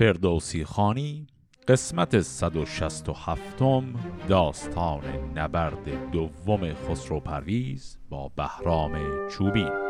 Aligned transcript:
فردوسی 0.00 0.64
خانی 0.64 1.26
قسمت 1.68 2.20
167 2.20 3.40
داستان 4.28 5.02
نبرد 5.34 6.10
دوم 6.12 6.74
خسرو 6.74 7.20
پرویز 7.20 7.98
با 8.10 8.28
بهرام 8.36 8.98
چوبین. 9.28 9.89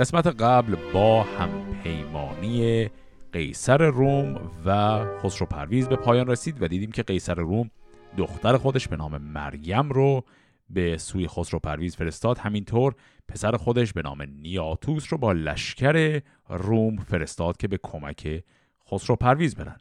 قسمت 0.00 0.26
قبل 0.26 0.76
با 0.92 1.22
همپیمانی 1.22 2.90
قیصر 3.32 3.86
روم 3.86 4.50
و 4.64 4.98
خسرو 5.18 5.46
پرویز 5.46 5.88
به 5.88 5.96
پایان 5.96 6.26
رسید 6.26 6.62
و 6.62 6.68
دیدیم 6.68 6.92
که 6.92 7.02
قیصر 7.02 7.34
روم 7.34 7.70
دختر 8.16 8.56
خودش 8.56 8.88
به 8.88 8.96
نام 8.96 9.18
مریم 9.18 9.88
رو 9.88 10.24
به 10.70 10.98
سوی 10.98 11.28
خسرو 11.28 11.58
پرویز 11.58 11.96
فرستاد. 11.96 12.38
همینطور 12.38 12.94
پسر 13.28 13.56
خودش 13.56 13.92
به 13.92 14.02
نام 14.02 14.22
نیاتوس 14.22 15.12
رو 15.12 15.18
با 15.18 15.32
لشکر 15.32 16.22
روم 16.48 16.96
فرستاد 16.96 17.56
که 17.56 17.68
به 17.68 17.78
کمک 17.82 18.44
خسرو 18.90 19.16
پرویز 19.16 19.54
برن. 19.54 19.80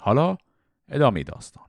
حالا 0.00 0.36
ادامه 0.88 1.22
داستان. 1.22 1.64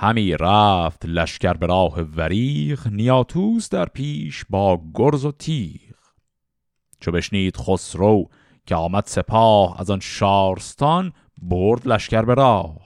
همی 0.00 0.36
رفت 0.36 1.06
لشکر 1.06 1.52
به 1.52 1.66
راه 1.66 2.00
وریغ 2.02 2.88
نیاتوس 2.88 3.68
در 3.68 3.84
پیش 3.84 4.44
با 4.50 4.80
گرز 4.94 5.24
و 5.24 5.32
تیغ. 5.32 5.94
چو 7.00 7.12
بشنید 7.12 7.56
خسرو 7.56 8.28
که 8.66 8.74
آمد 8.74 9.04
سپاه 9.06 9.80
از 9.80 9.90
آن 9.90 10.00
شارستان 10.00 11.12
برد 11.42 11.88
لشکر 11.88 12.22
به 12.22 12.34
راه. 12.34 12.78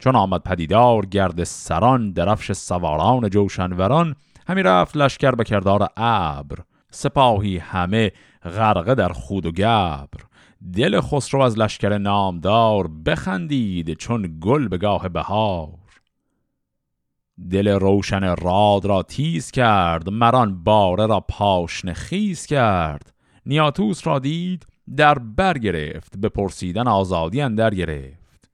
چون 0.00 0.16
آمد 0.16 0.42
پدیدار 0.42 1.06
گرد 1.06 1.44
سران 1.44 2.12
درفش 2.12 2.52
سواران 2.52 3.30
جوشنوران 3.30 4.14
همی 4.48 4.62
رفت 4.62 4.96
لشکر 4.96 5.30
به 5.30 5.44
کردار 5.44 5.88
ابر. 5.96 6.58
سپاهی 6.90 7.58
همه 7.58 8.12
غرقه 8.44 8.94
در 8.94 9.12
خود 9.12 9.46
و 9.46 9.52
گبر. 9.52 10.20
دل 10.74 11.00
خسرو 11.00 11.40
از 11.40 11.58
لشکر 11.58 11.98
نامدار 11.98 12.88
بخندید 12.88 13.94
چون 13.94 14.38
گل 14.40 14.68
به 14.68 14.78
گاه 14.78 15.08
بهار. 15.08 15.87
دل 17.50 17.68
روشن 17.68 18.36
راد 18.36 18.84
را 18.84 19.02
تیز 19.02 19.50
کرد 19.50 20.10
مران 20.10 20.64
باره 20.64 21.06
را 21.06 21.20
پاشن 21.20 21.92
خیز 21.92 22.46
کرد. 22.46 23.14
نیاتوس 23.46 24.06
را 24.06 24.18
دید 24.18 24.66
در 24.96 25.18
بر 25.18 25.58
گرفت 25.58 26.18
به 26.18 26.28
پرسیدن 26.28 26.88
آزادی 26.88 27.40
اندر 27.40 27.74
گرفت. 27.74 28.50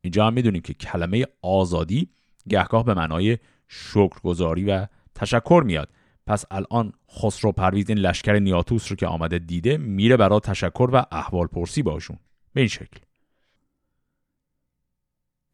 اینجا 0.00 0.26
هم 0.26 0.32
می‌دونیم 0.32 0.62
که 0.62 0.74
کلمه 0.74 1.26
آزادی 1.42 2.08
گهگاه 2.48 2.84
به 2.84 2.94
معنای 2.94 3.38
شکرگزاری 3.68 4.64
و 4.64 4.86
تشکر 5.14 5.62
میاد. 5.66 5.88
پس 6.26 6.44
الان 6.50 6.92
خسرو 7.10 7.52
پرویز 7.52 7.88
این 7.88 7.98
لشکر 7.98 8.38
نیاتوس 8.38 8.90
رو 8.90 8.96
که 8.96 9.06
آمده 9.06 9.38
دیده 9.38 9.76
میره 9.76 10.16
برای 10.16 10.40
تشکر 10.40 10.88
و 10.92 11.06
احوال 11.12 11.46
پرسی 11.46 11.82
باشون. 11.82 12.18
به 12.52 12.60
این 12.60 12.68
شکل. 12.68 13.00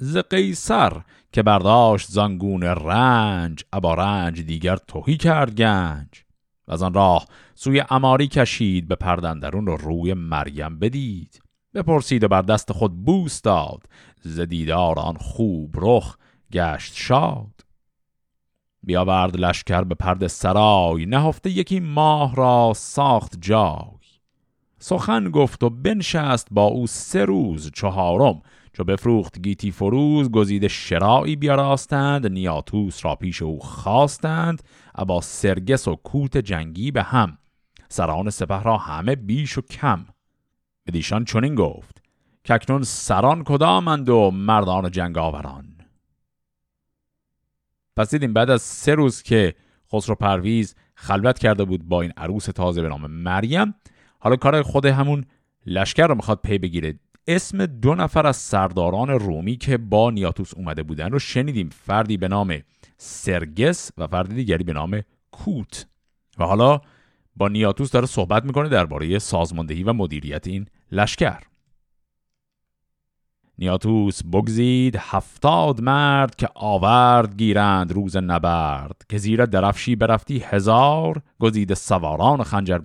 ز 0.03 0.17
قیصر 0.17 0.93
که 1.33 1.43
برداشت 1.43 2.09
زانگون 2.09 2.63
رنج 2.63 3.65
ابا 3.73 3.95
رنج 3.95 4.43
دیگر 4.43 4.77
توهی 4.77 5.17
کرد 5.17 5.55
گنج. 5.55 6.09
و 6.69 6.73
از 6.73 6.83
آن 6.83 6.95
راه 6.95 7.27
سوی 7.55 7.85
اماری 7.91 8.29
کشید 8.29 8.89
به 8.89 8.95
پردندرون 8.95 9.67
رو 9.67 9.77
روی 9.77 10.15
مریم 10.15 10.79
بدید. 10.79 11.43
بپرسید 11.75 12.25
و 12.25 12.29
بر 12.29 12.43
دست 12.43 12.73
خود 12.73 13.05
بوس 13.05 13.43
داد 13.43 13.83
ز 14.23 14.41
دیدار 14.41 14.99
آن 14.99 15.17
خوب 15.17 15.75
رخ 15.77 16.17
گشت 16.53 16.95
شاد. 16.97 17.65
بیاورد 18.83 19.37
لشکر 19.37 19.85
به 19.85 19.95
پرد 19.95 20.27
سرای 20.27 21.07
نهفته 21.07 21.51
یکی 21.51 21.81
ماه 21.81 22.37
را 22.37 22.73
ساخت 22.77 23.41
جای. 23.41 24.01
سخن 24.79 25.31
گفت 25.31 25.63
و 25.63 25.71
بنشست 25.71 26.49
با 26.51 26.65
او 26.65 26.87
سه 26.87 27.25
روز 27.25 27.71
چهارم 27.75 28.43
چو 28.73 28.85
بفروخت 28.85 29.39
گیتی 29.39 29.71
فروز 29.71 30.31
گزیده 30.31 30.69
شراعی 30.69 31.37
بیاراستند 31.37 32.27
نیاتوس 32.27 33.05
را 33.05 33.15
پیش 33.15 33.43
او 33.43 33.59
خواستند 33.59 34.63
ابا 34.95 35.21
سرگس 35.21 35.89
و 35.89 35.95
کوت 35.95 36.37
جنگی 36.37 36.91
به 36.91 37.03
هم. 37.03 37.39
سران 37.89 38.31
سپه 38.31 38.63
را 38.63 38.77
همه 38.77 39.17
بیش 39.17 39.59
و 39.59 39.61
کم. 39.61 40.07
بدیشان 40.87 41.25
چنین 41.25 41.55
گفت 41.55 42.03
که 42.45 42.55
اکنون 42.55 42.83
سران 42.83 43.45
کدامند 43.45 44.09
و 44.09 44.31
مردان 44.31 44.91
جنگاوران؟ 44.91 45.65
پس 47.97 48.11
دیدیم 48.11 48.33
بعد 48.33 48.51
از 48.51 48.63
سه 48.63 48.95
روز 48.95 49.23
که 49.23 49.55
خسرو 49.93 50.15
پرویز 50.15 50.75
خلوت 50.95 51.39
کرده 51.39 51.65
بود 51.65 51.89
با 51.89 52.03
این 52.03 52.13
عروس 52.17 52.45
تازه 52.45 52.83
به 52.83 52.89
نام 52.89 53.07
مریم 53.07 53.75
حالا 54.19 54.37
کار 54.37 54.63
خود 54.63 54.87
همون 54.87 55.25
لشکر 55.67 56.07
رو 56.07 56.15
می‌خواد 56.15 56.41
پی 56.43 56.59
بگیره. 56.59 56.99
اسم 57.37 57.67
دو 57.67 57.95
نفر 57.95 58.27
از 58.27 58.37
سرداران 58.37 59.09
رومی 59.09 59.57
که 59.57 59.79
با 59.79 60.11
نیاتوس 60.11 60.55
اومده 60.55 60.83
بودن 60.83 61.11
رو 61.11 61.19
شنیدیم. 61.19 61.69
فردی 61.69 62.17
به 62.17 62.29
نام 62.29 62.59
سرگس 62.97 63.93
و 63.99 64.07
فردی 64.07 64.35
دیگری 64.35 64.65
به 64.65 64.73
نام 64.73 65.03
کوت. 65.31 65.87
و 66.39 66.45
حالا 66.45 66.81
با 67.37 67.49
نیاتوس 67.49 67.91
داره 67.91 68.07
صحبت 68.07 68.45
می‌کنه 68.45 68.69
درباره 68.69 69.19
سازماندهی 69.19 69.83
و 69.83 69.93
مدیریت 69.93 70.47
این 70.47 70.67
لشکر. 70.93 71.41
نیاتوس 73.59 74.23
بگزید 74.33 74.97
هفتاد 75.01 75.81
مرد 75.81 76.35
که 76.35 76.49
آورد 76.55 77.37
گیرند 77.37 77.93
روز 77.93 78.17
نبرد 78.17 79.03
که 79.09 79.19
زیر 79.19 79.47
درفشی 79.47 79.97
برفتی 79.97 80.39
هزار 80.39 81.23
گزید 81.39 81.75
سواران 81.75 82.43
خنجر 82.43 82.79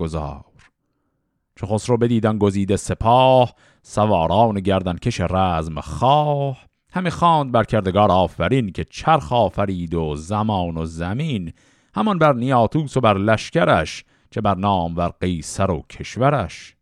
چه 1.59 1.67
خسرو 1.67 1.97
بدیدن 1.97 2.37
گزیده 2.37 2.77
سپاه 2.77 3.53
سواران 3.81 4.59
گردن 4.59 4.97
کش 4.97 5.21
رزم 5.21 5.81
خواه. 5.81 6.57
همه 6.91 7.09
خواند 7.09 7.51
بر 7.51 7.63
کردگار 7.63 8.11
آفرین 8.11 8.71
که 8.71 8.83
چرخ 8.83 9.33
آفرید 9.33 9.93
و 9.93 10.15
زمان 10.15 10.77
و 10.77 10.85
زمین. 10.85 11.53
همان 11.93 12.19
بر 12.19 12.33
نیاتوس 12.33 12.97
و 12.97 13.01
بر 13.01 13.17
لشکرش 13.17 14.03
چه 14.31 14.41
بر 14.41 14.55
نام 14.55 14.97
ور 14.97 15.11
قیصر 15.19 15.71
و 15.71 15.83
کشورش. 15.89 16.75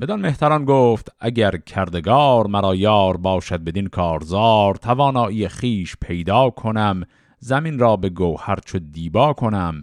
بدان 0.00 0.20
مهتران 0.20 0.64
گفت 0.64 1.08
اگر 1.18 1.56
کردگار 1.56 2.46
مرا 2.46 2.74
یار 2.74 3.16
باشد 3.16 3.64
بدین 3.64 3.86
کارزار 3.86 4.74
توانایی 4.74 5.48
خیش 5.48 5.96
پیدا 6.00 6.50
کنم 6.50 7.02
زمین 7.38 7.78
را 7.78 7.96
به 7.96 8.08
گوهر 8.08 8.58
چو 8.64 8.78
دیبا 8.78 9.32
کنم. 9.32 9.82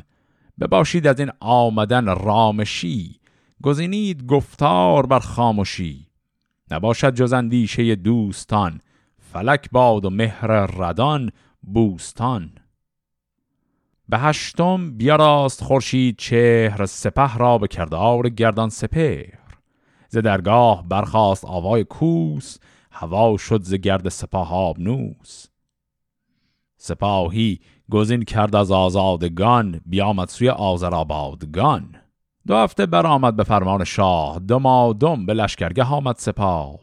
بباشید 0.59 1.07
از 1.07 1.19
این 1.19 1.31
آمدن 1.39 2.05
رامشی. 2.05 3.16
گزینید 3.63 4.25
گفتار 4.25 5.05
بر 5.05 5.19
خاموشی 5.19 6.07
نباشد 6.71 7.13
جز 7.13 7.33
اندیشه 7.33 7.95
دوستان 7.95 8.81
فلک 9.19 9.69
باد 9.71 10.05
و 10.05 10.09
مهر 10.09 10.47
ردان 10.65 11.31
بوستان. 11.61 12.51
به 14.09 14.17
هشتم 14.17 14.97
بیاراست 14.97 15.63
خورشید 15.63 16.17
چهر 16.17 16.85
سپه 16.85 17.37
را 17.37 17.57
به 17.57 17.67
کردار 17.67 18.29
گردان 18.29 18.69
سپر 18.69 19.25
ز 20.09 20.17
درگاه 20.17 20.87
برخاست 20.87 21.45
آوای 21.45 21.83
کوس 21.83 22.57
هوا 22.91 23.37
شد 23.37 23.61
ز 23.63 23.73
گرد 23.73 24.09
سپاه 24.09 24.53
آبنوس. 24.53 25.45
سپاهی 26.77 27.59
گزین 27.91 28.23
کرد 28.23 28.55
از 28.55 28.71
آزادگان 28.71 29.81
بیامد 29.85 30.27
سوی 30.27 30.49
آذرآبادگان 30.49 31.95
دو 32.47 32.55
هفته 32.55 32.85
برآمد 32.85 33.35
به 33.35 33.43
فرمان 33.43 33.83
شاه 33.83 34.39
دمادم 34.39 35.25
به 35.25 35.33
لشکرگه 35.33 35.83
آمد 35.83 36.15
سپاه. 36.15 36.79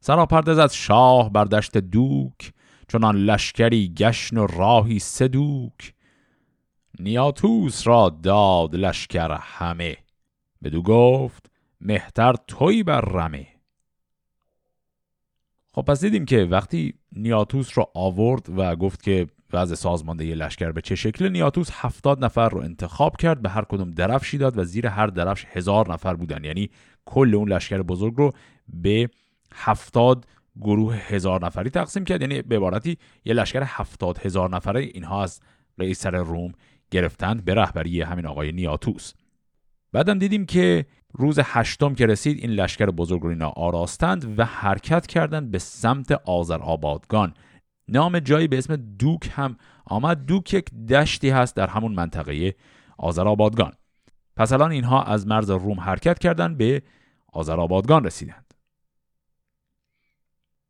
سراپرده 0.00 0.62
از 0.62 0.76
شاه 0.76 1.32
بر 1.32 1.44
دشت 1.44 1.78
دوک 1.78 2.52
چنان 2.88 3.16
لشکری 3.16 3.94
گشن 3.96 4.38
و 4.38 4.46
راهی 4.46 4.98
سدوک 4.98 5.94
نیاتوس 7.00 7.86
را 7.86 8.18
داد 8.22 8.76
لشکر 8.76 9.38
همه 9.40 9.96
بدو 10.62 10.82
گفت 10.82 11.50
مهتر 11.80 12.34
توی 12.46 12.82
بر 12.82 13.00
رمه. 13.00 13.48
خب 15.74 15.82
پس 15.82 16.00
دیدیم 16.00 16.24
که 16.24 16.44
وقتی 16.44 16.94
نیاتوس 17.12 17.78
را 17.78 17.90
آورد 17.94 18.46
و 18.56 18.76
گفت 18.76 19.02
که 19.02 19.26
وضع 19.52 19.74
سازماندهی 19.74 20.34
لشکر 20.34 20.72
به 20.72 20.80
چه 20.80 20.94
شکل؟ 20.94 21.28
نیاتوس 21.28 21.70
هفتاد 21.72 22.24
نفر 22.24 22.48
رو 22.48 22.58
انتخاب 22.58 23.16
کرد 23.16 23.42
به 23.42 23.48
هر 23.48 23.64
کدوم 23.64 23.90
درفشی 23.90 24.38
داد 24.38 24.58
و 24.58 24.64
زیر 24.64 24.86
هر 24.86 25.06
درفش 25.06 25.46
هزار 25.52 25.92
نفر 25.92 26.14
بودن. 26.14 26.44
یعنی 26.44 26.70
کل 27.04 27.34
اون 27.34 27.48
لشکر 27.48 27.82
بزرگ 27.82 28.14
رو 28.16 28.32
به 28.68 29.10
هفتاد 29.54 30.26
گروه 30.60 30.96
هزار 30.96 31.46
نفری 31.46 31.70
تقسیم 31.70 32.04
کرد. 32.04 32.20
یعنی 32.20 32.42
به 32.42 32.56
عبارتی 32.56 32.98
یه 33.24 33.34
لشکر 33.34 33.62
هفتاد 33.66 34.18
هزار 34.18 34.50
نفره 34.50 34.80
اینها 34.80 35.22
از 35.22 35.40
قیصر 35.78 36.10
روم 36.10 36.52
گرفتند 36.90 37.44
به 37.44 37.54
رهبری 37.54 38.02
همین 38.02 38.26
آقای 38.26 38.52
نیاتوس. 38.52 39.12
بعدم 39.92 40.18
دیدیم 40.18 40.46
که 40.46 40.86
روز 41.12 41.38
هشتم 41.42 41.94
که 41.94 42.06
رسید 42.06 42.38
این 42.38 42.50
لشکر 42.50 42.86
بزرگ 42.86 43.22
رو 43.22 43.28
اینا 43.28 43.48
آراستند 43.48 44.38
و 44.38 44.44
حرکت 44.44 45.06
کردند 45.06 45.50
به 45.50 45.58
سمت 45.58 46.12
آبادگان 46.12 47.34
نام 47.88 48.18
جایی 48.18 48.48
به 48.48 48.58
اسم 48.58 48.76
دوک 48.76 49.30
هم 49.32 49.56
آمد. 49.84 50.26
دوک 50.26 50.54
یک 50.54 50.74
دشتی 50.74 51.30
هست 51.30 51.56
در 51.56 51.66
همون 51.66 51.92
منطقه 51.92 52.54
آبادگان 52.98 53.72
پس 54.36 54.52
الان 54.52 54.72
اینها 54.72 55.02
از 55.02 55.26
مرز 55.26 55.50
روم 55.50 55.80
حرکت 55.80 56.18
کردند 56.18 56.58
به 56.58 56.82
آبادگان 57.32 58.04
رسیدند. 58.04 58.54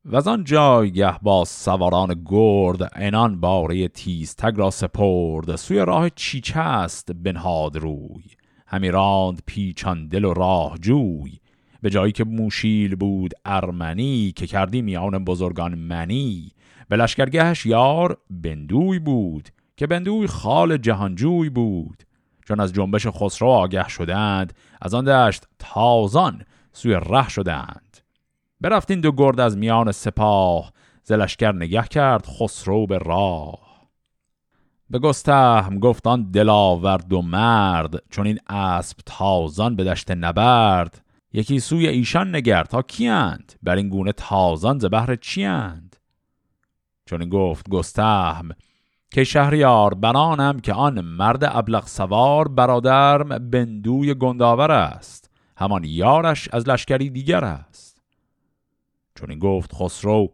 و 0.05 0.17
از 0.17 0.29
آن 0.29 0.45
جایگه 0.45 1.19
با 1.23 1.45
سواران 1.45 2.23
گرد 2.27 2.91
انان 2.93 3.41
باره 3.41 3.89
تیز 3.89 4.37
تگ 4.37 4.55
را 4.57 4.71
سپرد. 4.71 5.57
سوی 5.57 5.79
راه 5.79 6.11
چیچه 6.11 6.61
است 6.61 7.13
بنهاد 7.13 7.77
روی. 7.77 8.25
همی 8.67 8.91
راند 8.91 9.43
پیچان 9.47 10.09
دل 10.09 10.25
و 10.25 10.35
راه 10.35 10.79
جوی. 10.79 11.39
به 11.83 11.91
جایی 11.91 12.13
که 12.13 12.25
موشیل 12.25 12.95
بود 12.95 13.35
ارمنی 13.45 14.33
که 14.37 14.47
کردی 14.47 14.83
میان 14.83 15.25
بزرگان 15.25 15.75
منی. 15.75 16.53
به 16.93 16.99
لشکرگهش 16.99 17.67
یار 17.67 18.19
بندوی 18.31 18.99
بود 18.99 19.49
که 19.77 19.87
بندوی 19.87 20.27
خال 20.27 20.77
جهانجوی 20.77 21.51
بود. 21.51 22.03
چون 22.49 22.61
از 22.61 22.73
جنبش 22.73 23.07
خسرو 23.07 23.49
آگه 23.49 23.89
شدند 23.89 24.53
از 24.83 24.95
آن 24.95 25.05
دشت 25.05 25.45
تازان 25.59 26.43
سوی 26.73 26.95
ره 26.95 27.29
شدند. 27.29 27.99
برفتین 28.61 29.01
دو 29.01 29.13
گرد 29.13 29.41
از 29.41 29.57
میان 29.57 29.93
سپاه 29.93 30.73
زلشکر 31.03 31.53
نگه 31.53 31.83
کرد 31.83 32.27
خسرو 32.27 32.87
به 32.87 32.99
راه. 32.99 33.89
به 34.91 34.99
گستهم 34.99 35.79
گفتان 35.79 36.31
دلاورد 36.31 37.13
و 37.13 37.23
مرد 37.23 38.03
چون 38.11 38.27
این 38.27 38.39
اسب 38.49 38.97
تازان 39.07 39.77
به 39.77 39.85
دشت 39.85 40.11
نبرد. 40.11 41.05
یکی 41.33 41.61
سوی 41.61 41.89
ایشان 41.89 42.37
نگر 42.37 42.65
تا 42.65 42.83
کیند 42.83 43.53
بر 43.63 43.77
این 43.77 43.89
گونه 43.89 44.13
تازان 44.13 44.79
ز 44.79 44.85
بهر 44.85 45.17
چیند 45.17 45.92
چون 47.07 47.29
گفت 47.29 47.69
گستهم 47.69 48.49
که 49.11 49.25
شهریار 49.25 49.95
برانم 49.95 50.61
که 50.61 50.73
آن 50.73 51.01
مرد 51.01 51.45
ابلغ 51.45 51.87
سوار 51.87 52.49
برادرم 52.49 53.51
بندوی 53.51 54.15
گنداور 54.15 54.73
است. 54.73 55.31
همان 55.57 55.85
یارش 55.85 56.49
از 56.53 56.69
لشکری 56.69 57.11
دیگر 57.11 57.45
است. 57.45 58.03
چون 59.15 59.39
گفت 59.39 59.75
خسرو 59.75 60.33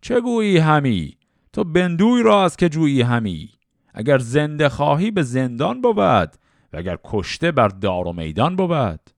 چه 0.00 0.20
گویی 0.20 0.58
همی؟ 0.58 1.16
تو 1.52 1.64
بندوی 1.64 2.22
را 2.22 2.44
از 2.44 2.56
که 2.56 2.68
جویی 2.68 3.02
همی؟ 3.02 3.50
اگر 3.94 4.18
زنده 4.18 4.68
خواهی 4.68 5.10
به 5.10 5.22
زندان 5.22 5.80
بود 5.80 6.36
و 6.72 6.76
اگر 6.76 6.98
کشته 7.04 7.52
بر 7.52 7.68
دار 7.68 8.08
و 8.08 8.12
میدان 8.12 8.56
بود. 8.56 9.10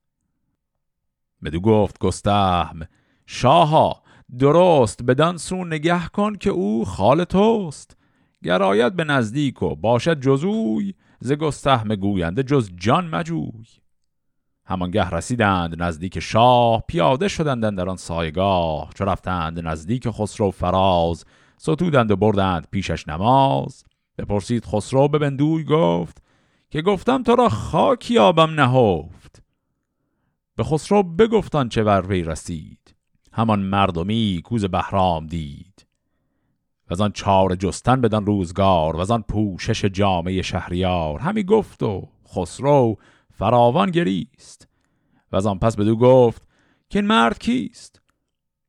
بدو 1.45 1.61
گفت 1.61 1.99
گستهم 1.99 2.87
شاها 3.27 4.00
درست 4.39 5.03
بدان 5.03 5.37
سو 5.37 5.65
نگه 5.65 6.09
کن 6.09 6.35
که 6.35 6.51
او 6.51 6.85
خال 6.85 7.25
توست. 7.25 7.97
گرایت 8.45 8.93
به 8.93 9.05
نزدیک 9.05 9.63
و 9.63 9.75
باشد 9.75 10.21
جزوی 10.21 10.95
ز 11.21 11.33
گستهم 11.33 11.95
گوینده 11.95 12.43
جز 12.43 12.71
جان 12.77 13.07
مجوی. 13.09 13.67
همانگه 14.65 15.11
رسیدند 15.11 15.83
نزدیک 15.83 16.21
شاه 16.21 16.85
پیاده 16.89 17.29
شدند 17.29 17.77
در 17.77 17.89
آن 17.89 17.97
سایگاه. 17.97 18.91
چو 18.95 19.05
رفتند 19.05 19.67
نزدیک 19.67 20.11
خسرو 20.11 20.51
فراز 20.51 21.25
ستودند 21.57 22.11
و 22.11 22.17
بردند 22.17 22.69
پیشش 22.71 23.09
نماز. 23.09 23.85
بپرسید 24.19 24.65
خسرو 24.65 25.09
به 25.09 25.19
بندوی 25.19 25.65
گفت 25.65 26.23
که 26.71 26.83
گفتم 26.83 27.23
تو 27.23 27.37
را 27.37 27.49
خاکی 27.49 28.19
آبم 28.19 28.61
نهفت؟ 28.61 29.43
به 30.57 30.65
خسرو 30.65 31.03
بگفتان 31.03 31.69
چه 31.69 31.83
ور 31.83 32.07
وی 32.07 32.23
رسید. 32.23 32.95
همان 33.41 33.61
مردمی 33.61 34.41
کوز 34.45 34.65
بهرام 34.65 35.27
دید. 35.27 35.87
و 36.91 37.03
آن 37.03 37.13
چار 37.13 37.55
جستن 37.55 38.01
بدان 38.01 38.27
روزگار 38.27 38.97
و 38.97 39.13
آن 39.13 39.23
پوشش 39.23 39.85
جامعه 39.85 40.43
شهریار 40.43 41.21
همی 41.21 41.43
گفت 41.43 41.83
و 41.83 42.09
خسرو 42.35 42.97
فراوان 43.31 43.91
گریست. 43.91 44.69
و 45.33 45.49
آن 45.49 45.59
پس 45.59 45.77
بدو 45.77 45.97
گفت 45.97 46.43
که 46.91 46.99
این 46.99 47.09
مرد 47.09 47.39
کیست؟ 47.39 48.01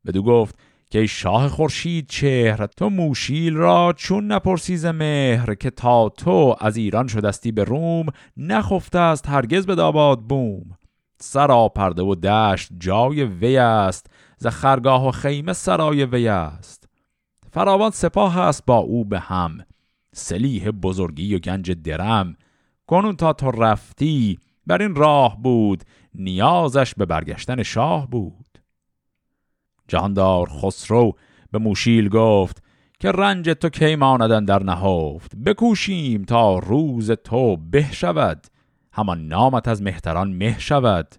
بدو 0.06 0.24
گفت 0.24 0.60
که 0.90 1.06
شاه 1.06 1.50
خورشید 1.50 2.08
چهر 2.10 2.66
تو 2.66 2.90
موشیل 2.90 3.56
را 3.56 3.94
چون 3.98 4.32
نپرسیز 4.32 4.86
مهر 4.86 5.56
که 5.56 5.70
تا 5.70 6.10
تو 6.10 6.56
از 6.60 6.78
ایران 6.78 7.08
شدستی 7.08 7.52
به 7.52 7.64
روم 7.64 8.06
نخفته 8.38 9.00
است 9.00 9.30
هرگز 9.30 9.66
به 9.66 9.76
داباد 9.76 10.20
بوم. 10.20 10.78
سرا 11.18 11.70
پرده 11.70 12.02
و 12.02 12.16
دشت 12.16 12.70
جای 12.80 13.24
وی 13.24 13.58
است 13.58 14.08
ز 14.42 14.48
خرگاه 14.48 15.08
و 15.08 15.12
خیمه 15.12 15.54
سرای 15.54 16.06
وی 16.06 16.28
است. 16.28 16.90
فراوان 17.54 17.92
سپاه 17.92 18.38
است 18.40 18.66
با 18.66 18.78
او 18.78 19.06
به 19.06 19.20
هم. 19.20 19.58
سلیح 20.14 20.70
بزرگی 20.70 21.36
و 21.36 21.40
گنج 21.40 21.72
درم. 21.72 22.36
کنون 22.88 23.16
تا 23.16 23.34
تو 23.34 23.52
رفتی 23.52 24.40
بر 24.68 24.82
این 24.82 24.96
راه 24.96 25.42
بود. 25.42 25.84
نیازش 26.16 26.94
به 26.94 27.06
برگشتن 27.06 27.64
شاه 27.64 28.10
بود. 28.10 28.58
جهاندار 29.88 30.50
خسرو 30.50 31.14
به 31.52 31.60
موشیل 31.60 32.10
گفت 32.10 32.64
که 33.00 33.12
رنج 33.12 33.50
تو 33.50 33.70
کی 33.70 33.96
ماندن 33.96 34.46
در 34.46 34.64
نهفت؟ 34.64 35.36
بکوشیم 35.36 36.24
تا 36.24 36.60
روز 36.60 37.12
تو 37.12 37.58
به 37.58 37.92
شود. 37.92 38.48
همان 38.94 39.28
نامت 39.28 39.68
از 39.68 39.82
مهتران 39.82 40.34
مه 40.34 40.60
شود. 40.60 41.16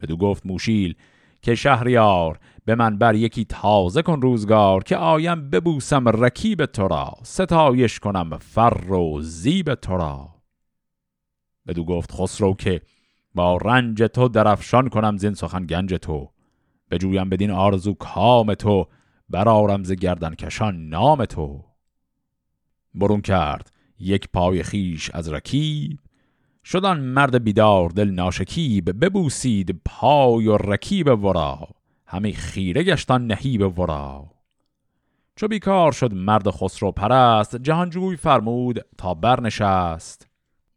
بدو 0.00 0.16
گفت 0.16 0.46
موشیل 0.46 0.94
که 1.44 1.54
شهریار 1.54 2.38
به 2.64 2.74
من 2.74 2.98
بر 2.98 3.14
یکی 3.14 3.44
تازه 3.44 4.02
کن 4.02 4.20
روزگار 4.20 4.84
که 4.84 4.96
آیم 4.96 5.50
ببوسم 5.50 6.08
رکیب 6.08 6.66
تو 6.66 6.88
را. 6.88 7.12
ستایش 7.22 8.00
کنم 8.00 8.38
فر 8.38 8.92
و 8.92 9.20
زیب 9.20 9.74
تو 9.74 9.96
را. 9.96 10.28
بدو 11.66 11.84
گفت 11.84 12.12
خسرو 12.12 12.54
که 12.54 12.80
با 13.34 13.56
رنج 13.56 14.02
تو 14.02 14.28
درفشان 14.28 14.88
کنم 14.88 15.16
زین 15.16 15.34
سخن 15.34 15.66
گنج 15.66 15.94
تو. 15.94 16.30
بجویم 16.90 17.28
بدین 17.28 17.50
آرزو 17.50 17.94
کام 17.94 18.54
تو 18.54 18.86
برارم 19.28 19.84
ز 19.84 19.92
گردن 19.92 20.34
کشان 20.34 20.88
نام 20.88 21.24
تو. 21.24 21.64
برون 22.94 23.20
کرد 23.20 23.70
یک 23.98 24.28
پای 24.32 24.62
خیش 24.62 25.10
از 25.10 25.28
رکیب 25.28 25.98
شدن 26.64 27.00
مرد 27.00 27.44
بیدار 27.44 27.90
دل 27.90 28.10
ناشکیب 28.10 29.04
ببوسید 29.04 29.82
پای 29.84 30.46
و 30.46 30.56
رکیب 30.56 31.24
ورا. 31.24 31.68
همه 32.06 32.32
خیره 32.32 32.82
گشتان 32.82 33.26
نهیب 33.26 33.78
ورا. 33.78 34.30
چو 35.36 35.48
بیکار 35.48 35.92
شد 35.92 36.14
مرد 36.14 36.50
خسرو 36.50 36.92
پرست 36.92 37.56
جهانجوی 37.56 38.16
فرمود 38.16 38.80
تا 38.98 39.14
برنشست. 39.14 40.28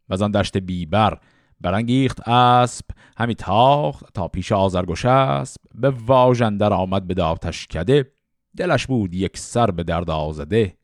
و 0.08 0.24
آن 0.24 0.30
دشت 0.30 0.56
بیبر 0.56 1.18
برانگیخت 1.60 2.28
اسب 2.28 2.84
همی 3.18 3.34
تاخت 3.34 4.14
تا 4.14 4.28
پیش 4.28 4.52
آزرگوش 4.52 5.04
اسب 5.04 5.60
به 5.74 5.90
واژندر 5.90 6.72
آمد 6.72 7.06
به 7.06 7.14
داوتش 7.14 7.66
کده 7.66 8.12
دلش 8.56 8.86
بود 8.86 9.14
یک 9.14 9.38
سر 9.38 9.70
به 9.70 9.82
درد 9.82 10.10
آزده. 10.10 10.77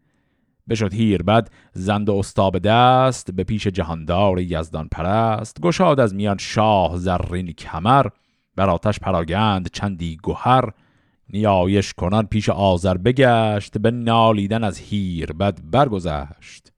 بشد 0.69 0.95
هیر 0.95 1.23
بد 1.23 1.51
زند 1.73 2.09
و 2.09 2.15
استاب 2.15 2.59
دست 2.59 3.31
به 3.31 3.45
پیش 3.45 3.67
جهاندار 3.67 4.41
یزدان 4.41 4.89
پرست. 4.89 5.61
گشاد 5.61 6.01
از 6.01 6.15
میان 6.15 6.39
شاه 6.39 6.97
زرین 6.97 7.53
کمر 7.53 8.07
بر 8.57 8.71
آتش 8.71 8.99
پراگند 8.99 9.71
چندی 9.73 10.17
گوهر 10.17 10.71
نیایش 11.29 11.95
کنان 11.95 12.27
پیش 12.27 12.49
آذر 12.49 12.97
بگشت 12.97 13.79
به 13.79 13.91
نالیدن 13.91 14.65
از 14.65 14.79
هیر 14.79 15.33
بد 15.33 15.59
برگذشت. 15.71 16.73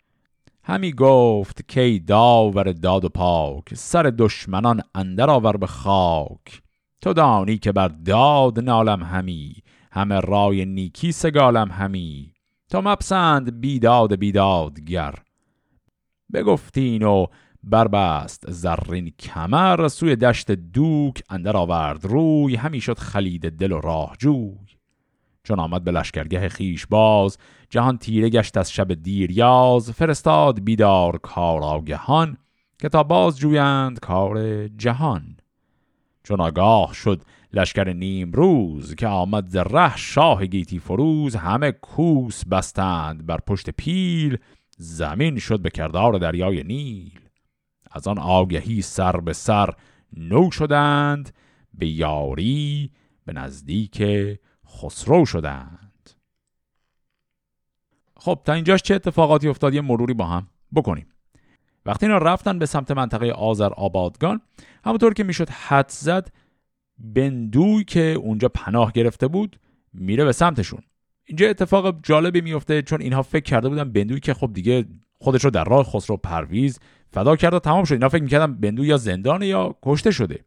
همی 0.62 0.92
گفت 0.92 1.68
کی 1.68 1.98
داور 1.98 2.72
داد 2.72 3.04
و 3.04 3.08
پاک 3.08 3.74
سر 3.74 4.02
دشمنان 4.02 4.82
اندر 4.94 5.30
آور 5.30 5.56
به 5.56 5.66
خاک. 5.66 6.62
تو 7.02 7.12
دانی 7.12 7.58
که 7.58 7.72
بر 7.72 7.88
داد 7.88 8.60
نالم 8.60 9.02
همی 9.02 9.54
همه 9.92 10.20
رای 10.20 10.64
نیکی 10.64 11.12
سگالم 11.12 11.70
همی. 11.70 12.35
تو 12.76 12.82
مپسند 12.82 13.60
بیداد 13.60 14.14
بیدادگر. 14.14 15.14
بگفتین 16.32 17.02
و 17.02 17.26
بربست 17.62 18.50
زرین 18.50 19.12
کمر 19.18 19.88
سوی 19.88 20.16
دشت 20.16 20.50
دوک 20.50 21.22
اندر 21.30 21.56
آورد 21.56 22.04
روی 22.04 22.56
همی 22.56 22.80
شد 22.80 22.98
خلید 22.98 23.50
دل 23.50 23.72
و 23.72 23.80
راه 23.80 24.16
جوی. 24.18 24.56
چون 25.44 25.60
آمد 25.60 25.84
به 25.84 25.90
لشکرگه 25.90 26.48
خیش 26.48 26.86
باز 26.86 27.38
جهان 27.70 27.98
تیره 27.98 28.28
گشت 28.28 28.56
از 28.56 28.72
شب 28.72 28.94
دیریاز 28.94 29.90
فرستاد 29.90 30.64
بیدار 30.64 31.18
کار 31.18 31.62
آگهان 31.62 32.36
که 32.78 32.88
تا 32.88 33.02
باز 33.02 33.38
جویند 33.38 34.00
کار 34.00 34.68
جهان. 34.68 35.36
چون 36.24 36.40
آگاه 36.40 36.94
شد 36.94 37.22
لشکر 37.52 37.92
نیم 37.92 38.32
روز 38.32 38.94
که 38.94 39.06
آمد 39.06 39.48
ز 39.48 39.56
ره 39.56 39.96
شاه 39.96 40.46
گیتی 40.46 40.78
فروز 40.78 41.36
همه 41.36 41.72
کوس 41.72 42.44
بستند 42.44 43.26
بر 43.26 43.38
پشت 43.46 43.70
پیل 43.70 44.38
زمین 44.78 45.38
شد 45.38 45.60
به 45.60 45.70
کردار 45.70 46.18
دریای 46.18 46.62
نیل. 46.62 47.20
از 47.90 48.08
آن 48.08 48.18
آگهی 48.18 48.82
سر 48.82 49.20
به 49.20 49.32
سر 49.32 49.70
نو 50.16 50.50
شدند 50.50 51.34
به 51.74 51.86
یاری 51.86 52.92
به 53.24 53.32
نزدیک 53.32 54.02
خسرو 54.66 55.26
شدند. 55.26 56.10
خب 58.16 58.40
تا 58.44 58.52
اینجاش 58.52 58.82
چه 58.82 58.94
اتفاقاتی 58.94 59.48
افتاد؟ 59.48 59.74
یه 59.74 59.80
مروری 59.80 60.14
با 60.14 60.24
هم 60.24 60.46
بکنیم. 60.74 61.06
وقتی 61.86 62.06
اینا 62.06 62.18
رفتن 62.18 62.58
به 62.58 62.66
سمت 62.66 62.90
منطقه 62.90 63.30
آذر 63.30 63.72
آبادگان 63.72 64.40
همونطور 64.84 65.14
که 65.14 65.24
می‌شد 65.24 65.50
حد 65.50 65.88
زد 65.88 66.32
بندوی 66.98 67.84
که 67.84 68.00
اونجا 68.00 68.48
پناه 68.48 68.92
گرفته 68.92 69.28
بود 69.28 69.60
میره 69.92 70.24
به 70.24 70.32
سمتشون. 70.32 70.80
اینجا 71.24 71.48
اتفاق 71.48 71.96
جالبی 72.02 72.40
میفته 72.40 72.82
چون 72.82 73.00
اینها 73.00 73.22
فکر 73.22 73.44
کرده 73.44 73.68
بودن 73.68 73.92
بندوی 73.92 74.20
که 74.20 74.34
خب 74.34 74.50
دیگه 74.52 74.84
خودش 75.18 75.44
رو 75.44 75.50
در 75.50 75.64
راه 75.64 75.84
خسرو 75.84 76.16
پرویز 76.16 76.78
فدا 77.12 77.36
کرده 77.36 77.58
تمام 77.58 77.84
شد. 77.84 77.92
اینا 77.92 78.08
فکر 78.08 78.22
می‌کردن 78.22 78.54
بندو 78.54 78.84
یا 78.84 78.96
زندان 78.96 79.42
یا 79.42 79.76
کشته 79.82 80.10
شده. 80.10 80.44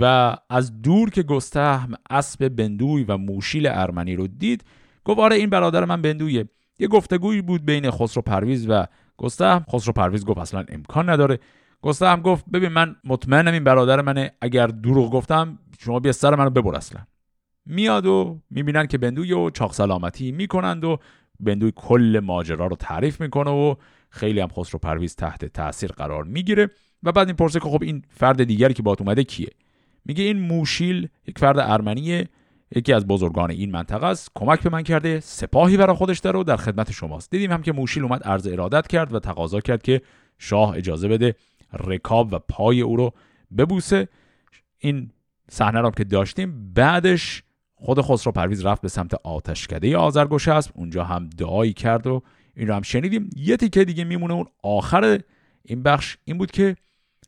و 0.00 0.36
از 0.50 0.82
دور 0.82 1.10
که 1.10 1.22
گستهم 1.22 1.94
اسب 2.10 2.48
بندوی 2.48 3.04
و 3.04 3.16
موسیل 3.16 3.66
ارمنی 3.66 4.16
رو 4.16 4.26
دید 4.26 4.64
گفت 5.04 5.20
آره 5.20 5.36
این 5.36 5.50
برادر 5.50 5.84
من 5.84 6.02
بندویه. 6.02 6.48
یه 6.78 6.88
گفتگویی 6.88 7.42
بود 7.42 7.64
بین 7.64 7.90
خسرو 7.90 8.22
پرویز 8.22 8.66
و 8.68 8.86
گستهم. 9.16 9.64
خسرو 9.72 9.92
پرویز 9.92 10.24
گفت 10.24 10.38
اصلا 10.38 10.64
امکان 10.68 11.10
نداره. 11.10 11.38
گستهم 11.82 12.20
گفت 12.20 12.44
ببین 12.52 12.68
من 12.68 12.96
مطمئنم 13.04 13.52
این 13.52 13.64
برادر 13.64 14.00
منه 14.00 14.32
اگر 14.40 14.66
دروغ 14.66 15.12
گفتم 15.12 15.58
شما 15.78 16.00
بیا 16.00 16.12
سر 16.12 16.34
منو 16.34 16.50
ببر 16.50 16.76
اصلا. 16.76 17.00
میاد 17.66 18.06
و 18.06 18.40
می‌بینن 18.50 18.86
که 18.86 18.98
بندوی 18.98 19.32
و 19.32 19.50
چاق 19.50 19.72
سلامتی 19.72 20.32
می‌کنند 20.32 20.84
و 20.84 20.98
بندوی 21.40 21.72
کل 21.76 22.20
ماجرا 22.24 22.66
رو 22.66 22.76
تعریف 22.76 23.20
می‌کنه 23.20 23.50
و 23.50 23.74
خیلی 24.10 24.40
هم 24.40 24.48
خسرو 24.48 24.78
پرویز 24.78 25.16
تحت 25.16 25.44
تاثیر 25.44 25.92
قرار 25.92 26.24
می‌گیره 26.24 26.70
و 27.02 27.12
بعد 27.12 27.26
این 27.26 27.36
پرسه 27.36 27.60
که 27.60 27.68
خب 27.68 27.82
این 27.82 28.02
فرد 28.08 28.44
دیگری 28.44 28.74
که 28.74 28.82
بات 28.82 29.00
اومده 29.00 29.24
کیه؟ 29.24 29.50
میگه 30.04 30.24
این 30.24 30.40
موشیل 30.40 31.08
یک 31.26 31.38
فرد 31.38 31.58
ارمنیه 31.58 32.28
یکی 32.76 32.92
از 32.92 33.06
بزرگان 33.06 33.50
این 33.50 33.70
منطقه 33.70 34.06
است. 34.06 34.30
کمک 34.34 34.62
به 34.62 34.70
من 34.70 34.82
کرده 34.82 35.20
سپاهی 35.20 35.76
برای 35.76 35.96
خودش 35.96 36.18
داره 36.18 36.38
و 36.38 36.42
در 36.42 36.56
خدمت 36.56 36.92
شماست. 36.92 37.30
دیدیم 37.30 37.52
هم 37.52 37.62
که 37.62 37.72
موشیل 37.72 38.02
اومد 38.02 38.22
عرض 38.22 38.46
ارادت 38.46 38.86
کرد 38.86 39.14
و 39.14 39.18
تقاضا 39.18 39.60
کرد 39.60 39.82
که 39.82 40.02
شاه 40.38 40.76
اجازه 40.76 41.08
بده 41.08 41.34
رکاب 41.72 42.32
و 42.32 42.38
پای 42.38 42.80
او 42.80 42.96
رو 42.96 43.12
ببوسه. 43.58 44.08
این 44.78 45.10
صحنه 45.50 45.80
رو 45.80 45.90
که 45.90 46.04
داشتیم 46.04 46.72
بعدش 46.74 47.42
خود 47.74 48.00
خسرو 48.00 48.32
پرویز 48.32 48.66
رفت 48.66 48.82
به 48.82 48.88
سمت 48.88 49.14
آتشکده 49.14 49.96
آذرگوشه 49.96 50.52
است 50.52 50.70
اونجا 50.74 51.04
هم 51.04 51.28
دعایی 51.28 51.72
کرد 51.72 52.06
و 52.06 52.22
این 52.56 52.68
رو 52.68 52.74
هم 52.74 52.82
شنیدیم. 52.82 53.30
یه 53.36 53.56
تیکه 53.56 53.84
دیگه 53.84 54.04
میمونه 54.04 54.34
اون 54.34 54.46
آخر 54.62 55.20
این 55.62 55.82
بخش. 55.82 56.16
این 56.24 56.38
بود 56.38 56.50
که 56.50 56.76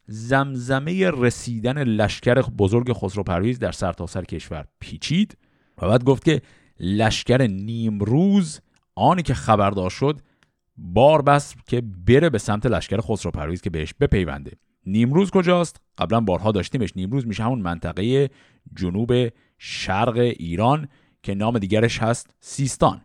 زمزمه 0.07 1.11
رسیدن 1.11 1.83
لشکر 1.83 2.43
بزرگ 2.43 2.93
خسرو 2.93 3.23
پرویز 3.23 3.59
در 3.59 3.73
سرتاسر 3.73 4.21
سر 4.21 4.25
کشور 4.25 4.65
پیچید 4.81 5.37
و 5.83 5.89
بعد 5.89 6.05
گفت 6.05 6.25
که 6.25 6.43
لشکر 6.81 7.47
نیمروز 7.47 8.61
آنی 8.95 9.23
که 9.23 9.35
خبردار 9.35 9.91
شد 9.91 10.21
بار 10.81 11.23
بس 11.23 11.55
که 11.67 11.83
بره 12.07 12.31
به 12.31 12.39
سمت 12.39 12.67
لشکر 12.67 13.01
خسرو 13.01 13.31
پرویز 13.31 13.61
که 13.61 13.71
بهش 13.71 13.95
بپیونده. 14.01 14.53
نیمروز 14.87 15.31
کجاست؟ 15.31 15.81
قبلا 15.99 16.21
بارها 16.21 16.53
داشتیمش. 16.53 16.93
نیمروز 16.97 17.27
میشه 17.27 17.43
همون 17.43 17.61
منطقه 17.61 18.31
جنوب 18.77 19.13
شرق 19.59 20.17
ایران 20.17 20.89
که 21.23 21.35
نام 21.35 21.59
دیگرش 21.59 21.99
هست 21.99 22.35
سیستان. 22.41 23.01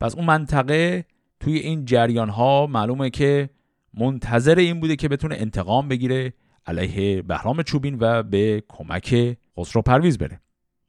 پس 0.00 0.14
اون 0.14 0.24
منطقه 0.24 1.04
توی 1.40 1.58
این 1.58 1.84
جریان 1.84 2.28
ها 2.28 2.66
معلومه 2.66 3.10
که 3.10 3.50
منتظر 3.94 4.58
این 4.58 4.80
بوده 4.80 4.96
که 4.96 5.08
بتونه 5.08 5.34
انتقام 5.38 5.88
بگیره 5.88 6.32
علیه 6.66 7.22
بهرام 7.22 7.62
چوبین 7.62 7.96
و 8.00 8.22
به 8.22 8.62
کمک 8.68 9.36
خسرو 9.58 9.82
پرویز 9.82 10.18
بره. 10.18 10.40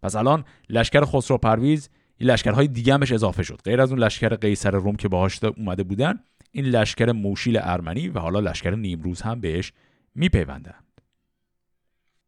پس 0.02 0.16
الان 0.16 0.46
لشکر 0.70 1.06
خسرو 1.06 1.38
پرویز 1.38 1.90
این 2.18 2.30
لشکرهای 2.30 2.68
دیگه 2.68 2.94
همش 2.94 3.12
اضافه 3.12 3.44
شد. 3.44 3.62
غیر 3.66 3.82
از 3.82 3.92
اون 3.92 4.00
لشکر 4.00 4.36
قیصر 4.36 4.72
روم 4.72 4.96
که 4.96 5.08
باهاش 5.08 5.44
اومده 5.44 5.84
بودن 5.84 6.20
این 6.52 6.66
لشکر 6.66 7.12
موشیل 7.12 7.60
ارمنی 7.62 8.10
و 8.10 8.20
حالا 8.20 8.40
لشکر 8.40 8.76
نیمروز 8.76 9.22
هم 9.22 9.42
بهش 9.42 9.74
میپیوندند. 10.16 11.02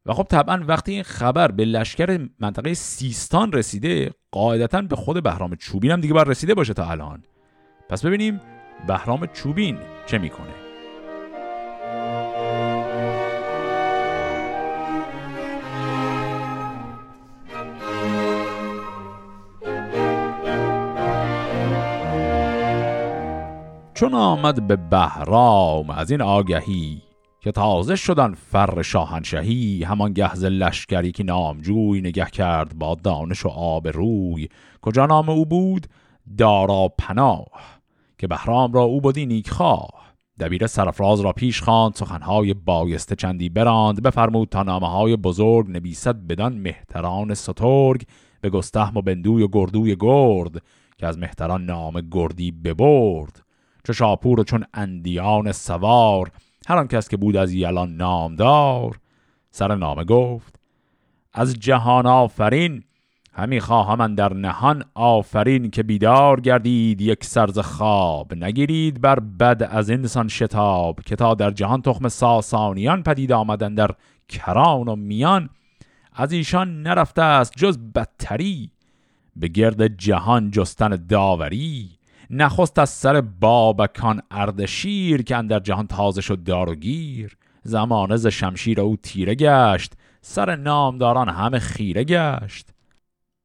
و 0.06 0.14
خب 0.14 0.24
طبعا 0.24 0.64
وقتی 0.68 0.92
این 0.92 1.04
خبر 1.04 1.52
به 1.52 1.66
لشکر 1.66 2.28
منطقه 2.40 2.74
سیستان 2.74 3.52
رسیده 3.52 4.12
قاعدتا 4.32 4.82
به 4.82 4.96
خود 4.96 5.24
بهرام 5.24 5.56
چوبین 5.56 5.92
هم 5.92 6.02
دیگه 6.02 6.14
باید 6.14 6.28
رسیده 6.28 6.54
باشه 6.54 6.74
تا 6.74 6.90
الان. 6.90 7.24
پس 7.90 8.06
ببینیم 8.06 8.42
بهرام 8.88 9.26
چوبین 9.34 9.78
چه 10.06 10.18
می‌کنه. 10.18 10.67
چون 23.98 24.14
آمد 24.14 24.68
به 24.68 24.76
بهرام 24.76 25.90
از 25.90 26.12
این 26.12 26.22
آگهی 26.22 27.02
که 27.42 27.52
تازه 27.52 27.96
شدن 27.96 28.34
فر 28.34 28.82
شاهنشهی 28.82 29.84
همان 29.84 30.14
گهز 30.14 30.46
لشکری 30.46 31.12
که 31.12 31.24
نامجوی 31.24 32.02
نگه 32.02 32.26
کرد 32.26 32.80
با 32.80 32.96
دانش 32.96 33.46
و 33.46 33.50
آب 33.50 33.88
روی. 33.88 34.50
کجا 34.82 35.06
نام 35.06 35.30
او 35.30 35.46
بود؟ 35.46 35.88
دارا 36.38 36.94
پناه 36.98 37.48
که 38.18 38.28
بهرام 38.28 38.74
را 38.74 38.82
او 38.82 39.02
بودی 39.02 39.26
نیکخواه. 39.26 40.14
دبیر 40.40 40.68
سرفراز 40.68 41.20
را 41.20 41.32
پیش 41.34 41.62
خواند 41.62 41.96
سخنهای 41.96 42.54
بایسته 42.54 43.16
چندی 43.16 43.50
براند. 43.50 44.04
بفرمود 44.04 44.50
تا 44.50 44.64
نامه 44.64 44.90
های 44.90 45.16
بزرگ 45.16 45.70
نویسد 45.70 46.16
بدان 46.16 46.58
مهتران 46.58 47.34
سترگ. 47.34 48.04
به 48.42 48.50
گستهم 48.50 48.98
و 48.98 49.02
بندوی 49.02 49.44
و 49.44 49.48
گردوی 49.48 49.96
گرد 50.00 50.62
که 50.98 51.08
از 51.08 51.18
مهتران 51.18 51.66
نام 51.66 52.02
گردی 52.12 52.52
ببرد. 52.52 53.47
چه 53.88 53.94
شاپور 53.94 54.40
و 54.40 54.44
چون 54.44 54.64
اندیان 54.74 55.52
سوار 55.52 56.32
هر 56.68 56.78
آن 56.78 56.88
کس 56.88 57.10
که 57.10 57.18
بود 57.18 57.38
از 57.38 57.54
یلان 57.54 57.96
نامدار. 57.96 59.00
سر 59.52 59.76
نامه 59.76 60.04
گفت 60.04 60.60
از 61.34 61.60
جهان 61.60 62.06
آفرین 62.06 62.84
همی 63.34 63.60
خواهم 63.60 64.16
در 64.16 64.34
نهان 64.34 64.84
آفرین 64.96 65.70
که 65.70 65.84
بیدار 65.84 66.40
گردید 66.40 67.02
یک 67.02 67.24
سرز 67.24 67.60
خواب 67.60 68.34
نگیرید 68.34 69.02
بر 69.02 69.20
بد 69.20 69.68
از 69.72 69.90
انسان 69.90 70.28
شتاب 70.28 71.00
که 71.06 71.16
تا 71.16 71.34
در 71.34 71.52
جهان 71.52 71.82
تخم 71.82 72.08
ساسانیان 72.08 73.04
پدید 73.04 73.32
آمدن 73.32 73.76
در 73.76 73.92
کران 74.30 74.88
و 74.88 74.96
میان. 74.96 75.50
از 76.14 76.32
ایشان 76.32 76.82
نرفته 76.82 77.22
است 77.22 77.54
جز 77.58 77.78
بدتری 77.96 78.72
به 79.36 79.48
گرد 79.48 79.88
جهان 79.88 80.52
جستن 80.52 81.06
داوری. 81.10 81.97
نخست 82.30 82.80
از 82.80 82.90
سر 82.90 83.22
بابکان 83.22 84.22
اردشیر 84.32 85.24
که 85.24 85.36
اندر 85.36 85.60
جهان 85.60 85.88
تازه 85.88 86.22
شد 86.22 86.44
دار 86.44 86.70
و 86.70 86.76
گیر. 86.76 87.38
زمانه 87.64 88.18
ز 88.18 88.28
شمشیر 88.28 88.82
او 88.82 88.96
تیره 88.96 89.36
گشت 89.36 89.94
سر 90.22 90.56
نامداران 90.56 91.30
همه 91.30 91.60
خیره 91.60 92.04
گشت. 92.04 92.70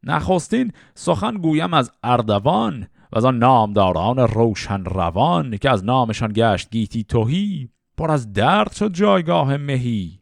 نخستین 0.03 0.73
سخن 0.95 1.35
گویم 1.35 1.75
از 1.75 1.93
اردوان 2.03 2.87
و 3.13 3.17
از 3.17 3.25
آن 3.25 3.39
نامداران 3.39 4.19
روشن 4.19 4.85
روان 4.85 5.57
که 5.57 5.71
از 5.71 5.85
نامشان 5.85 6.33
گشت 6.33 6.71
گیتی 6.71 7.05
توهی 7.05 7.69
پر 7.97 8.11
از 8.11 8.33
درد 8.33 8.73
شد 8.73 8.93
جایگاه 8.93 9.57
مهی. 9.57 10.21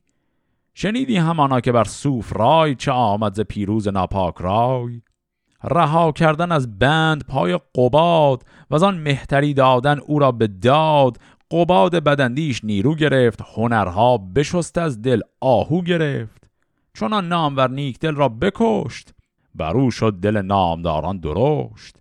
شنیدی 0.75 1.17
همانا 1.17 1.61
که 1.61 1.73
بر 1.73 1.85
صوف 1.85 2.37
رای 2.37 2.75
چه 2.75 2.93
آمد 2.93 3.35
ز 3.35 3.40
پیروز 3.40 3.88
ناپاک 3.88 4.35
رای؟ 4.38 5.02
رها 5.64 6.12
کردن 6.12 6.52
از 6.52 6.79
بند 6.79 7.26
پای 7.26 7.59
قباد 7.75 8.45
و 8.71 8.85
آن 8.85 8.99
مهتری 8.99 9.55
دادن 9.55 9.99
او 9.99 10.19
را 10.19 10.33
به 10.33 10.47
داد 10.47 11.17
قباد 11.50 12.05
بدندیش 12.05 12.65
نیرو 12.65 12.95
گرفت 12.95 13.41
هنرها 13.55 14.19
بشست 14.19 14.79
از 14.79 15.03
دل 15.03 15.21
آهو 15.41 15.83
گرفت. 15.83 16.50
چون 16.95 17.12
آن 17.12 17.29
نامور 17.29 17.71
نیک 17.71 17.99
دل 17.99 18.15
را 18.15 18.29
بکشت 18.29 19.15
بر 19.55 19.77
او 19.77 19.91
شد 19.91 20.12
دل 20.12 20.43
نامداران 20.43 21.19
درشت. 21.19 21.97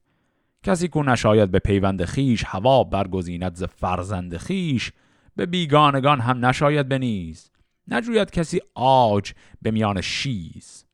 کسی 0.63 0.88
کو 0.88 1.03
نشاید 1.03 1.51
به 1.51 1.59
پیوند 1.59 2.05
خیش 2.05 2.43
هوا 2.47 2.83
برگزیند 2.83 3.55
ز 3.55 3.63
فرزند 3.63 4.38
خیش 4.38 4.91
به 5.35 5.45
بیگانگان 5.45 6.19
هم 6.19 6.45
نشاید 6.45 6.89
بنیز 6.89 7.51
نجوید 7.88 8.31
کسی 8.31 8.59
آج 8.75 9.33
به 9.61 9.71
میان 9.71 10.01
شیز. 10.01 10.85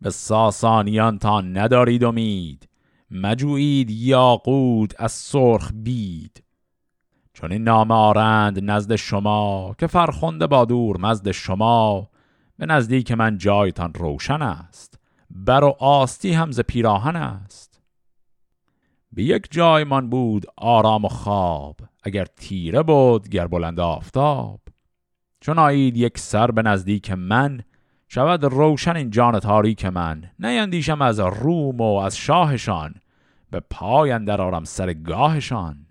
به 0.00 0.10
ساسانیان 0.10 1.18
تا 1.18 1.40
ندارید 1.40 2.04
امید 2.04 2.68
مجوید 3.10 3.90
یاقود 3.90 4.94
از 4.98 5.12
سرخ 5.12 5.70
بید. 5.74 6.42
چون 7.32 7.52
این 7.52 7.64
نام 7.64 7.90
آرند 7.90 8.70
نزد 8.70 8.94
شما 8.96 9.74
که 9.78 9.86
فرخنده 9.86 10.46
با 10.46 10.64
دور 10.64 10.96
مزد 11.00 11.30
شما 11.30 12.10
به 12.58 12.66
نزدیک 12.66 13.12
من 13.12 13.38
جایتان 13.38 13.94
روشن 13.94 14.42
است. 14.42 14.98
بر 15.30 15.64
و 15.64 15.76
آستی 15.78 16.32
هم 16.32 16.52
ز 16.52 16.60
پیراهن 16.60 17.16
است. 17.16 17.82
به 19.12 19.22
یک 19.22 19.48
جایمان 19.50 20.10
بود 20.10 20.46
آرام 20.56 21.04
و 21.04 21.08
خواب 21.08 21.76
اگر 22.02 22.24
تیره 22.24 22.82
بود 22.82 23.28
گر 23.28 23.46
بلند 23.46 23.80
آفتاب. 23.80 24.60
چون 25.40 25.58
آیید 25.58 25.96
یک 25.96 26.18
سر 26.18 26.50
به 26.50 26.62
نزدیک 26.62 27.10
من 27.10 27.60
شود 28.08 28.44
روشن 28.44 28.96
این 28.96 29.10
جان 29.10 29.38
تاریک 29.38 29.84
من. 29.84 30.30
نیندیشم 30.38 31.02
از 31.02 31.20
روم 31.20 31.80
و 31.80 31.96
از 31.96 32.16
شاهشان. 32.16 32.94
به 33.50 33.60
پای 33.70 34.10
اندر 34.10 34.40
آرم 34.40 34.64
سر 34.64 34.92
گاهشان. 34.92 35.86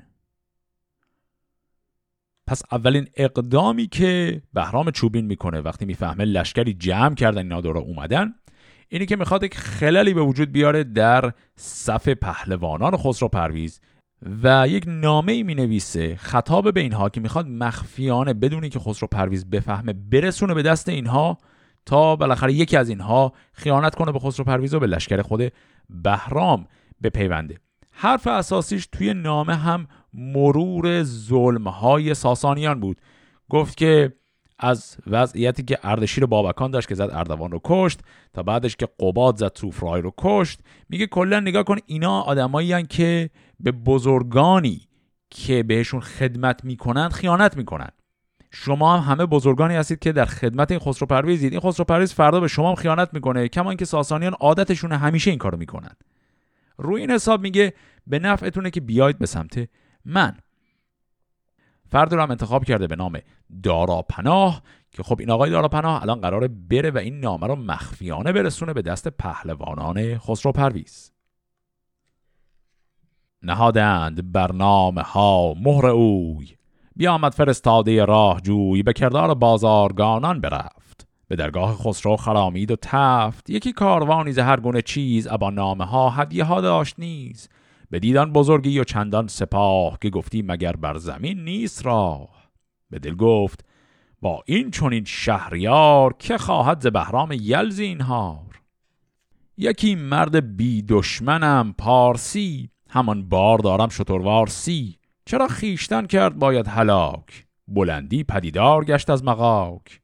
پس 2.48 2.62
اولین 2.72 3.08
اقدامی 3.16 3.88
که 3.88 4.42
بهرام 4.54 4.92
چوبین 4.92 5.26
می‌کنه 5.26 5.62
وقتی 5.62 5.86
می‌فهمه 5.86 6.26
لشکری 6.26 6.74
جمع 6.74 7.16
کردن 7.16 7.38
اینا 7.38 7.62
دور 7.62 7.78
اومدن 7.78 8.34
اینی 8.90 9.06
که 9.06 9.16
می‌خواد 9.16 9.44
یک 9.44 9.58
خلالی 9.58 10.14
به 10.14 10.22
وجود 10.22 10.52
بیاره 10.52 10.84
در 10.84 11.32
صف 11.56 12.10
پهلوانان 12.10 12.98
خسرو 12.98 13.30
پرویز 13.30 13.82
و 14.44 14.68
یک 14.68 14.84
نامه 14.88 15.32
ای 15.32 15.44
می 15.44 15.56
نویسه 15.56 16.16
خطاب 16.16 16.74
به 16.74 16.80
اینها 16.80 17.10
که 17.10 17.22
می‌خواد 17.22 17.48
مخفیانه 17.48 18.34
بدونی 18.34 18.70
که 18.70 18.80
خسرو 18.80 19.08
پرویز 19.08 19.50
بفهمه 19.50 19.94
برسونه 19.94 20.54
به 20.54 20.62
دست 20.62 20.90
اینها 20.90 21.38
تا 21.86 22.16
بالاخره 22.16 22.54
یکی 22.54 22.78
از 22.78 22.90
اینها 22.90 23.34
خیانت 23.54 23.96
کنه 23.96 24.12
به 24.12 24.20
خسرو 24.20 24.46
پرویز 24.46 24.74
و 24.74 24.80
به 24.80 24.88
لشکر 24.88 25.22
خود 25.22 25.52
بهرام 25.90 26.68
بپیونده. 27.04 27.58
حرف 27.92 28.28
اساسیش 28.28 28.88
توی 28.92 29.14
نامه 29.14 29.56
هم 29.56 29.88
مرور 30.14 31.04
ظلمهای 31.04 32.14
ساسانیان 32.14 32.80
بود. 32.80 33.02
گفت 33.50 33.78
که 33.78 34.14
از 34.60 34.98
وضعیتی 35.08 35.64
که 35.64 35.80
اردشیر 35.84 36.26
بابکان 36.26 36.72
داشت 36.72 36.88
که 36.88 36.96
زد 36.96 37.10
اردوان 37.14 37.52
رو 37.52 37.62
کشت 37.64 38.00
تا 38.34 38.44
بعدش 38.44 38.76
که 38.76 38.88
قباد 39.00 39.38
زد 39.38 39.48
توفرای 39.48 40.02
رو 40.02 40.14
کشت. 40.18 40.60
میگه 40.90 41.08
کلا 41.08 41.40
نگاه 41.40 41.64
کن 41.64 41.78
اینا 41.86 42.22
آدمایی 42.22 42.84
که 42.84 43.30
به 43.60 43.72
بزرگانی 43.72 44.82
که 45.30 45.64
بهشون 45.64 46.00
خدمت 46.00 46.66
می‌کنند 46.66 47.12
خیانت 47.12 47.58
می‌کنند 47.58 47.94
شما 48.58 48.98
هم 48.98 49.12
همه 49.12 49.26
بزرگانی 49.26 49.76
هستید 49.76 50.00
که 50.00 50.12
در 50.12 50.26
خدمت 50.26 50.72
این 50.72 50.80
خسرو 50.80 51.08
پرویزید. 51.08 51.52
این 51.52 51.62
خسرو 51.62 51.86
پرویز 51.86 52.14
فردا 52.14 52.40
به 52.40 52.48
شما 52.48 52.70
هم 52.70 52.76
خیانت 52.76 53.10
می‌کنه 53.14 53.48
کما 53.48 53.70
اینکه 53.70 53.86
ساسانیان 53.86 54.34
عادتشون 54.34 54.92
همیشه 54.92 55.30
این 55.30 55.40
کارو 55.40 55.58
می‌کنن. 55.58 55.96
روی 56.78 57.02
این 57.02 57.12
حساب 57.12 57.42
میگه 57.42 57.74
به 58.08 58.20
نفعتونه 58.20 58.70
که 58.70 58.82
بیاید 58.82 59.20
به 59.20 59.26
سمت 59.26 59.70
من. 60.06 60.38
فرد 61.88 62.14
رو 62.14 62.22
هم 62.22 62.32
انتخاب 62.32 62.64
کرده 62.64 62.88
به 62.88 62.96
نام 62.96 63.20
دارا 63.64 64.02
پناه 64.02 64.62
که 64.92 65.04
خب 65.04 65.20
این 65.20 65.32
آقای 65.32 65.50
دارا 65.50 65.68
پناه 65.68 66.02
الان 66.02 66.22
قراره 66.22 66.48
بره 66.48 66.92
و 66.92 66.98
این 66.98 67.20
نامه 67.20 67.48
رو 67.48 67.56
مخفیانه 67.56 68.32
برسونه 68.32 68.74
به 68.74 68.82
دست 68.82 69.08
پهلوانان 69.08 70.18
خسرو 70.18 70.52
پرویز. 70.52 71.12
نهادند 73.42 74.32
برنامه 74.32 75.02
ها 75.02 75.54
مهر 75.54 75.86
اوی. 75.86 76.55
بیامد 76.96 77.34
فرستاده 77.34 78.06
راه 78.06 78.42
جوی 78.42 78.84
به 78.84 78.94
کردار 78.94 79.34
بازارگانان 79.34 80.42
برفت. 80.42 81.08
به 81.28 81.36
درگاه 81.36 81.76
خسرو 81.76 82.18
خرامید 82.18 82.72
و 82.72 82.76
تفت. 82.82 83.50
یکی 83.50 83.74
کاروانی 83.74 84.32
ز 84.32 84.40
هر 84.40 84.60
گونه 84.60 84.82
چیز 84.82 85.28
ابا 85.28 85.50
نامه 85.50 85.86
ها 85.86 86.10
هدیه 86.10 86.44
ها 86.44 86.62
داشت 86.62 87.00
نیز. 87.00 87.50
به 87.90 88.00
دیدان 88.00 88.34
بزرگی 88.34 88.80
و 88.80 88.84
چندان 88.84 89.28
سپاه 89.28 89.98
که 90.02 90.10
گفتی 90.10 90.42
مگر 90.42 90.72
بر 90.72 90.98
زمین 90.98 91.44
نیست 91.44 91.86
راه. 91.86 92.30
به 92.90 93.00
دل 93.00 93.16
گفت 93.16 93.66
با 94.22 94.44
این 94.46 94.72
چونین 94.72 95.04
شهریار 95.06 96.16
که 96.20 96.38
خواهد 96.38 96.82
ز 96.82 96.88
بهرام 96.88 97.32
یل 97.32 98.02
هار 98.02 98.62
یکی 99.58 99.96
مرد 99.96 100.58
بی 100.58 100.82
دشمنم 100.82 101.76
پارسی 101.78 102.70
همان 102.90 103.30
بار 103.30 103.58
دارم 103.58 103.90
شتروار 103.90 104.48
سی 104.48 104.98
چرا 105.26 105.48
خیشتن 105.48 106.06
کرد 106.06 106.40
باید 106.40 106.68
هلاک؟ 106.68 107.46
بلندی 107.68 108.24
پدیدار 108.24 108.86
گشت 108.86 109.10
از 109.10 109.24
مقاک 109.24 110.02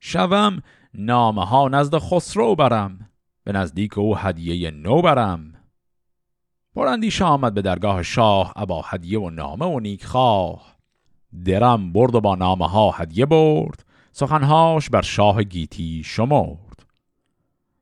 شوم 0.00 0.62
نامه 0.94 1.44
ها 1.44 1.68
نزد 1.68 1.98
خسرو 1.98 2.54
برم 2.54 3.10
به 3.44 3.52
نزدیک 3.52 3.98
او 3.98 4.18
هدیه 4.18 4.70
نو 4.70 5.02
برم. 5.02 5.54
پراندیشه 6.74 7.24
آمد 7.24 7.54
به 7.54 7.62
درگاه 7.62 8.02
شاه 8.02 8.52
ابا 8.56 8.82
هدیه 8.86 9.20
و 9.20 9.30
نامه 9.30 9.66
و 9.66 9.80
نیک 9.80 10.04
خواه 10.04 10.76
درم 11.44 11.92
برد 11.92 12.14
و 12.14 12.20
با 12.20 12.34
نامه 12.34 12.68
ها 12.68 12.90
هدیه 12.90 13.26
برد 13.26 13.84
سخنهاش 14.12 14.90
بر 14.90 15.02
شاه 15.02 15.42
گیتی 15.42 16.02
شمرد. 16.04 16.86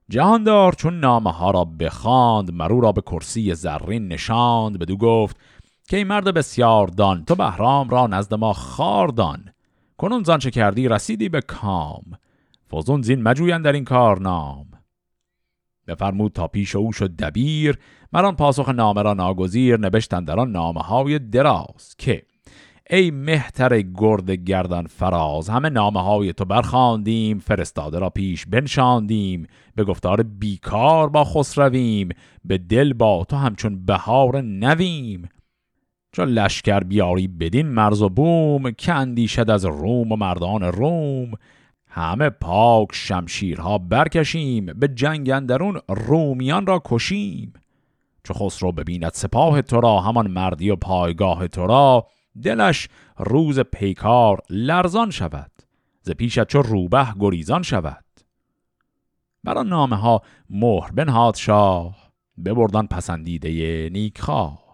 جهاندار 0.09 0.73
چون 0.73 1.01
نامه 1.01 1.33
ها 1.33 1.51
را 1.51 1.65
بخواند 1.65 2.53
مرو 2.53 2.81
را 2.81 2.93
به 2.93 3.01
کرسی 3.01 3.55
زرین 3.55 4.09
نشاند 4.09 4.79
بدو 4.79 4.97
گفت 4.97 5.37
که 5.89 5.97
این 5.97 6.07
مرد 6.07 6.35
بسیار 6.35 6.87
دان. 6.87 7.25
تو 7.25 7.35
بهرام 7.35 7.89
را 7.89 8.07
نزد 8.07 8.35
ما 8.35 8.53
خاردان 8.53 9.51
کنون 9.97 10.23
زانچه 10.23 10.51
کردی 10.51 10.89
رسیدی 10.89 11.29
به 11.29 11.41
کام. 11.41 12.05
فوزون 12.71 13.03
زین 13.03 13.23
مجوین 13.23 13.63
در 13.63 13.73
این 13.73 13.85
کار 13.85 14.21
نام 14.21 14.67
بفرمود 15.87 16.33
تا 16.33 16.49
پیش 16.49 16.77
او 16.77 16.93
شد 16.93 17.17
دبیر. 17.17 17.79
مران 18.13 18.37
پاسخ 18.37 18.69
نامه 18.69 19.03
را 19.03 19.15
ناگزیر 19.15 19.81
نبشتن 19.81 20.25
در 20.25 20.41
آن 20.41 20.51
نامه 20.51 20.81
های 20.81 21.19
دراز 21.19 21.95
که 21.99 22.23
ای 22.91 23.11
مهتر 23.11 23.81
گرد 23.81 24.31
گردن 24.31 24.87
فراز 24.87 25.49
همه 25.49 25.69
نامه 25.69 26.03
های 26.03 26.33
تو 26.33 26.45
برخاندیم 26.45 27.39
فرستاده 27.39 27.99
را 27.99 28.11
پیش 28.11 28.47
بنشاندیم 28.47 29.47
به 29.75 29.85
گفتار 29.85 30.23
بیکار 30.23 31.09
با 31.09 31.25
خسرویم 31.25 32.09
به 32.45 32.59
دل 32.59 32.93
با 32.93 33.25
تو 33.29 33.37
همچون 33.37 33.85
بهار 33.87 34.41
نویم. 34.41 35.29
چون 36.13 36.29
لشکر 36.29 36.81
بیاری 36.81 37.29
بدین 37.29 37.69
مرز 37.69 38.03
و 38.03 38.09
بوم 38.09 38.71
که 38.71 38.93
اندیشد 38.93 39.51
از 39.51 39.65
روم 39.65 40.13
و 40.13 40.17
مردان 40.17 40.63
روم. 40.63 41.33
همه 41.87 42.31
پاک 42.31 42.89
شمشیرها 42.93 43.79
برکشیم 43.79 44.67
به 44.67 44.89
جنگ 44.89 45.31
اندرون 45.31 45.81
رومیان 45.89 46.67
را 46.67 46.83
کشیم. 46.85 47.53
چو 48.25 48.35
خسرو 48.35 48.73
ببیند 48.73 49.13
سپاه 49.13 49.63
تو 49.63 49.81
را 49.81 50.01
همان 50.01 50.31
مردی 50.31 50.71
و 50.71 50.77
پایگاه 50.77 51.49
تو 51.49 51.67
را 51.67 52.07
دلش 52.43 52.89
روز 53.19 53.61
پیکار 53.61 54.41
لرزان 54.51 55.11
شود. 55.11 55.51
ز 56.03 56.11
پیشت 56.11 56.45
چو 56.45 56.63
روبه 56.63 57.07
گریزان 57.21 57.63
شود. 57.63 58.05
برا 59.45 59.63
نامه 59.63 59.97
ها 59.97 60.23
مهر 60.51 60.91
بنهاد 60.91 61.35
شاه 61.35 61.97
ببردن 62.45 62.87
پسندیده 62.87 63.91
نیکخواه. 63.93 64.68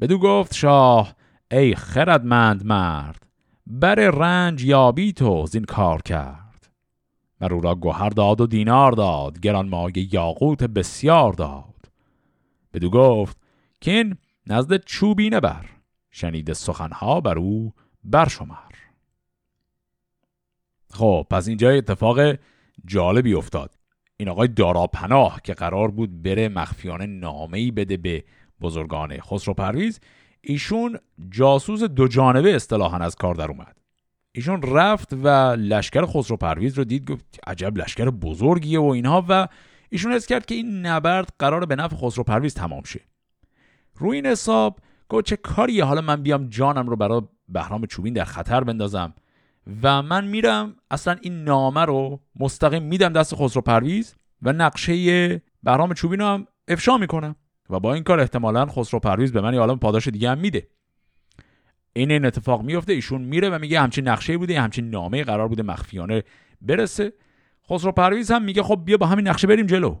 بدو 0.00 0.18
گفت 0.18 0.54
شاه 0.54 1.14
ای 1.50 1.74
خردمند 1.74 2.66
مرد 2.66 3.26
بر 3.66 3.94
رنج 3.94 4.64
یابی 4.64 5.12
تو 5.12 5.46
زین 5.46 5.64
کار 5.64 6.02
کرد. 6.02 6.70
بر 7.38 7.54
او 7.54 7.60
را 7.60 7.74
گوهر 7.74 8.08
داد 8.08 8.40
و 8.40 8.46
دینار 8.46 8.92
داد 8.92 9.40
گران 9.40 9.68
مایه 9.68 10.14
یاقوت 10.14 10.64
بسیار 10.64 11.32
داد. 11.32 11.90
بدو 12.74 12.90
گفت 12.90 13.36
این 13.82 14.16
نزد 14.46 14.76
چوبینه 14.76 15.40
بر 15.40 15.66
شنید 16.10 16.52
سخنها 16.52 17.20
بر 17.20 17.38
او 17.38 17.72
برشمر. 18.04 18.74
خب 20.90 21.26
پس 21.30 21.48
اینجا 21.48 21.70
اتفاق 21.70 22.18
جالبی 22.84 23.34
افتاد. 23.34 23.74
این 24.16 24.28
آقای 24.28 24.48
دارا 24.48 24.86
پناه 24.86 25.40
که 25.44 25.54
قرار 25.54 25.90
بود 25.90 26.22
بره 26.22 26.48
مخفیانه 26.48 27.06
نامه‌ای 27.06 27.70
بده 27.70 27.96
به 27.96 28.24
بزرگان 28.60 29.20
خسرو 29.20 29.54
پرویز 29.54 30.00
ایشون 30.40 30.98
جاسوس 31.30 31.82
دو 31.82 32.08
جانبه 32.08 32.56
اصطلاحا 32.56 32.98
از 32.98 33.16
کار 33.16 33.34
در 33.34 33.48
اومد. 33.48 33.76
ایشون 34.32 34.62
رفت 34.62 35.12
و 35.12 35.28
لشکر 35.58 36.06
خسرو 36.06 36.36
پرویز 36.36 36.78
رو 36.78 36.84
دید 36.84 37.10
گفت 37.10 37.40
عجب 37.46 37.78
لشکر 37.78 38.10
بزرگیه 38.10 38.80
و 38.80 38.84
اینها 38.84 39.24
و 39.28 39.48
ایشون 39.90 40.12
حس 40.12 40.26
کرد 40.26 40.46
که 40.46 40.54
این 40.54 40.86
نبرد 40.86 41.28
قراره 41.38 41.66
به 41.66 41.76
نفع 41.76 41.96
خسرو 41.96 42.24
پرویز 42.24 42.54
تمام 42.54 42.82
شه. 42.84 43.00
روی 43.96 44.16
این 44.16 44.26
حساب 44.26 44.78
گفت 45.08 45.24
چه 45.24 45.36
کاریه 45.36 45.84
حالا 45.84 46.00
من 46.00 46.22
بیام 46.22 46.48
جانم 46.48 46.88
رو 46.88 46.96
برای 46.96 47.22
بهرام 47.48 47.86
چوبین 47.86 48.14
در 48.14 48.24
خطر 48.24 48.64
بندازم 48.64 49.14
و 49.82 50.02
من 50.02 50.24
میرم 50.24 50.76
اصلا 50.90 51.16
این 51.20 51.44
نامه 51.44 51.84
رو 51.84 52.20
مستقیم 52.40 52.82
میدم 52.82 53.12
دست 53.12 53.34
خسرو 53.34 53.62
پرویز 53.62 54.14
و 54.42 54.52
نقشه 54.52 55.42
بهرام 55.62 55.94
چوبین 55.94 56.20
رو 56.20 56.26
هم 56.26 56.46
افشا 56.68 56.98
می‌کنم. 56.98 57.36
و 57.70 57.80
با 57.80 57.94
این 57.94 58.02
کار 58.02 58.20
احتمالا 58.20 58.66
خسرو 58.66 59.00
پرویز 59.00 59.32
به 59.32 59.40
من 59.40 59.54
حالا 59.54 59.76
پاداش 59.76 60.08
دیگه 60.08 60.30
هم 60.30 60.38
میده. 60.38 60.68
این 61.92 62.10
این 62.10 62.24
اتفاق 62.24 62.62
میفته 62.62 62.92
ایشون 62.92 63.22
میره 63.22 63.50
و 63.50 63.58
میگه 63.58 63.80
همچین 63.80 64.08
نقشه 64.08 64.38
بوده 64.38 64.60
همچین 64.60 64.90
نامه 64.90 65.24
قرار 65.24 65.48
بوده 65.48 65.62
مخفیانه 65.62 66.22
برسه. 66.60 67.12
خسرو 67.70 67.92
پرویز 67.92 68.30
هم 68.30 68.42
میگه 68.42 68.62
خب 68.62 68.82
بیا 68.84 68.96
با 68.96 69.06
همین 69.06 69.28
نقشه 69.28 69.46
بریم 69.46 69.66
جلو. 69.66 70.00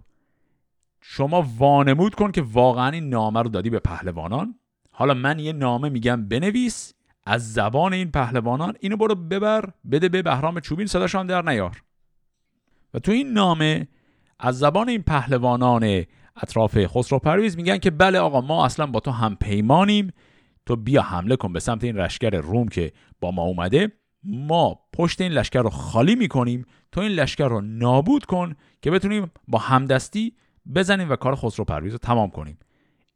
شما 1.00 1.46
وانمود 1.58 2.14
کن 2.14 2.32
که 2.32 2.42
واقعا 2.42 2.90
این 2.90 3.08
نامه 3.08 3.42
رو 3.42 3.48
دادی 3.48 3.70
به 3.70 3.78
پهلوانان. 3.78 4.54
حالا 4.90 5.14
من 5.14 5.38
یه 5.38 5.52
نامه 5.52 5.88
میگم 5.88 6.28
بنویس 6.28 6.94
از 7.26 7.52
زبان 7.52 7.92
این 7.92 8.10
پهلوانان 8.10 8.74
اینو 8.80 8.96
برو 8.96 9.14
ببر 9.14 9.70
بده 9.90 10.08
به 10.08 10.22
بهرام 10.22 10.60
چوبین 10.60 10.86
صداشان 10.86 11.26
در 11.26 11.42
نیار. 11.42 11.82
و 12.94 12.98
تو 12.98 13.12
این 13.12 13.32
نامه 13.32 13.88
از 14.38 14.58
زبان 14.58 14.88
این 14.88 15.02
پهلوانان 15.02 16.04
اطراف 16.42 16.86
خسرو 16.86 17.18
پرویز 17.18 17.56
میگن 17.56 17.78
که 17.78 17.90
بله 17.90 18.18
آقا 18.18 18.40
ما 18.40 18.64
اصلا 18.64 18.86
با 18.86 19.00
تو 19.00 19.10
هم 19.10 19.36
پیمانیم 19.36 20.12
تو 20.66 20.76
بیا 20.76 21.02
حمله 21.02 21.36
کن 21.36 21.52
به 21.52 21.60
سمت 21.60 21.84
این 21.84 21.96
لشکر 21.96 22.30
روم 22.30 22.68
که 22.68 22.92
با 23.20 23.30
ما 23.30 23.42
اومده. 23.42 23.92
ما 24.22 24.80
پشت 24.92 25.20
این 25.20 25.32
لشکر 25.32 25.62
رو 25.62 25.70
خالی 25.70 26.14
می‌کنیم. 26.14 26.64
تو 26.92 27.00
این 27.00 27.12
لشکر 27.12 27.48
رو 27.48 27.60
نابود 27.60 28.24
کن 28.24 28.54
که 28.82 28.90
بتونیم 28.90 29.30
با 29.48 29.58
همدستی 29.58 30.36
بزنیم 30.74 31.10
و 31.10 31.16
کار 31.16 31.34
خسرو 31.34 31.64
پرویز 31.64 31.92
رو 31.92 31.98
تمام 31.98 32.30
کنیم. 32.30 32.58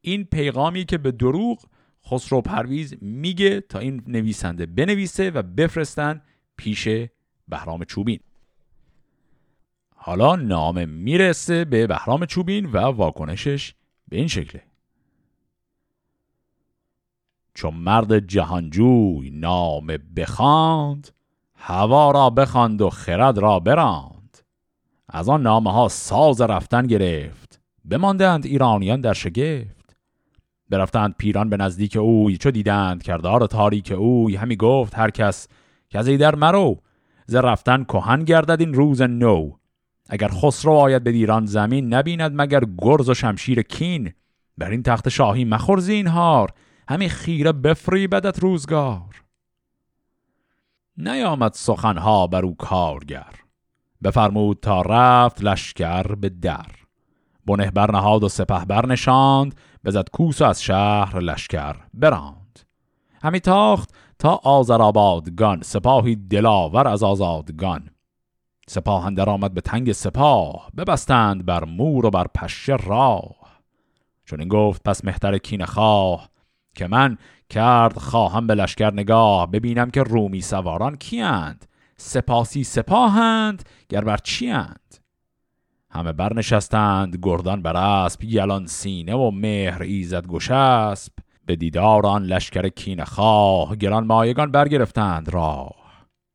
این 0.01 0.25
پیغامی 0.25 0.85
که 0.85 0.99
به 0.99 1.13
دروغ 1.13 1.65
خسرو 2.07 2.41
پرویز 2.41 2.95
میگه 3.01 3.61
تا 3.61 3.79
این 3.79 4.03
نویسنده 4.07 4.67
بنویسه 4.67 5.31
و 5.31 5.43
بفرستن 5.43 6.23
پیش 6.57 6.89
بهرام 7.49 7.85
چوبین. 7.85 8.21
حالا 10.09 10.37
نامه 10.37 10.87
می‌رسه 10.87 11.65
به 11.65 11.87
بهرام 11.87 12.27
چوبین 12.27 12.67
و 12.67 12.79
واکنشش 12.79 13.75
به 14.09 14.17
این 14.17 14.29
شکله. 14.29 14.63
چون 17.55 17.75
مرد 17.75 18.19
جهانجوی 18.19 19.31
نامه 19.31 19.99
بخواند 20.17 21.11
هوا 21.55 22.11
را 22.11 22.31
بخواند 22.31 22.83
و 22.83 22.91
خرد 22.91 23.39
را 23.39 23.61
براند. 23.61 24.39
از 25.09 25.29
آن 25.29 25.43
نامه 25.43 25.73
ها 25.73 25.89
ساز 25.89 26.41
رفتن 26.41 26.87
گرفت 26.87 27.61
بماندند 27.91 28.47
ایرانیان 28.47 29.01
در 29.01 29.13
شگفت. 29.13 29.97
برفتند 30.69 31.15
پیران 31.19 31.51
به 31.51 31.57
نزدیک 31.57 31.97
اوی 31.97 32.37
چو 32.37 32.51
دیدند 32.51 33.03
کردار 33.03 33.47
تاریک 33.47 33.93
اوی 33.93 34.37
همی 34.37 34.57
گفت 34.57 34.99
هر 34.99 35.11
کس 35.11 35.49
که 35.89 35.99
از 35.99 36.07
در 36.09 36.35
مرو 36.35 36.81
ز 37.27 37.35
رفتن 37.35 37.85
کهن 37.85 38.25
گردد 38.25 38.61
این 38.61 38.75
روز 38.75 39.03
نو. 39.03 39.58
اگر 40.09 40.29
خسرو 40.29 40.73
آید 40.73 41.05
به 41.05 41.13
دیران 41.13 41.47
زمین 41.47 41.95
نبیند 41.95 42.33
مگر 42.35 42.63
گرز 42.79 43.09
و 43.09 43.15
شمشیر 43.15 43.63
کین؟ 43.63 44.13
بر 44.59 44.71
این 44.71 44.83
تخت 44.83 45.09
شاهی 45.09 45.45
مخور 45.45 45.79
زینهار 45.79 46.53
همی 46.89 47.09
خیره 47.09 47.53
بفری 47.53 48.07
بدت 48.07 48.39
روزگار. 48.39 49.25
نیامد 50.97 51.53
سخنها 51.53 52.27
بر 52.27 52.45
او 52.45 52.57
کارگر 52.57 53.35
بفرمود 54.05 54.59
تا 54.63 54.83
رفت 54.83 55.45
لشکر 55.45 56.03
به 56.15 56.29
در. 56.29 56.67
بنه 57.47 57.71
برنهاد 57.71 58.25
و 58.25 58.29
سپه 58.29 58.65
برنشاند 58.65 59.55
بزد 59.85 60.09
کوس 60.13 60.43
و 60.43 60.45
از 60.45 60.63
شهر 60.63 61.21
لشکر 61.21 61.77
براند. 61.95 62.61
همی 63.23 63.41
تاخت 63.41 63.95
تا 64.19 64.41
آذرآبادگان 64.45 65.63
سپاهی 65.63 66.17
دلاور 66.17 66.89
از 66.89 67.03
آزادگان. 67.03 67.91
سپاه 68.69 69.07
اندر 69.07 69.31
آمد 69.31 69.55
به 69.55 69.61
تنگ 69.61 69.93
سپاه 69.93 70.71
ببستند 70.77 71.47
بر 71.47 71.65
مور 71.65 72.07
و 72.07 72.11
بر 72.11 72.27
پشه 72.35 72.77
راه. 72.77 73.37
چون 74.25 74.41
این 74.41 74.49
گفت 74.49 74.83
پس 74.83 75.05
مهتر 75.05 75.39
کین 75.39 75.65
خواه 75.65 76.29
که 76.75 76.87
من 76.87 77.19
کرد 77.51 77.99
خواهم 77.99 78.47
به 78.47 78.55
لشکر 78.55 78.93
نگاه. 78.93 79.51
ببینم 79.51 79.91
که 79.91 80.03
رومی 80.03 80.41
سواران 80.41 80.97
کیند 80.97 81.65
سپاسی 81.97 82.65
سپاهند 82.65 83.69
گر 83.89 84.05
بر 84.05 84.17
چیند 84.17 84.97
همه 85.91 86.13
برنشستند 86.13 87.19
گردان 87.23 87.63
بر 87.63 87.77
اسب 87.77 88.25
یلان 88.25 88.67
سینه 88.67 89.15
و 89.15 89.31
مهر 89.31 89.83
ایزد 89.83 90.27
گشسب. 90.27 91.13
به 91.47 91.57
دیدار 91.57 92.07
آن 92.07 92.23
لشکر 92.23 92.69
کین 92.69 93.05
خواه 93.05 93.77
گران 93.77 94.07
مایگان 94.07 94.51
برگرفتند 94.51 95.29
راه. 95.29 95.75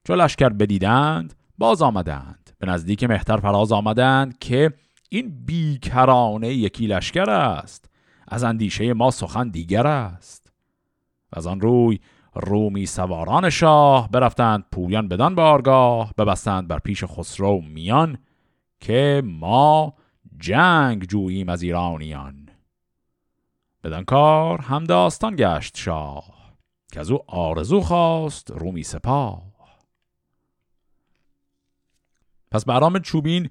چو 0.08 0.16
لشکر 0.16 0.50
بدیدند 0.50 1.34
باز 1.64 1.82
آمدند. 1.82 2.52
به 2.60 2.68
نزدیک 2.68 3.04
مهتر 3.04 3.38
فراز 3.38 3.72
آمدند 3.72 4.40
که 4.40 4.74
این 5.10 5.46
بیکرانه 5.46 6.54
یکی 6.54 6.88
لشکر 6.88 7.30
است. 7.30 7.90
از 8.28 8.44
اندیشه 8.44 8.94
ما 8.94 9.12
سخن 9.12 9.50
دیگر 9.50 9.88
است. 9.88 10.52
از 11.34 11.48
آن 11.48 11.62
روی 11.62 12.00
رومی 12.36 12.86
سواران 12.86 13.50
شاه 13.50 14.10
برفتند 14.12 14.66
پویان 14.72 15.08
بدان 15.08 15.36
بارگاه 15.36 16.14
ببستند 16.18 16.68
بر 16.68 16.80
پیش 16.80 17.04
خسرو 17.04 17.62
میان 17.62 18.18
که 18.80 19.22
ما 19.26 19.94
جنگ 20.40 21.04
جوییم 21.04 21.50
از 21.50 21.62
ایرانیان. 21.62 22.50
بدان 23.84 24.04
کار 24.04 24.62
هم 24.62 24.84
داستان 24.84 25.36
گشت 25.36 25.78
شاه 25.78 26.26
که 26.92 27.00
از 27.00 27.12
او 27.12 27.20
آرزو 27.28 27.82
خواست 27.82 28.52
رومی 28.52 28.84
سپاه. 28.84 29.53
پس 32.54 32.66
برام 32.66 33.00
چوبین 33.00 33.50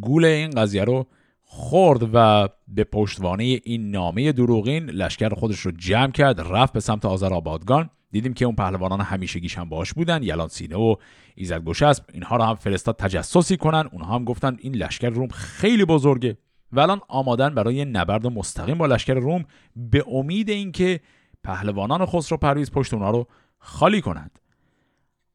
گول 0.00 0.24
این 0.24 0.50
قضیه 0.50 0.84
رو 0.84 1.06
خورد 1.42 2.10
و 2.12 2.48
به 2.68 2.84
پشتوانه 2.84 3.44
این 3.44 3.90
نامه 3.90 4.32
دروغین 4.32 4.90
لشکر 4.90 5.28
خودش 5.28 5.58
رو 5.58 5.70
جمع 5.70 6.10
کرد 6.10 6.40
رفت 6.40 6.72
به 6.72 6.80
سمت 6.80 7.04
آذرآبادگان 7.04 7.90
دیدیم 8.12 8.34
که 8.34 8.44
اون 8.44 8.54
پهلوانان 8.54 9.00
همیشگیش 9.00 9.58
هم 9.58 9.68
باش 9.68 9.92
بودن 9.92 10.22
یلان 10.22 10.48
سینه 10.48 10.76
و 10.76 10.94
ایزد 11.34 11.64
گشسب. 11.64 12.04
اینها 12.12 12.36
رو 12.36 12.42
هم 12.42 12.54
فرستاد 12.54 12.96
تجسسی 12.96 13.56
کنن. 13.56 13.88
اونها 13.92 14.14
هم 14.14 14.24
گفتن 14.24 14.56
این 14.60 14.74
لشکر 14.74 15.08
روم 15.08 15.28
خیلی 15.28 15.84
بزرگه. 15.84 16.36
و 16.72 16.80
الان 16.80 17.00
آمادن 17.08 17.54
برای 17.54 17.84
نبرد 17.84 18.26
مستقیم 18.26 18.78
با 18.78 18.86
لشکر 18.86 19.14
روم 19.14 19.44
به 19.76 20.04
امید 20.08 20.50
اینکه 20.50 21.00
پهلوانان 21.44 22.06
خسرو 22.06 22.38
پرویز 22.38 22.70
پشت 22.70 22.94
اونها 22.94 23.10
رو 23.10 23.26
خالی 23.58 24.00
کنند 24.00 24.39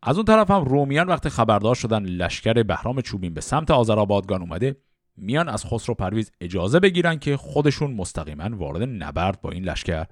از 0.07 0.15
اون 0.15 0.25
طرف 0.25 0.51
هم 0.51 0.63
رومیان 0.63 1.07
وقتی 1.07 1.29
خبردار 1.29 1.75
شدن 1.75 2.03
لشکر 2.03 2.63
بهرام 2.63 3.01
چوبین 3.01 3.33
به 3.33 3.41
سمت 3.41 3.71
آذرآبادگان 3.71 4.41
اومده 4.41 4.75
میان 5.17 5.49
از 5.49 5.65
خسرو 5.65 5.95
پرویز 5.95 6.31
اجازه 6.41 6.79
بگیرن 6.79 7.19
که 7.19 7.37
خودشون 7.37 7.93
مستقیما 7.93 8.49
وارد 8.57 8.81
نبرد 8.83 9.41
با 9.41 9.49
این 9.49 9.63
لشکر 9.63 10.05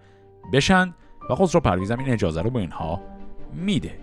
بشن 0.54 0.94
و 1.30 1.36
خسرو 1.36 1.62
پرویز 1.62 1.92
هم 1.92 2.00
این 2.00 2.10
اجازه 2.10 2.42
رو 2.42 2.50
به 2.50 2.60
اینها 2.60 3.02
میده. 3.54 4.00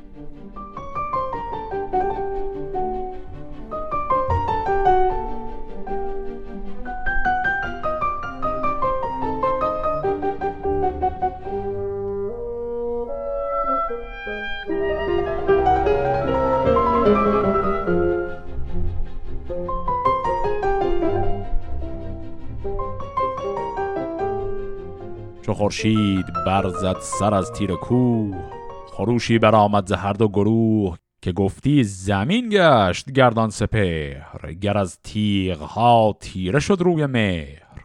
چو 25.50 25.54
خورشید 25.54 26.26
برزد 26.46 26.96
سر 27.00 27.34
از 27.34 27.52
تیر 27.52 27.76
کوه. 27.76 28.36
خروشی 28.92 29.38
برآمد 29.38 29.86
ز 29.86 29.92
هر 29.92 30.12
دو 30.12 30.28
گروه 30.28 30.96
که 31.22 31.32
گفتی 31.32 31.84
زمین 31.84 32.48
گشت 32.52 33.12
گردان 33.12 33.50
سپهر 33.50 34.52
گر 34.60 34.78
از 34.78 34.98
تیغ 35.02 35.60
ها 35.60 36.16
تیره 36.20 36.60
شد 36.60 36.76
روی 36.80 37.06
مهر. 37.06 37.84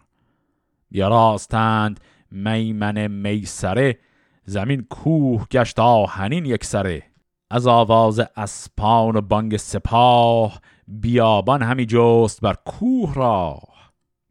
بیاراستند 0.91 1.99
میمن 2.31 3.07
میسره 3.07 3.99
زمین 4.43 4.85
کوه 4.89 5.45
گشت 5.51 5.79
آهنین 5.79 6.45
یک 6.45 6.65
سره 6.65 7.03
از 7.51 7.67
آواز 7.67 8.21
اسپان 8.35 9.15
و 9.15 9.21
بانگ 9.21 9.57
سپاه 9.57 10.61
بیابان 10.87 11.61
همی 11.61 11.85
جست 11.85 12.41
بر 12.41 12.55
کوه 12.65 13.13
را 13.13 13.59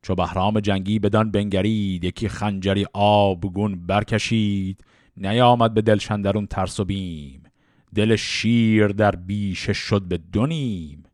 چو 0.05 0.15
بهرام 0.15 0.61
جنگی 0.61 0.99
بدان 0.99 1.31
بنگرید 1.31 2.05
یکی 2.05 2.29
خنجری 2.29 2.87
آبگون 2.93 3.87
برکشید. 3.87 4.85
نیامد 5.17 5.75
به 5.75 5.83
دلشندرون 5.83 6.47
ترس 6.47 6.81
و 6.81 6.85
بیم. 6.85 7.43
دل 7.95 8.17
شیر 8.17 8.89
در 8.89 9.17
بیشه 9.17 9.73
شد 9.73 10.03
به 10.03 10.17
دونیم 10.33 11.05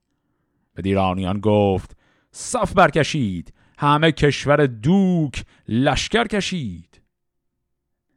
به 0.74 0.83
دیرانیان 0.83 1.40
گفت 1.40 1.96
صف 2.31 2.72
برکشید. 2.72 3.53
همه 3.79 4.12
کشور 4.12 4.66
دوک 4.66 5.44
لشکر 5.68 6.26
کشید. 6.26 7.00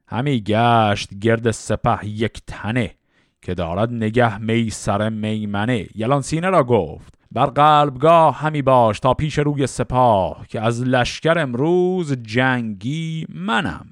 همی 0.07 0.41
گشت 0.41 1.19
گرد 1.19 1.51
سپه 1.51 2.07
یک 2.07 2.41
تنه 2.47 2.95
که 3.41 3.53
دارد 3.53 3.93
نگه 3.93 4.37
می 4.37 4.69
سر 4.69 5.09
میمنه. 5.09 5.87
یلان 5.95 6.21
سینه 6.21 6.49
را 6.49 6.63
گفت 6.63 7.22
بر 7.33 7.45
قلبگاه 7.45 8.39
همی 8.39 8.61
باش 8.61 8.99
تا 8.99 9.13
پیش 9.13 9.39
روی 9.39 9.67
سپاه 9.67 10.47
که 10.47 10.61
از 10.61 10.81
لشکر 10.81 11.39
امروز 11.39 12.13
جنگی 12.13 13.25
منم. 13.29 13.85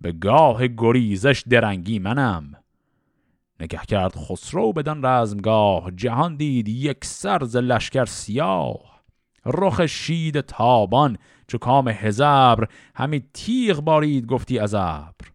به 0.00 0.12
گاه 0.12 0.66
گریزش 0.66 1.44
درنگی 1.48 1.98
منم. 1.98 2.54
نگه 3.60 3.80
کرد 3.88 4.14
خسرو 4.16 4.72
بدان 4.72 5.04
رزمگاه 5.04 5.90
جهان 5.90 6.36
دید 6.36 6.68
یک 6.68 7.04
سرز 7.04 7.56
لشکر 7.56 8.04
سیاه. 8.04 9.02
رخ 9.46 9.86
شید 9.86 10.40
تابان 10.40 11.18
چو 11.48 11.58
کام 11.58 11.88
هزبر 11.88 12.68
همی 12.94 13.22
تیغ 13.34 13.80
بارید 13.80 14.26
گفتی 14.26 14.58
از 14.58 14.74
ابر. 14.74 15.32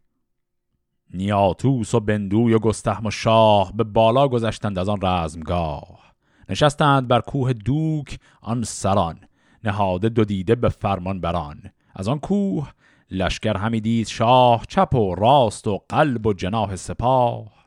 نیاتوس 1.14 1.94
و 1.94 2.00
بندوی 2.00 2.54
و 2.54 2.60
گستهم 2.60 3.06
و 3.06 3.12
شاه 3.12 3.74
به 3.74 3.84
بالا 3.84 4.28
گذشتند 4.28 4.80
از 4.80 4.90
آن 4.90 5.00
رزمگاه. 5.02 6.07
نشستند 6.50 7.08
بر 7.08 7.22
کوه 7.22 7.54
دوک 7.54 8.20
آن 8.42 8.64
سران 8.64 9.20
نهاده 9.64 10.10
دو 10.10 10.26
دیده 10.26 10.56
به 10.56 10.70
فرمان 10.70 11.22
بران. 11.22 11.62
از 11.96 12.08
آن 12.08 12.20
کوه 12.20 12.72
لشکر 13.12 13.58
همی 13.58 13.82
دید 13.82 14.08
شاه 14.08 14.66
چپ 14.68 14.96
و 14.96 15.16
راست 15.16 15.68
و 15.68 15.82
قلب 15.90 16.26
و 16.26 16.34
جناح 16.34 16.76
سپاه. 16.76 17.58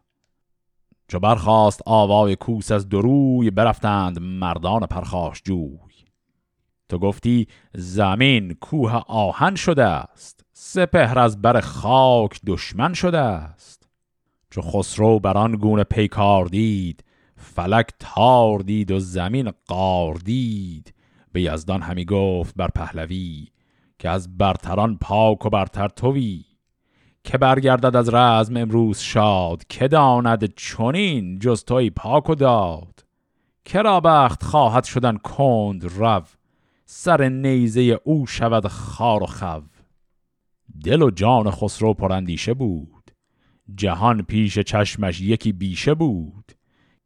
چو 1.09 1.19
برخواست 1.19 1.81
آوای 1.87 2.37
کوس 2.37 2.73
از 2.73 2.89
دروی 2.89 3.51
برفتند 3.51 4.19
مردان 4.19 4.87
پرخاش 4.87 5.43
جوی. 5.45 5.91
تو 6.89 6.99
گفتی 6.99 7.49
زمین 7.75 8.55
کوه 8.55 8.93
آهن 9.07 9.55
شده 9.55 9.85
است 9.85 10.45
سپهر 10.53 11.19
از 11.19 11.43
بر 11.43 11.61
خاک 11.61 12.41
دشمن 12.47 12.95
شده 12.95 13.19
است. 13.19 13.89
چو 14.51 14.63
خسرو 14.63 15.19
بر 15.19 15.57
گونه 15.57 15.85
پیکار 15.85 16.47
دید 16.47 17.05
فلک 17.41 17.91
تار 17.99 18.59
دید 18.59 18.91
و 18.91 19.01
زمین 19.01 19.51
قار 19.67 20.15
دید. 20.15 20.95
به 21.33 21.43
یزدان 21.43 21.83
همی 21.83 22.05
گفت 22.05 22.55
بر 22.57 22.69
پهلوی 22.69 23.49
که 23.99 24.09
از 24.09 24.39
برتران 24.39 24.99
پاک 24.99 25.47
و 25.47 25.51
برتر 25.51 25.89
توی. 25.89 26.45
که 27.25 27.39
برگردد 27.39 27.97
از 27.97 28.15
رزم 28.15 28.57
امروز 28.57 28.99
شاد 28.99 29.65
که 29.69 29.89
داند 29.89 30.55
چونین 30.55 31.39
جز 31.39 31.65
توی 31.65 31.91
پاک 31.91 32.31
و 32.31 32.35
داد. 32.35 33.05
کرا 33.65 34.01
بخت 34.01 34.43
خواهد 34.43 34.85
شدن 34.85 35.17
کند 35.17 35.85
رو 35.85 36.23
سر 36.85 37.29
نیزه 37.29 38.01
او 38.05 38.27
شود 38.27 38.67
خار 38.67 39.23
و 39.23 39.27
خو. 39.27 39.61
دل 40.85 41.03
و 41.03 41.11
جان 41.11 41.51
خسرو 41.51 41.95
پرندیشه 41.95 42.55
بود 42.55 43.11
جهان 43.75 44.23
پیش 44.23 44.59
چشمش 44.59 45.21
یکی 45.21 45.53
بیشه 45.53 45.95
بود. 45.95 46.53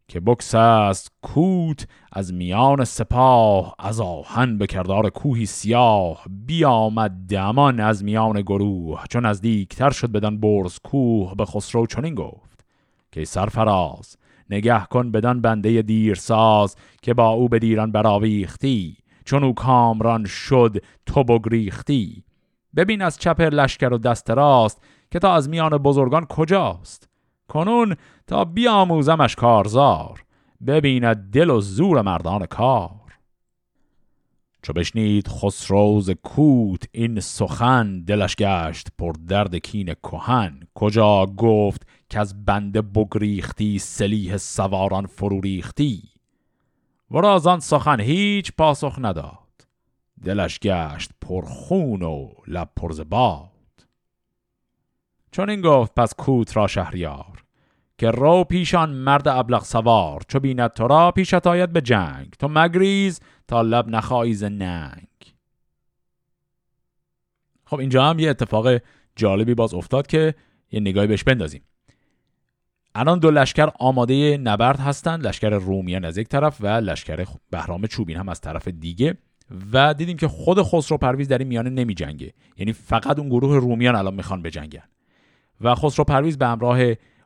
که 0.08 0.20
بکس 0.20 0.54
است 0.54 1.12
کوت 1.22 1.86
از 2.12 2.34
میان 2.34 2.84
سپاه 2.84 3.74
از 3.78 4.00
آهن 4.00 4.58
به 4.58 4.66
کردار 4.66 5.10
کوهی 5.10 5.46
سیاه. 5.46 6.24
بیامد 6.30 7.10
دمان 7.28 7.80
از 7.80 8.04
میان 8.04 8.40
گروه 8.40 9.04
چون 9.10 9.24
از 9.24 9.40
دیکتر 9.40 9.90
شد 9.90 10.12
بدن 10.12 10.40
برز 10.40 10.78
کوه. 10.78 11.34
به 11.34 11.44
خسرو 11.44 11.86
چنین 11.86 12.14
گفت 12.14 12.64
که 13.12 13.24
سرفراز 13.24 14.16
نگه 14.50 14.84
کن 14.84 15.10
بدن 15.10 15.40
بنده 15.40 15.82
دیرساز 15.82 16.76
که 17.02 17.14
با 17.14 17.28
او 17.28 17.48
به 17.48 17.58
دیران 17.58 17.92
براویختی 17.92 18.96
چون 19.24 19.44
او 19.44 19.54
کامران 19.54 20.24
شد 20.24 20.84
تو 21.06 21.24
بگریختی. 21.24 22.24
ببین 22.76 23.02
از 23.02 23.18
چپ 23.18 23.40
لشکر 23.40 23.92
و 23.92 23.98
دست 23.98 24.30
راست 24.30 24.82
که 25.10 25.18
تا 25.18 25.34
از 25.34 25.48
میان 25.48 25.78
بزرگان 25.78 26.26
کجاست؟ 26.26 27.08
کنون 27.48 27.96
تا 28.26 28.44
بیاموزمش 28.44 29.36
کارزار 29.36 30.24
ببیند 30.66 31.30
دل 31.30 31.50
و 31.50 31.60
زور 31.60 32.02
مردان 32.02 32.46
کار. 32.46 33.04
چو 34.62 34.72
بشنید 34.72 35.28
خسروز 35.28 36.10
کوت 36.10 36.84
این 36.92 37.20
سخن 37.20 38.00
دلش 38.00 38.36
گشت 38.36 38.88
پر 38.98 39.12
درد 39.28 39.54
کین 39.54 39.94
کهن. 39.94 40.60
کجا 40.74 41.26
گفت 41.26 41.86
که 42.08 42.20
از 42.20 42.44
بنده 42.44 42.82
بگریختی 42.82 43.78
سلیح 43.78 44.36
سواران 44.36 45.06
فرو 45.06 45.40
ریختی؟ 45.40 46.02
و 47.10 47.60
سخن 47.60 48.00
هیچ 48.00 48.52
پاسخ 48.58 48.98
نداد. 48.98 49.38
دلش 50.24 50.58
گشت 50.58 51.10
پرخون 51.20 52.02
و 52.02 52.28
لب 52.46 52.70
پرزباد 52.76 53.50
چون 55.30 55.50
این 55.50 55.60
گفت 55.60 55.94
پس 55.94 56.14
کوت 56.14 56.56
را 56.56 56.66
شهریار. 56.66 57.33
که 57.98 58.10
رو 58.10 58.44
پیشان 58.44 58.90
مرد 58.90 59.28
ابلغ 59.28 59.64
سوار 59.64 60.22
چو 60.28 60.40
بیند 60.40 60.70
تو 60.70 60.86
را 60.86 61.10
پیشت 61.10 61.46
آید 61.46 61.72
به 61.72 61.80
جنگ. 61.80 62.34
تو 62.38 62.48
مگریز 62.48 63.20
تا 63.48 63.62
لب 63.62 63.88
نخواهی 63.88 64.34
ننگ. 64.42 65.06
خب 67.66 67.78
اینجا 67.78 68.04
هم 68.04 68.18
یه 68.18 68.30
اتفاق 68.30 68.68
جالبی 69.16 69.54
باز 69.54 69.74
افتاد 69.74 70.06
که 70.06 70.34
یه 70.72 70.80
نگاهی 70.80 71.06
بهش 71.06 71.24
بندازیم. 71.24 71.62
الان 72.94 73.18
دو 73.18 73.30
لشکر 73.30 73.68
آماده 73.78 74.36
نبرد 74.36 74.80
هستند 74.80 75.26
لشکر 75.26 75.48
رومیان 75.48 76.04
از 76.04 76.18
یک 76.18 76.28
طرف 76.28 76.56
و 76.60 76.66
لشکر 76.66 77.26
بهرام 77.50 77.86
چوبین 77.86 78.16
هم 78.16 78.28
از 78.28 78.40
طرف 78.40 78.68
دیگه. 78.68 79.18
و 79.72 79.94
دیدیم 79.94 80.16
که 80.16 80.28
خود 80.28 80.62
خسرو 80.62 80.98
پرویز 80.98 81.28
در 81.28 81.38
این 81.38 81.48
میانه 81.48 81.70
نمی 81.70 81.94
جنگه 81.94 82.32
یعنی 82.56 82.72
فقط 82.72 83.18
اون 83.18 83.28
گروه 83.28 83.56
رومیان 83.56 83.96
الان 83.96 84.14
می‌خوان 84.14 84.42
بجنگن. 84.42 84.82
و 85.60 85.74
خسرو 85.74 86.04
پرویز 86.04 86.38
به 86.38 86.46
همراه 86.46 86.78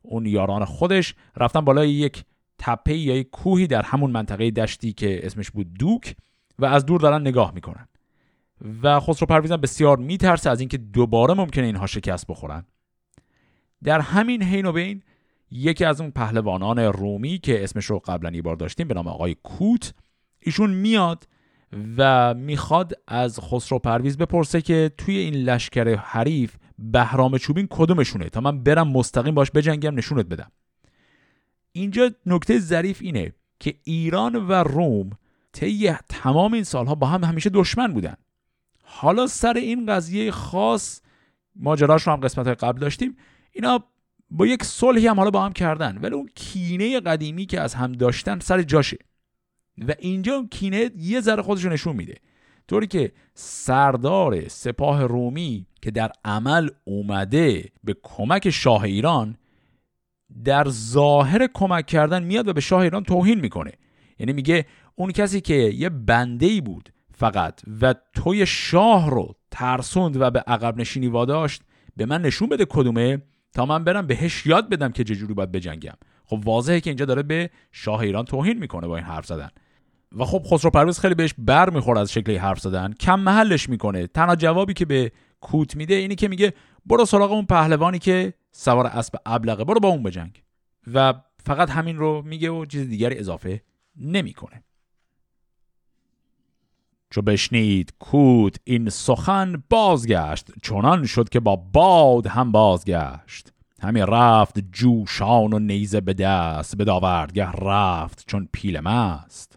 اون 0.02 0.26
یاران 0.26 0.64
خودش 0.64 1.14
رفتن 1.36 1.60
بالای 1.60 1.90
یک 1.90 2.24
تپه 2.58 2.96
یا 2.96 3.16
یک 3.16 3.30
کوهی 3.30 3.66
در 3.66 3.82
همون 3.82 4.10
منطقه 4.10 4.50
دشتی 4.50 4.92
که 4.92 5.26
اسمش 5.26 5.50
بود 5.50 5.74
دوک 5.74 6.16
و 6.58 6.64
از 6.64 6.86
دور 6.86 7.00
دارن 7.00 7.20
نگاه 7.20 7.54
می‌کنن. 7.54 7.88
و 8.82 9.00
خسرو 9.00 9.26
پرویز 9.26 9.52
هم 9.52 9.60
بسیار 9.60 9.96
میترسه 9.96 10.50
از 10.50 10.60
اینکه 10.60 10.78
دوباره 10.78 11.34
ممکنه 11.34 11.66
اینها 11.66 11.86
شکست 11.86 12.26
بخورن. 12.26 12.64
در 13.84 14.00
همین 14.00 14.42
حین 14.42 14.66
و 14.66 14.72
بین 14.72 15.02
یکی 15.50 15.84
از 15.84 16.00
اون 16.00 16.10
پهلوانان 16.10 16.78
رومی 16.78 17.38
که 17.38 17.64
اسمش 17.64 17.84
رو 17.84 17.98
قبلا 17.98 18.30
یه 18.30 18.42
بار 18.42 18.56
داشتیم 18.56 18.88
به 18.88 18.94
نام 18.94 19.08
آقای 19.08 19.36
کوت 19.42 19.94
ایشون 20.40 20.70
میاد 20.70 21.28
و 21.96 22.34
می‌خواد 22.34 22.92
از 23.08 23.40
خسرو 23.40 23.78
پرویز 23.78 24.18
بپرسه 24.18 24.60
که 24.62 24.90
توی 24.98 25.16
این 25.16 25.34
لشکر 25.34 25.94
حریف 25.94 26.56
بهرام 26.78 27.38
چوبین 27.38 27.66
کدومشونه؟ 27.70 28.28
تا 28.28 28.40
من 28.40 28.62
برم 28.62 28.88
مستقیم 28.88 29.34
باش 29.34 29.50
بجنگم 29.50 29.94
نشونت 29.94 30.26
بدم. 30.26 30.50
اینجا 31.72 32.10
نکته 32.26 32.58
ظریف 32.58 32.98
اینه 33.02 33.32
که 33.60 33.74
ایران 33.84 34.36
و 34.36 34.52
روم 34.52 35.10
طی 35.52 35.92
تمام 35.92 36.52
این 36.52 36.64
سالها 36.64 36.94
با 36.94 37.06
هم 37.06 37.24
همیشه 37.24 37.50
دشمن 37.50 37.92
بودن. 37.92 38.14
حالا 38.82 39.26
سر 39.26 39.54
این 39.54 39.86
قضیه 39.86 40.30
خاص 40.30 41.00
ماجراش 41.56 42.02
رو 42.02 42.12
هم 42.12 42.20
قسمت 42.20 42.46
های 42.46 42.54
قبل 42.54 42.80
داشتیم. 42.80 43.16
اینا 43.52 43.84
با 44.30 44.46
یک 44.46 44.64
صلحی 44.64 45.06
هم 45.06 45.16
حالا 45.16 45.30
با 45.30 45.44
هم 45.44 45.52
کردن 45.52 45.98
ولی 45.98 46.14
اون 46.14 46.28
کینه 46.34 47.00
قدیمی 47.00 47.46
که 47.46 47.60
از 47.60 47.74
هم 47.74 47.92
داشتن 47.92 48.38
سر 48.38 48.62
جاشه. 48.62 48.98
و 49.78 49.94
اینجا 49.98 50.34
اون 50.34 50.48
کینه 50.48 50.90
یه 50.96 51.20
ذره 51.20 51.42
خودش 51.42 51.64
نشون 51.64 51.96
میده. 51.96 52.14
طوری 52.68 52.86
که 52.86 53.12
سردار 53.34 54.48
سپاه 54.48 55.06
رومی 55.06 55.66
که 55.82 55.90
در 55.90 56.12
عمل 56.24 56.68
اومده 56.84 57.64
به 57.84 57.96
کمک 58.02 58.50
شاه 58.50 58.82
ایران 58.82 59.36
در 60.44 60.68
ظاهر 60.68 61.46
کمک 61.54 61.86
کردن 61.86 62.22
میاد 62.22 62.48
و 62.48 62.52
به 62.52 62.60
شاه 62.60 62.80
ایران 62.80 63.02
توهین 63.04 63.40
می‌کنه. 63.40 63.72
یعنی 64.18 64.32
میگه 64.32 64.66
اون 64.94 65.12
کسی 65.12 65.40
که 65.40 65.54
یه 65.54 65.88
بنده 65.88 66.46
ای 66.46 66.60
بود 66.60 66.88
فقط 67.12 67.60
و 67.80 67.94
توی 68.14 68.46
شاه 68.46 69.10
رو 69.10 69.34
ترسوند 69.50 70.16
و 70.20 70.30
به 70.30 70.40
عقب 70.40 70.76
نشینی 70.76 71.06
واداشت 71.06 71.62
به 71.96 72.06
من 72.06 72.22
نشون 72.22 72.48
بده 72.48 72.64
کدومه 72.64 73.22
تا 73.52 73.66
من 73.66 73.84
برم 73.84 74.06
بهش 74.06 74.46
یاد 74.46 74.68
بدم 74.68 74.92
که 74.92 75.04
چجوری 75.04 75.34
باید 75.34 75.52
بجنگم. 75.52 75.94
خب 76.24 76.40
واضحه 76.44 76.80
که 76.80 76.90
اینجا 76.90 77.04
داره 77.04 77.22
به 77.22 77.50
شاه 77.72 78.00
ایران 78.00 78.24
توهین 78.24 78.58
می‌کنه 78.58 78.86
با 78.86 78.96
این 78.96 79.06
حرف 79.06 79.26
زدن. 79.26 79.50
و 80.16 80.24
خب 80.24 80.42
خسرو 80.50 80.70
پرویز 80.70 80.98
خیلی 80.98 81.14
بهش 81.14 81.34
بر 81.38 81.70
می‌خوره 81.70 82.00
از 82.00 82.12
شکلی 82.12 82.36
حرف 82.36 82.60
زدن. 82.60 82.92
کم 82.92 83.20
محلش 83.20 83.68
می‌کنه. 83.68 84.06
تنها 84.06 84.36
جوابی 84.36 84.74
که 84.74 84.84
به 84.84 85.12
کوت 85.40 85.76
میده 85.76 85.94
اینی 85.94 86.14
که 86.14 86.28
میگه 86.28 86.52
برو 86.86 87.04
سراغ 87.04 87.32
اون 87.32 87.46
پهلوانی 87.46 87.98
که 87.98 88.34
سوار 88.52 88.86
اسب 88.86 89.14
ابلغه. 89.26 89.64
برو 89.64 89.80
با 89.80 89.88
اون 89.88 90.02
بجنگ 90.02 90.42
و 90.94 91.14
فقط 91.44 91.70
همین 91.70 91.96
رو 91.96 92.22
میگه 92.22 92.50
و 92.50 92.64
چیز 92.64 92.88
دیگری 92.88 93.18
اضافه 93.18 93.62
نمی‌کنه. 93.96 94.62
چو 97.10 97.22
بشنید 97.22 97.94
کوت 97.98 98.56
این 98.64 98.88
سخن 98.88 99.62
بازگشت. 99.70 100.46
چنان 100.62 101.06
شد 101.06 101.28
که 101.28 101.40
با 101.40 101.56
باد 101.56 102.26
هم 102.26 102.52
بازگشت. 102.52 103.52
همین 103.82 104.06
رفت 104.06 104.58
جوشان 104.58 105.52
و 105.52 105.58
نیزه 105.58 106.00
به 106.00 106.14
دست. 106.14 106.76
به 106.76 106.84
داوردگه 106.84 107.50
رفت 107.50 108.24
چون 108.26 108.48
پیل 108.52 108.80
مست. 108.80 109.47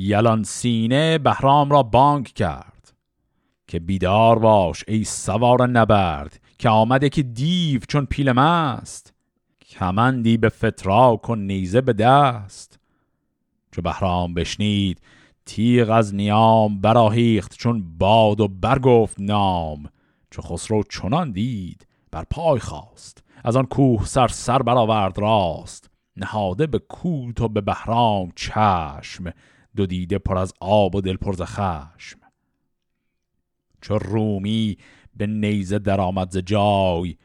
یلان 0.00 0.42
سینه 0.42 1.18
بهرام 1.18 1.70
را 1.70 1.82
بانک 1.82 2.26
کرد. 2.26 2.92
که 3.66 3.78
بیدار 3.78 4.38
باش 4.38 4.84
ای 4.88 5.04
سوار 5.04 5.68
نبرد 5.68 6.40
که 6.58 6.68
آمده 6.68 7.08
که 7.08 7.22
دیو 7.22 7.80
چون 7.88 8.06
پیل 8.06 8.32
مست. 8.32 9.14
کمندی 9.68 10.36
به 10.36 10.48
فتراک 10.48 11.30
و 11.30 11.34
نیزه 11.34 11.80
به 11.80 11.92
دست. 11.92 12.78
چو 13.72 13.82
بهرام 13.82 14.34
بشنید 14.34 15.00
تیغ 15.46 15.90
از 15.90 16.14
نیام 16.14 16.80
براهیخت 16.80 17.56
چون 17.56 17.98
باد 17.98 18.40
و 18.40 18.48
برگفت 18.48 19.16
نام. 19.20 19.84
چو 20.30 20.42
خسرو 20.42 20.82
چنان 20.82 21.32
دید 21.32 21.86
بر 22.10 22.24
پای 22.30 22.60
خواست 22.60 23.22
از 23.44 23.56
آن 23.56 23.66
کوه 23.66 24.06
سر 24.06 24.28
سر 24.28 24.62
برآورد 24.62 25.18
راست. 25.18 25.90
نهاده 26.16 26.66
به 26.66 26.78
کوت 26.78 27.40
و 27.40 27.48
به 27.48 27.60
بهرام 27.60 28.32
چشم. 28.36 29.32
دو 29.76 29.86
دیده 29.86 30.18
پر 30.18 30.38
از 30.38 30.52
آب 30.60 30.94
و 30.94 31.00
دل 31.00 31.16
پر 31.16 31.32
ز 31.32 31.42
خشم. 31.42 32.18
چو 33.80 33.98
رومی 33.98 34.76
به 35.16 35.26
نیزه 35.26 35.78
درآمد 35.78 36.30
ز 36.30 36.36
جای 36.38 37.16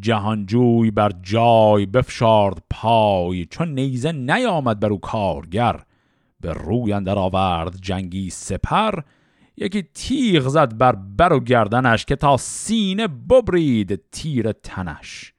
جهانجوی 0.00 0.90
بر 0.90 1.10
جای 1.22 1.86
بفشارد 1.86 2.62
پای. 2.70 3.46
چون 3.46 3.74
نیزه 3.74 4.12
نیامد 4.12 4.80
بر 4.80 4.92
او 4.92 5.00
کارگر 5.00 5.80
به 6.40 6.52
روی 6.52 6.92
اندر 6.92 7.18
آورد 7.18 7.76
جنگی 7.80 8.30
سپر. 8.30 9.00
یکی 9.56 9.82
تیغ 9.82 10.48
زد 10.48 10.78
بر 10.78 10.92
بر 10.92 11.32
و 11.32 11.40
گردنش 11.40 12.04
که 12.04 12.16
تا 12.16 12.36
سینه 12.36 13.08
ببرید 13.08 14.10
تیر 14.10 14.52
تنش. 14.52 15.32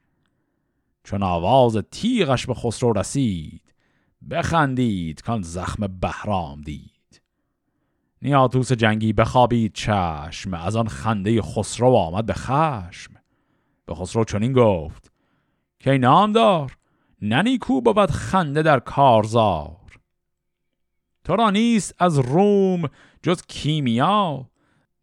چون 1.03 1.23
آواز 1.23 1.77
تیغش 1.91 2.45
به 2.45 2.53
خسرو 2.53 2.93
رسید 2.93 3.64
بخندید 4.29 5.21
کان 5.21 5.41
زخم 5.41 5.87
بهرام 5.87 6.61
دید. 6.61 7.21
نیاتوس 8.21 8.71
جنگی 8.71 9.13
بخوابید 9.13 9.73
چشم 9.73 10.53
از 10.53 10.75
آن 10.75 10.87
خنده 10.87 11.41
خسرو 11.41 11.95
آمد 11.95 12.25
به 12.25 12.33
خشم. 12.33 13.13
به 13.85 13.95
خسرو 13.95 14.23
چنین 14.23 14.53
گفت 14.53 15.11
که 15.79 15.97
نام 15.97 16.31
دار؟ 16.31 16.77
ننیکو 17.21 17.81
بود 17.81 18.11
خنده 18.11 18.61
در 18.61 18.79
کارزار. 18.79 19.99
تو 21.23 21.35
را 21.35 21.49
نیست 21.49 21.95
از 21.99 22.19
روم 22.19 22.89
جز 23.23 23.41
کیمیا. 23.41 24.49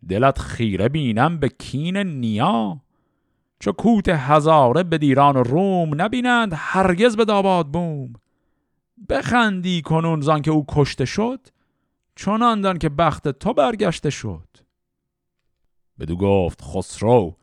دلت 0.08 0.38
خیره 0.38 0.88
بینم 0.88 1.38
به 1.38 1.48
کین 1.48 1.96
نیا. 1.96 2.80
چو 3.60 3.72
کوت 3.72 4.08
هزاره 4.08 4.82
به 4.82 4.98
دیران 4.98 5.36
روم 5.36 6.02
نبینند 6.02 6.52
هرگز 6.56 7.16
به 7.16 7.24
داباد 7.24 7.66
بوم. 7.66 8.12
بخندی 9.08 9.82
کنون 9.82 10.20
زان 10.20 10.42
که 10.42 10.50
او 10.50 10.64
کشته 10.68 11.04
شد 11.04 11.40
چنان 12.16 12.60
دان 12.60 12.78
که 12.78 12.88
بخت 12.88 13.28
تو 13.28 13.54
برگشته 13.54 14.10
شد. 14.10 14.48
بدو 16.00 16.16
گفت 16.16 16.62
خسرو 16.62 17.36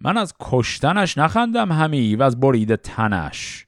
من 0.00 0.16
از 0.16 0.34
کشتنش 0.40 1.18
نخندم 1.18 1.72
همی 1.72 2.16
و 2.16 2.22
از 2.22 2.40
برید 2.40 2.74
تنش. 2.74 3.66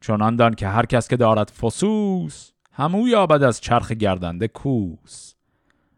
چنان 0.00 0.36
دان 0.36 0.54
که 0.54 0.68
هر 0.68 0.86
کس 0.86 1.08
که 1.08 1.16
دارد 1.16 1.50
فسوس 1.50 2.50
همو 2.72 3.08
یابد 3.08 3.42
از 3.42 3.60
چرخ 3.60 3.92
گردنده 3.92 4.48
کوس. 4.48 5.34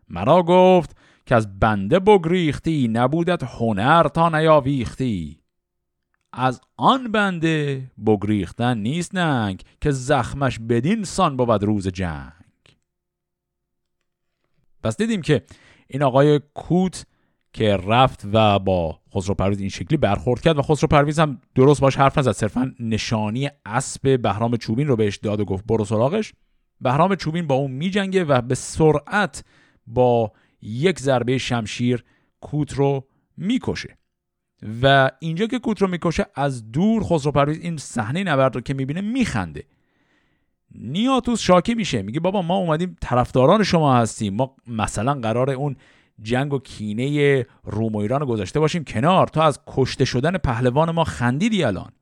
مرا 0.09 0.43
گفت 0.43 0.97
که 1.27 1.35
از 1.35 1.59
بنده 1.59 1.99
بگریختی 1.99 2.89
نبودت 2.89 3.43
هنر 3.45 4.09
تا 4.09 4.29
نیاویختی. 4.29 5.40
از 6.33 6.61
آن 6.77 7.13
بنده 7.13 7.91
بگریختن 8.07 8.79
نیست 8.79 9.15
ننگ 9.15 9.63
که 9.81 9.91
زخمش 9.91 10.59
بدین 10.59 11.05
سان 11.05 11.37
بود 11.37 11.65
روز 11.65 11.89
جنگ. 11.89 12.33
پس 14.83 14.97
دیدیم 14.97 15.23
که 15.23 15.43
این 15.87 16.03
آقای 16.03 16.41
کوت 16.55 17.05
که 17.53 17.77
رفت 17.77 18.27
و 18.33 18.59
با 18.59 19.01
خسرو 19.15 19.35
پرویز 19.35 19.61
این 19.61 19.69
شکلی 19.69 19.97
برخورد 19.97 20.41
کرد 20.41 20.59
و 20.59 20.63
خسرو 20.63 20.89
پرویز 20.89 21.19
هم 21.19 21.41
درست 21.55 21.81
باش 21.81 21.97
حرف 21.97 22.19
نزد. 22.19 22.33
صرفا 22.33 22.75
نشانی 22.81 23.51
اسب 23.67 24.23
بهرام 24.23 24.57
چوبین 24.57 24.89
رو 24.89 24.97
بهش 24.97 25.17
داد 25.17 25.41
و 25.41 25.45
گفت 25.45 25.65
برو 25.67 25.85
سراغش. 25.85 26.33
بهرام 26.81 27.15
چوبین 27.15 27.47
با 27.47 27.55
اون 27.55 27.71
میجنگه 27.71 28.25
و 28.25 28.41
به 28.41 28.55
سرعت 28.55 29.45
با 29.87 30.33
یک 30.63 30.99
ضربه 30.99 31.39
شمشیر 31.39 32.05
کوت 32.41 32.73
رو 32.73 33.07
می‌کشه. 33.37 34.00
و 34.83 35.11
اینجا 35.19 35.47
که 35.47 35.59
کوت 35.59 35.83
رو 35.83 35.89
می‌کشه 35.89 36.27
از 36.35 36.73
دور 36.73 37.03
خسرو 37.05 37.33
پرویز 37.33 37.59
این 37.59 37.77
صحنه 37.77 38.25
نبرد 38.25 38.55
رو 38.55 38.61
که 38.61 38.75
می‌بینه 38.75 39.01
میخنده. 39.01 39.65
نیاتوس 40.75 41.41
شاکی 41.41 41.75
میشه. 41.75 42.03
میگه 42.03 42.21
بابا 42.21 42.43
ما 42.43 42.57
اومدیم 42.57 42.97
طرفداران 43.01 43.63
شما 43.63 43.97
هستیم. 43.97 44.35
ما 44.35 44.57
مثلا 44.67 45.15
قرار 45.15 45.51
اون 45.51 45.77
جنگ 46.23 46.53
و 46.53 46.59
کینه 46.59 47.47
روم 47.65 47.93
و 47.93 47.99
ایران 47.99 48.21
رو 48.21 48.27
گذاشته 48.27 48.61
باشیم 48.61 48.85
کنار 48.85 49.27
تا 49.27 49.43
از 49.43 49.61
کشته 49.67 50.05
شدن 50.05 50.39
پهلوان 50.39 50.91
ما 50.91 51.05
خندیدی 51.05 51.65
الان. 51.65 51.93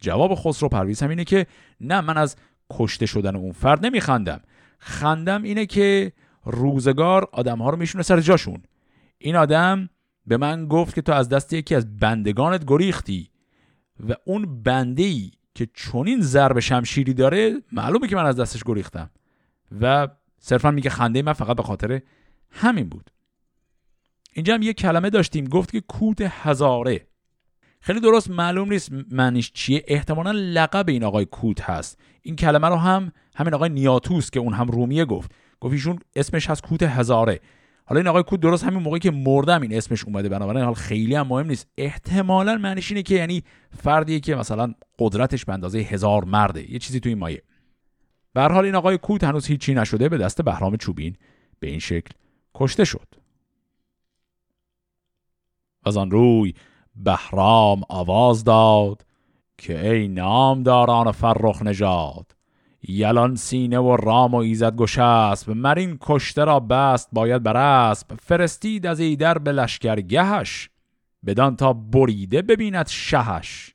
جواب 0.00 0.34
خسرو 0.34 0.68
پرویز 0.68 1.02
هم 1.02 1.08
اینه 1.08 1.24
که 1.24 1.46
نه 1.80 2.00
من 2.00 2.16
از 2.16 2.36
کشته 2.70 3.06
شدن 3.06 3.36
اون 3.36 3.52
فرد 3.52 3.86
نمیخندم. 3.86 4.40
خندم 4.78 5.42
اینه 5.42 5.66
که 5.66 6.12
روزگار 6.44 7.28
آدم 7.32 7.58
ها 7.58 7.70
رو 7.70 7.76
میشونه 7.76 8.02
سر 8.02 8.20
جاشون. 8.20 8.62
این 9.18 9.36
آدم 9.36 9.88
به 10.26 10.36
من 10.36 10.68
گفت 10.68 10.94
که 10.94 11.02
تو 11.02 11.12
از 11.12 11.28
دست 11.28 11.52
یکی 11.52 11.74
از 11.74 11.96
بندگانت 11.96 12.64
گریختی 12.66 13.30
و 14.08 14.14
اون 14.24 14.62
بنده 14.62 15.02
ای 15.02 15.30
که 15.54 15.68
چنین 15.74 16.20
ضرب 16.20 16.60
شمشیری 16.60 17.14
داره 17.14 17.62
معلومه 17.72 18.08
که 18.08 18.16
من 18.16 18.26
از 18.26 18.40
دستش 18.40 18.64
گریختم. 18.64 19.10
و 19.80 20.08
صرفا 20.38 20.70
میگه 20.70 20.90
خنده 20.90 21.22
من 21.22 21.32
فقط 21.32 21.56
به 21.56 21.62
خاطر 21.62 22.00
همین 22.50 22.88
بود. 22.88 23.10
اینجا 24.32 24.54
هم 24.54 24.62
یه 24.62 24.72
کلمه 24.72 25.10
داشتیم 25.10 25.44
گفت 25.44 25.72
که 25.72 25.80
کوت 25.80 26.20
هزاره. 26.20 27.06
خیلی 27.80 28.00
درست 28.00 28.30
معلوم 28.30 28.72
نیست 28.72 28.90
معنیش 29.10 29.52
چیه. 29.52 29.84
احتمالا 29.86 30.30
لقب 30.34 30.88
این 30.88 31.04
آقای 31.04 31.24
کوت 31.24 31.60
هست. 31.60 32.00
این 32.22 32.36
کلمه 32.36 32.68
رو 32.68 32.76
هم 32.76 33.12
همین 33.36 33.54
آقای 33.54 33.68
نیاتوس 33.68 34.30
که 34.30 34.40
اون 34.40 34.52
هم 34.52 34.68
رومیه 34.68 35.04
گفت. 35.04 35.30
گفت 35.60 35.72
ایشون 35.72 35.98
اسمش 36.16 36.50
هست 36.50 36.62
کوت 36.62 36.82
هزاره. 36.82 37.40
حالا 37.86 38.00
این 38.00 38.08
آقای 38.08 38.22
کوت 38.22 38.40
درست 38.40 38.64
همین 38.64 38.82
موقعی 38.82 39.00
که 39.00 39.10
مردم 39.10 39.62
این 39.62 39.74
اسمش 39.74 40.04
اومده 40.04 40.28
بنابراین 40.28 40.64
حال 40.64 40.74
خیلی 40.74 41.14
هم 41.14 41.26
مهم 41.26 41.46
نیست. 41.46 41.68
احتمالا 41.76 42.54
معنیش 42.54 42.90
اینه 42.90 43.02
که 43.02 43.14
یعنی 43.14 43.42
فردیه 43.82 44.20
که 44.20 44.34
مثلا 44.34 44.74
قدرتش 44.98 45.44
به 45.44 45.52
اندازه 45.52 45.78
هزار 45.78 46.24
مرده. 46.24 46.72
یه 46.72 46.78
چیزی 46.78 47.00
توی 47.00 47.10
این 47.10 47.18
مایه 47.18 47.42
به 48.32 48.42
حال 48.42 48.64
این 48.64 48.74
آقای 48.74 48.98
کوت 48.98 49.24
هنوز 49.24 49.46
هیچی 49.46 49.74
نشده 49.74 50.08
به 50.08 50.18
دست 50.18 50.42
بهرام 50.42 50.76
چوبین. 50.76 51.16
به 51.60 51.70
این 51.70 51.78
شکل 51.78 52.10
کشته 52.54 52.84
شد. 52.84 53.08
از 55.84 55.96
آن 55.96 56.10
روی 56.10 56.54
بهرام 56.96 57.82
آواز 57.88 58.44
داد 58.44 59.06
که 59.58 59.90
ای 59.90 60.08
نامداران 60.08 61.12
فرخ 61.12 61.62
نژاد 61.62 62.35
یلان 62.88 63.34
سینه 63.34 63.78
و 63.78 63.96
رام 63.96 64.34
و 64.34 64.36
ایزد 64.36 64.76
گشسب 64.76 65.50
مرین 65.50 65.98
کشته 66.00 66.44
را 66.44 66.60
بست 66.60 67.08
باید 67.12 67.42
بر 67.42 67.56
اسب. 67.56 68.06
فرستید 68.14 68.86
از 68.86 69.00
ایدر 69.00 69.38
به 69.38 69.52
لشکرگهش 69.52 70.70
بدان 71.26 71.56
تا 71.56 71.72
بریده 71.72 72.42
ببیند 72.42 72.88
شهش. 72.88 73.74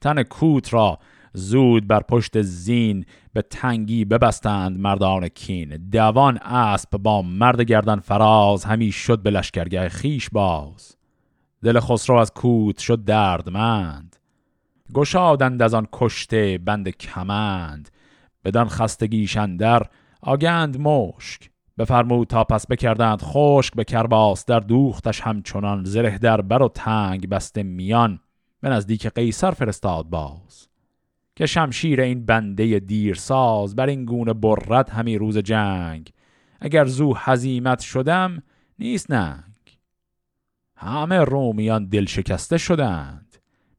تن 0.00 0.22
کوت 0.22 0.74
را 0.74 0.98
زود 1.32 1.86
بر 1.86 2.00
پشت 2.00 2.42
زین 2.42 3.04
به 3.32 3.42
تنگی 3.42 4.04
ببستند 4.04 4.80
مردان 4.80 5.28
کین. 5.28 5.88
دوان 5.90 6.38
اسب 6.38 6.90
با 6.90 7.22
مرد 7.22 7.60
گردن 7.60 8.00
فراز 8.00 8.64
همی 8.64 8.92
شد 8.92 9.22
به 9.22 9.30
لشکرگه 9.30 9.88
خیش 9.88 10.30
باز. 10.30 10.96
دل 11.62 11.80
خسرو 11.80 12.16
از 12.16 12.32
کوت 12.34 12.78
شد 12.78 13.04
دردمند. 13.04 14.16
گشادند 14.94 15.62
از 15.62 15.74
آن 15.74 15.88
کشته 15.92 16.58
بند 16.58 16.88
کمند. 16.88 17.90
بدان 18.44 18.68
خستگیشن 18.68 19.56
در 19.56 19.82
آگند 20.22 20.80
مشک. 20.80 21.50
بفرمود 21.78 22.28
تا 22.28 22.44
پس 22.44 22.66
بکردند 22.66 23.22
خشک 23.22 23.74
به 23.74 23.84
کرباس 23.84 24.44
در 24.44 24.60
دوختش 24.60 25.20
همچنان 25.20 25.84
زره 25.84 26.18
در 26.18 26.40
بر 26.40 26.62
و 26.62 26.68
تنگ 26.68 27.28
بسته 27.28 27.62
میان. 27.62 28.20
به 28.60 28.68
نزدیک 28.68 29.06
قیصر 29.06 29.50
فرستاد 29.50 30.06
باز. 30.06 30.68
که 31.36 31.46
شمشیر 31.46 32.00
این 32.00 32.26
بنده 32.26 32.78
دیرساز 32.78 33.76
بر 33.76 33.86
این 33.86 34.04
گونه 34.04 34.32
برد 34.32 34.90
همی 34.90 35.18
روز 35.18 35.38
جنگ. 35.38 36.12
اگر 36.60 36.84
زو 36.84 37.14
حزیمت 37.24 37.80
شدم 37.80 38.42
نیست 38.78 39.10
ننگ. 39.10 39.78
همه 40.76 41.18
رومیان 41.18 41.86
دل 41.86 42.04
شکسته 42.04 42.58
شدند. 42.58 43.25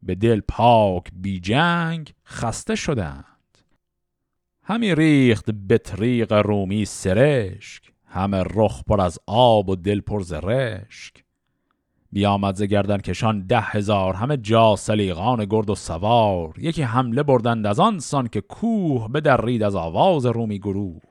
به 0.03 0.15
دل 0.15 0.41
پاک 0.47 1.03
بی 1.13 1.39
جنگ 1.39 2.13
خسته 2.25 2.75
شدند. 2.75 3.57
همی 4.63 4.95
ریخت 4.95 5.51
به 5.51 5.77
طریق 5.77 6.33
رومی 6.33 6.85
سرشک 6.85 7.91
همه 8.05 8.43
رخ 8.53 8.83
پر 8.87 9.01
از 9.01 9.19
آب 9.27 9.69
و 9.69 9.75
دل 9.75 10.01
پر 10.01 10.21
زرشک 10.21 11.23
بیامد 12.11 12.55
ز 12.55 12.63
گردن 12.63 12.97
کشان 12.97 13.47
ده 13.47 13.61
هزار 13.61 14.13
همه 14.13 14.37
جا 14.37 14.75
سلیغان 14.75 15.45
گرد 15.45 15.69
و 15.69 15.75
سوار. 15.75 16.53
یکی 16.57 16.81
حمله 16.81 17.23
بردند 17.23 17.67
از 17.67 17.79
آن 17.79 17.99
سان 17.99 18.27
که 18.27 18.41
کوه 18.41 19.07
بدرید 19.07 19.63
از 19.63 19.75
آواز 19.75 20.25
رومی 20.25 20.59
گروه. 20.59 21.01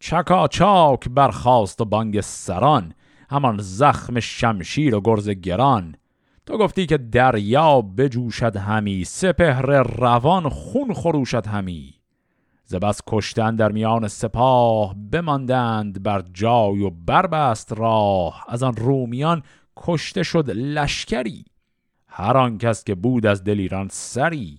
چکا 0.00 0.48
چاک 0.48 1.08
برخاست 1.08 1.80
و 1.80 1.84
بانگ 1.84 2.20
سران 2.20 2.94
همان 3.30 3.58
زخم 3.60 4.20
شمشیر 4.20 4.94
و 4.94 5.00
گرز 5.00 5.30
گران. 5.30 5.96
تو 6.46 6.58
گفتی 6.58 6.86
که 6.86 6.98
دریا 6.98 7.80
بجوشد 7.80 8.56
همی 8.56 9.04
سپهر 9.04 9.82
روان 9.82 10.48
خون 10.48 10.94
خروشد 10.94 11.46
همی. 11.46 11.94
زبس 12.64 13.00
کشتن 13.06 13.56
در 13.56 13.72
میان 13.72 14.08
سپاه 14.08 14.94
بماندند 14.94 16.02
بر 16.02 16.22
جای 16.32 16.82
و 16.82 16.90
بربست 16.90 17.72
راه. 17.72 18.44
از 18.48 18.62
آن 18.62 18.76
رومیان 18.76 19.42
کشته 19.76 20.22
شد 20.22 20.50
لشکری. 20.50 21.44
هر 22.08 22.36
آن 22.36 22.58
کس 22.58 22.84
که 22.84 22.94
بود 22.94 23.26
از 23.26 23.44
دل 23.44 23.60
ایران 23.60 23.88
سری 23.90 24.58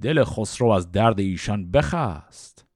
دل 0.00 0.24
خسرو 0.24 0.68
از 0.68 0.92
درد 0.92 1.20
ایشان 1.20 1.70
بخست. 1.70 2.66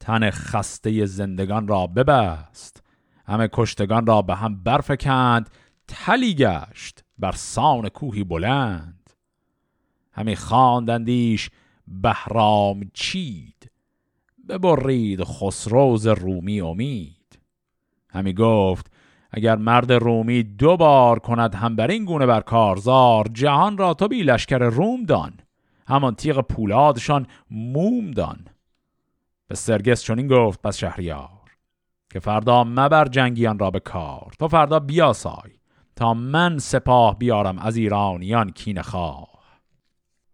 تن 0.00 0.30
خسته 0.30 1.06
زندگان 1.06 1.68
را 1.68 1.86
ببست. 1.86 2.82
همه 3.26 3.48
کشتگان 3.52 4.06
را 4.06 4.22
به 4.22 4.34
هم 4.34 4.62
برفکند 4.62 5.50
تلی 5.88 6.34
گشت. 6.34 7.03
بر 7.18 7.32
سان 7.32 7.88
کوهی 7.88 8.24
بلند. 8.24 9.10
همی 10.12 10.36
خواندندیش 10.36 11.50
بهرام 11.88 12.90
چید 12.94 13.70
ببرید 14.48 15.24
خسروز 15.24 16.06
رومی 16.06 16.60
امید. 16.60 17.38
همی 18.10 18.32
گفت 18.32 18.92
اگر 19.30 19.56
مرد 19.56 19.92
رومی 19.92 20.42
دو 20.42 20.76
بار 20.76 21.18
کند 21.18 21.54
هم 21.54 21.76
بر 21.76 21.86
این 21.86 22.04
گونه 22.04 22.26
بر 22.26 22.40
کارزار 22.40 23.28
جهان 23.32 23.78
را 23.78 23.94
تو 23.94 24.08
بی 24.08 24.22
لشکر 24.22 24.58
روم 24.58 25.04
دان 25.04 25.40
همان 25.86 26.14
تیغ 26.14 26.40
پولادشان 26.40 27.26
موم 27.50 28.10
دان. 28.10 28.46
به 29.48 29.54
سرگس 29.54 30.02
چنین 30.02 30.28
گفت 30.28 30.62
پس 30.62 30.76
شهریار 30.76 31.50
که 32.10 32.20
فردا 32.20 32.64
مبر 32.64 33.08
جنگیان 33.08 33.58
را 33.58 33.70
به 33.70 33.80
کار 33.80 34.32
تو 34.38 34.48
فردا 34.48 34.78
بیاسای. 34.78 35.50
تا 35.96 36.14
من 36.14 36.58
سپاه 36.58 37.18
بیارم 37.18 37.58
از 37.58 37.76
ایرانیان 37.76 38.50
کین 38.50 38.82
خواه. 38.82 39.28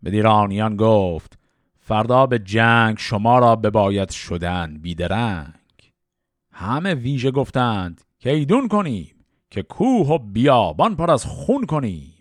به 0.02 0.10
ایرانیان 0.10 0.76
گفت 0.76 1.38
فردا 1.78 2.26
به 2.26 2.38
جنگ 2.38 2.98
شما 2.98 3.38
را 3.38 3.56
بباید 3.56 4.10
شدن 4.10 4.78
بیدرنگ. 4.78 5.54
همه 6.52 6.94
ویژه 6.94 7.30
گفتند 7.30 8.00
که 8.18 8.30
ایدون 8.30 8.68
کنیم 8.68 9.14
که 9.50 9.62
کوه 9.62 10.08
و 10.08 10.18
بیابان 10.18 10.96
پر 10.96 11.10
از 11.10 11.24
خون 11.24 11.66
کنیم. 11.66 12.14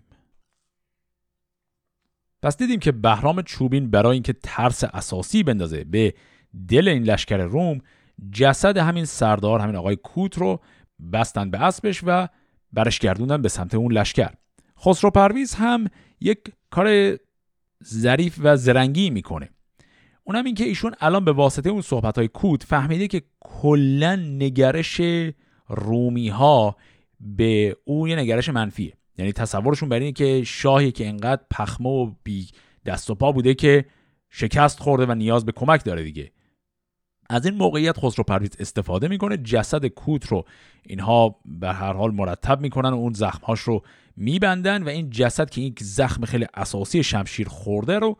پس 2.41 2.57
دیدیم 2.57 2.79
که 2.79 2.91
بهرام 2.91 3.41
چوبین 3.41 3.91
برای 3.91 4.13
اینکه 4.13 4.33
ترس 4.33 4.83
اساسی 4.83 5.43
بندازه 5.43 5.83
به 5.83 6.13
دل 6.67 6.87
این 6.87 7.03
لشکر 7.03 7.37
روم 7.37 7.81
جسد 8.31 8.77
همین 8.77 9.05
سردار 9.05 9.59
همین 9.59 9.75
آقای 9.75 9.95
کوت 9.95 10.37
رو 10.37 10.59
بستن 11.13 11.51
به 11.51 11.61
اسبش 11.61 12.01
و 12.05 12.27
برش 12.73 12.99
گردوندن 12.99 13.41
به 13.41 13.49
سمت 13.49 13.75
اون 13.75 13.91
لشکر. 13.91 14.31
خسرو 14.79 15.11
پرویز 15.11 15.53
هم 15.53 15.87
یک 16.21 16.39
کار 16.69 17.17
ظریف 17.83 18.39
و 18.43 18.57
زرنگی 18.57 19.09
می‌کنه. 19.09 19.49
اونم 20.23 20.45
این 20.45 20.55
که 20.55 20.63
ایشون 20.63 20.95
الان 20.99 21.25
به 21.25 21.31
واسطه 21.31 21.69
اون 21.69 21.81
صحبت 21.81 22.17
های 22.17 22.27
کوت 22.27 22.63
فهمیده 22.63 23.07
که 23.07 23.21
کلا 23.39 24.15
نگرش 24.15 25.01
رومی 25.67 26.29
ها 26.29 26.75
به 27.19 27.75
اون 27.83 28.09
یه 28.09 28.15
نگرش 28.15 28.49
منفیه. 28.49 28.93
یعنی 29.17 29.33
تصورشون 29.33 29.89
بر 29.89 29.99
اینه 29.99 30.11
که 30.11 30.43
شاهی 30.43 30.91
که 30.91 31.07
انقدر 31.07 31.41
پخمه 31.51 31.89
و 31.89 32.11
بی 32.23 32.47
دست 32.85 33.09
و 33.09 33.15
پا 33.15 33.31
بوده 33.31 33.53
که 33.53 33.85
شکست 34.29 34.79
خورده 34.79 35.05
و 35.05 35.15
نیاز 35.15 35.45
به 35.45 35.51
کمک 35.51 35.83
داره 35.83 36.03
دیگه. 36.03 36.31
از 37.29 37.45
این 37.45 37.55
موقعیت 37.55 37.97
خسرو 37.99 38.23
پرویز 38.23 38.51
استفاده 38.59 39.07
می‌کنه 39.07 39.37
جسد 39.37 39.85
کوت 39.85 40.27
رو. 40.27 40.45
اینها 40.83 41.35
به 41.45 41.73
هر 41.73 41.93
حال 41.93 42.11
مرتب 42.11 42.61
می‌کنن 42.61 42.89
و 42.89 42.95
اون 42.95 43.13
زخمهاش 43.13 43.59
رو 43.59 43.83
میبندن 44.17 44.83
و 44.83 44.89
این 44.89 45.09
جسد 45.09 45.49
که 45.49 45.61
یک 45.61 45.83
زخم 45.83 46.25
خیلی 46.25 46.47
اساسی 46.53 47.03
شمشیر 47.03 47.47
خورده 47.47 47.99
رو 47.99 48.17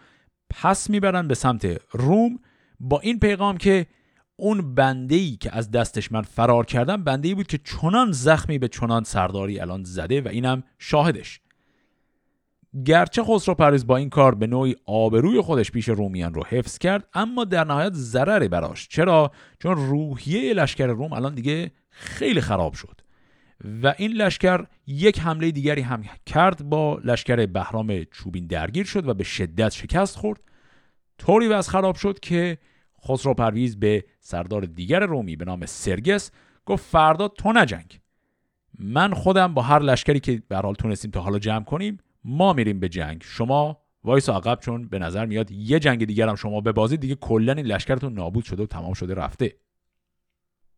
پس 0.50 0.90
می‌برن 0.90 1.28
به 1.28 1.36
سمت 1.36 1.82
روم. 1.92 2.40
با 2.80 3.00
این 3.00 3.20
پیغام 3.20 3.58
که 3.58 3.86
اون 4.36 4.76
بنده 4.76 5.16
ای 5.16 5.36
که 5.36 5.56
از 5.56 5.72
دستش 5.72 6.12
من 6.12 6.22
فرار 6.22 6.66
کردم 6.66 7.04
بنده 7.04 7.28
ای 7.28 7.36
بود 7.36 7.48
که 7.48 7.58
چنان 7.58 8.12
زخمی 8.12 8.58
به 8.58 8.68
چنان 8.68 9.04
سرداری 9.04 9.60
الان 9.60 9.84
زده 9.84 10.22
و 10.22 10.28
اینم 10.28 10.64
شاهدش. 10.78 11.42
گرچه 12.86 13.24
خسرو 13.24 13.56
پرویز 13.56 13.88
با 13.88 13.98
این 13.98 14.10
کار 14.10 14.36
به 14.36 14.48
نوعی 14.48 14.76
آبروی 14.86 15.42
خودش 15.42 15.72
پیش 15.72 15.90
رومیان 15.90 16.34
رو 16.34 16.44
حفظ 16.46 16.78
کرد 16.78 17.08
اما 17.14 17.44
در 17.44 17.64
نهایت 17.64 17.94
ضرری 17.94 18.48
براش. 18.48 18.88
چرا؟ 18.88 19.32
چون 19.60 19.76
روحیه 19.76 20.54
لشکر 20.54 20.88
روم 20.88 21.14
الان 21.14 21.36
دیگه 21.36 21.72
خیلی 21.90 22.42
خراب 22.42 22.74
شد 22.74 23.02
و 23.84 23.94
این 23.98 24.12
لشکر 24.12 24.66
یک 24.88 25.20
حمله 25.20 25.52
دیگری 25.52 25.82
هم 25.82 26.04
کرد 26.26 26.70
با 26.70 27.00
لشکر 27.04 27.46
بهرام 27.46 28.04
چوبین 28.04 28.48
درگیر 28.48 28.86
شد 28.86 29.08
و 29.08 29.14
به 29.14 29.24
شدت 29.24 29.70
شکست 29.70 30.18
خورد. 30.18 30.40
طوری 31.18 31.48
وضع 31.48 31.72
خراب 31.72 31.96
شد 31.96 32.20
که 32.20 32.58
خسرو 33.08 33.34
پرویز 33.34 33.80
به 33.80 34.06
سردار 34.20 34.62
دیگر 34.62 35.00
رومی 35.00 35.36
به 35.36 35.46
نام 35.46 35.66
سرگس 35.66 36.32
گفت 36.66 36.86
فردا 36.86 37.28
تو 37.28 37.54
نجنگ. 37.54 38.00
من 38.80 39.14
خودم 39.14 39.54
با 39.54 39.62
هر 39.62 39.80
لشکری 39.80 40.20
که 40.20 40.44
به 40.48 40.58
حال 40.58 40.74
تونستیم 40.74 41.12
تا 41.12 41.22
حالا 41.22 41.40
جمع 41.40 41.64
کنیم 41.64 41.98
ما 42.24 42.54
میریم 42.54 42.80
به 42.80 42.90
جنگ. 42.90 43.22
شما 43.26 43.78
وایس 44.04 44.30
عقب 44.30 44.60
چون 44.60 44.88
به 44.88 45.00
نظر 45.00 45.26
میاد 45.26 45.52
یه 45.52 45.80
جنگ 45.80 46.06
دیگر 46.06 46.30
هم 46.30 46.36
شما 46.36 46.62
یه 46.62 46.72
بازی 46.72 46.98
دیگه 46.98 47.16
کلا 47.16 47.54
این 47.54 47.66
لشکرتون 47.66 48.14
نابود 48.14 48.44
شده 48.44 48.64
و 48.64 48.66
تمام 48.66 48.94
شده 48.94 49.14
رفته. 49.14 49.56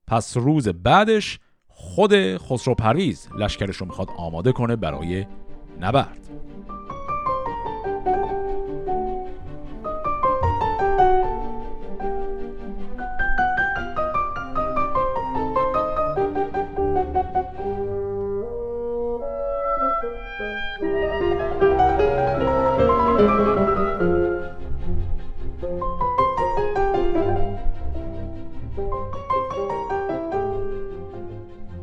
پس 0.07 0.37
روز 0.37 0.67
بعدش 0.67 1.39
خود 1.67 2.37
خسرو 2.37 2.75
پرویز 2.75 3.27
لشکرش 3.37 3.77
رو 3.77 3.85
می‌خواد 3.85 4.09
آماده 4.17 4.51
کنه 4.51 4.75
برای 4.75 5.25
نبرد. 5.79 6.20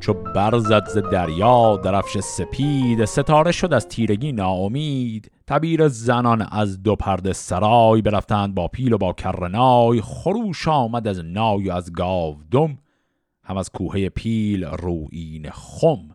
چو 0.08 0.14
برزد 0.14 0.88
ز 0.88 0.98
دریا 0.98 1.76
درفش 1.76 2.18
سپید 2.18 3.04
ستاره 3.04 3.52
شد 3.52 3.72
از 3.72 3.88
تیرگی 3.88 4.32
ناامید. 4.32 5.30
تبیر 5.46 5.88
زنان 5.88 6.42
از 6.42 6.82
دو 6.82 6.96
پرده 6.96 7.32
سرای 7.32 8.02
برفتند 8.02 8.54
با 8.54 8.68
پیل 8.68 8.92
و 8.92 8.98
با 8.98 9.12
کرنای 9.12 10.00
خروش 10.00 10.68
آمد 10.68 11.08
از 11.08 11.20
نای 11.24 11.68
و 11.68 11.72
از 11.72 11.92
گاو 11.92 12.36
دم 12.50 12.78
هم 13.44 13.56
از 13.56 13.70
کوه 13.70 14.08
پیل 14.08 14.64
روین 14.64 15.50
خم. 15.50 16.08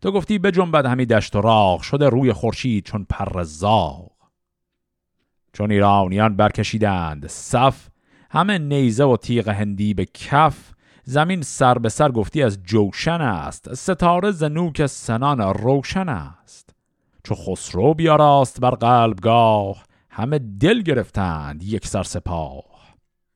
تو 0.00 0.12
گفتی 0.12 0.38
به 0.38 0.50
جنبد 0.50 0.86
همی 0.86 1.06
دشت 1.06 1.36
و 1.36 1.40
راغ 1.40 1.82
شده 1.82 2.08
روی 2.08 2.32
خورشید 2.32 2.84
چون 2.84 3.06
پر 3.08 3.42
زاغ. 3.42 4.10
چون 5.52 5.70
ایرانیان 5.70 6.36
برکشیدند 6.36 7.26
صف 7.26 7.88
همه 8.30 8.58
نیزه 8.58 9.04
و 9.04 9.16
تیغ 9.16 9.48
هندی 9.48 9.94
به 9.94 10.04
کف. 10.04 10.72
زمین 11.10 11.42
سر 11.42 11.78
به 11.78 11.88
سر 11.88 12.10
گفتی 12.10 12.42
از 12.42 12.62
جوشن 12.62 13.20
است 13.20 13.74
ستاره 13.74 14.30
زنوک 14.30 14.86
سنان 14.86 15.40
روشن 15.40 16.08
است. 16.08 16.74
چو 17.24 17.34
خسرو 17.34 17.94
بیاراست 17.94 18.60
بر 18.60 18.70
قلبگاه 18.70 19.84
همه 20.10 20.38
دل 20.38 20.82
گرفتند 20.82 21.62
یک 21.62 21.86
سر 21.86 22.02
سپاه. 22.02 22.64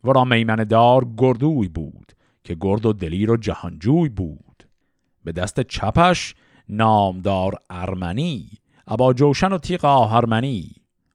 ورا 0.04 0.24
میمن 0.24 0.56
دار 0.56 1.06
گردوی 1.16 1.68
بود 1.68 2.12
که 2.44 2.56
گرد 2.60 2.86
و 2.86 2.92
دلیر 2.92 3.30
و 3.30 3.36
جهانجوی 3.36 4.08
بود. 4.08 4.68
به 5.24 5.32
دست 5.32 5.60
چپش 5.60 6.34
نامدار 6.68 7.54
ارمنی 7.70 8.48
ابا 8.86 9.12
جوشن 9.12 9.52
و 9.52 9.58
تیغ 9.58 9.84
آهرمنی. 9.84 10.70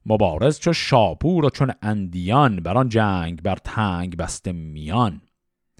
مبارز 0.05 0.59
چو 0.59 0.73
شاپور 0.73 1.45
و 1.45 1.49
چون 1.49 1.71
اندیان 1.81 2.55
بر 2.55 2.77
آن 2.77 2.89
جنگ 2.89 3.41
بر 3.41 3.55
تنگ 3.55 4.17
بسته 4.17 4.51
میان. 4.51 5.21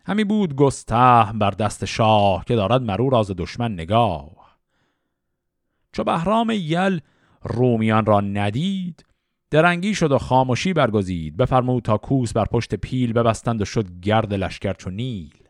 همی 0.05 0.23
بود 0.23 0.55
گسته 0.55 1.25
بر 1.33 1.51
دست 1.51 1.85
شاه 1.85 2.45
که 2.45 2.55
دارد 2.55 2.81
مرو 2.81 3.09
راز 3.09 3.31
دشمن 3.37 3.73
نگاه. 3.73 4.57
چو 5.91 6.03
بهرام 6.03 6.51
یل 6.53 6.99
رومیان 7.43 8.05
را 8.05 8.21
ندید 8.21 9.05
درنگی 9.51 9.95
شد 9.95 10.11
و 10.11 10.17
خاموشی 10.17 10.73
برگزید. 10.73 11.37
بفرمود 11.37 11.83
تا 11.83 11.97
کوس 11.97 12.33
بر 12.33 12.45
پشت 12.45 12.75
پیل 12.75 13.13
ببستند 13.13 13.61
و 13.61 13.65
شد 13.65 13.99
گرد 14.01 14.33
لشکر 14.33 14.73
چو 14.73 14.89
نیل. 14.89 15.43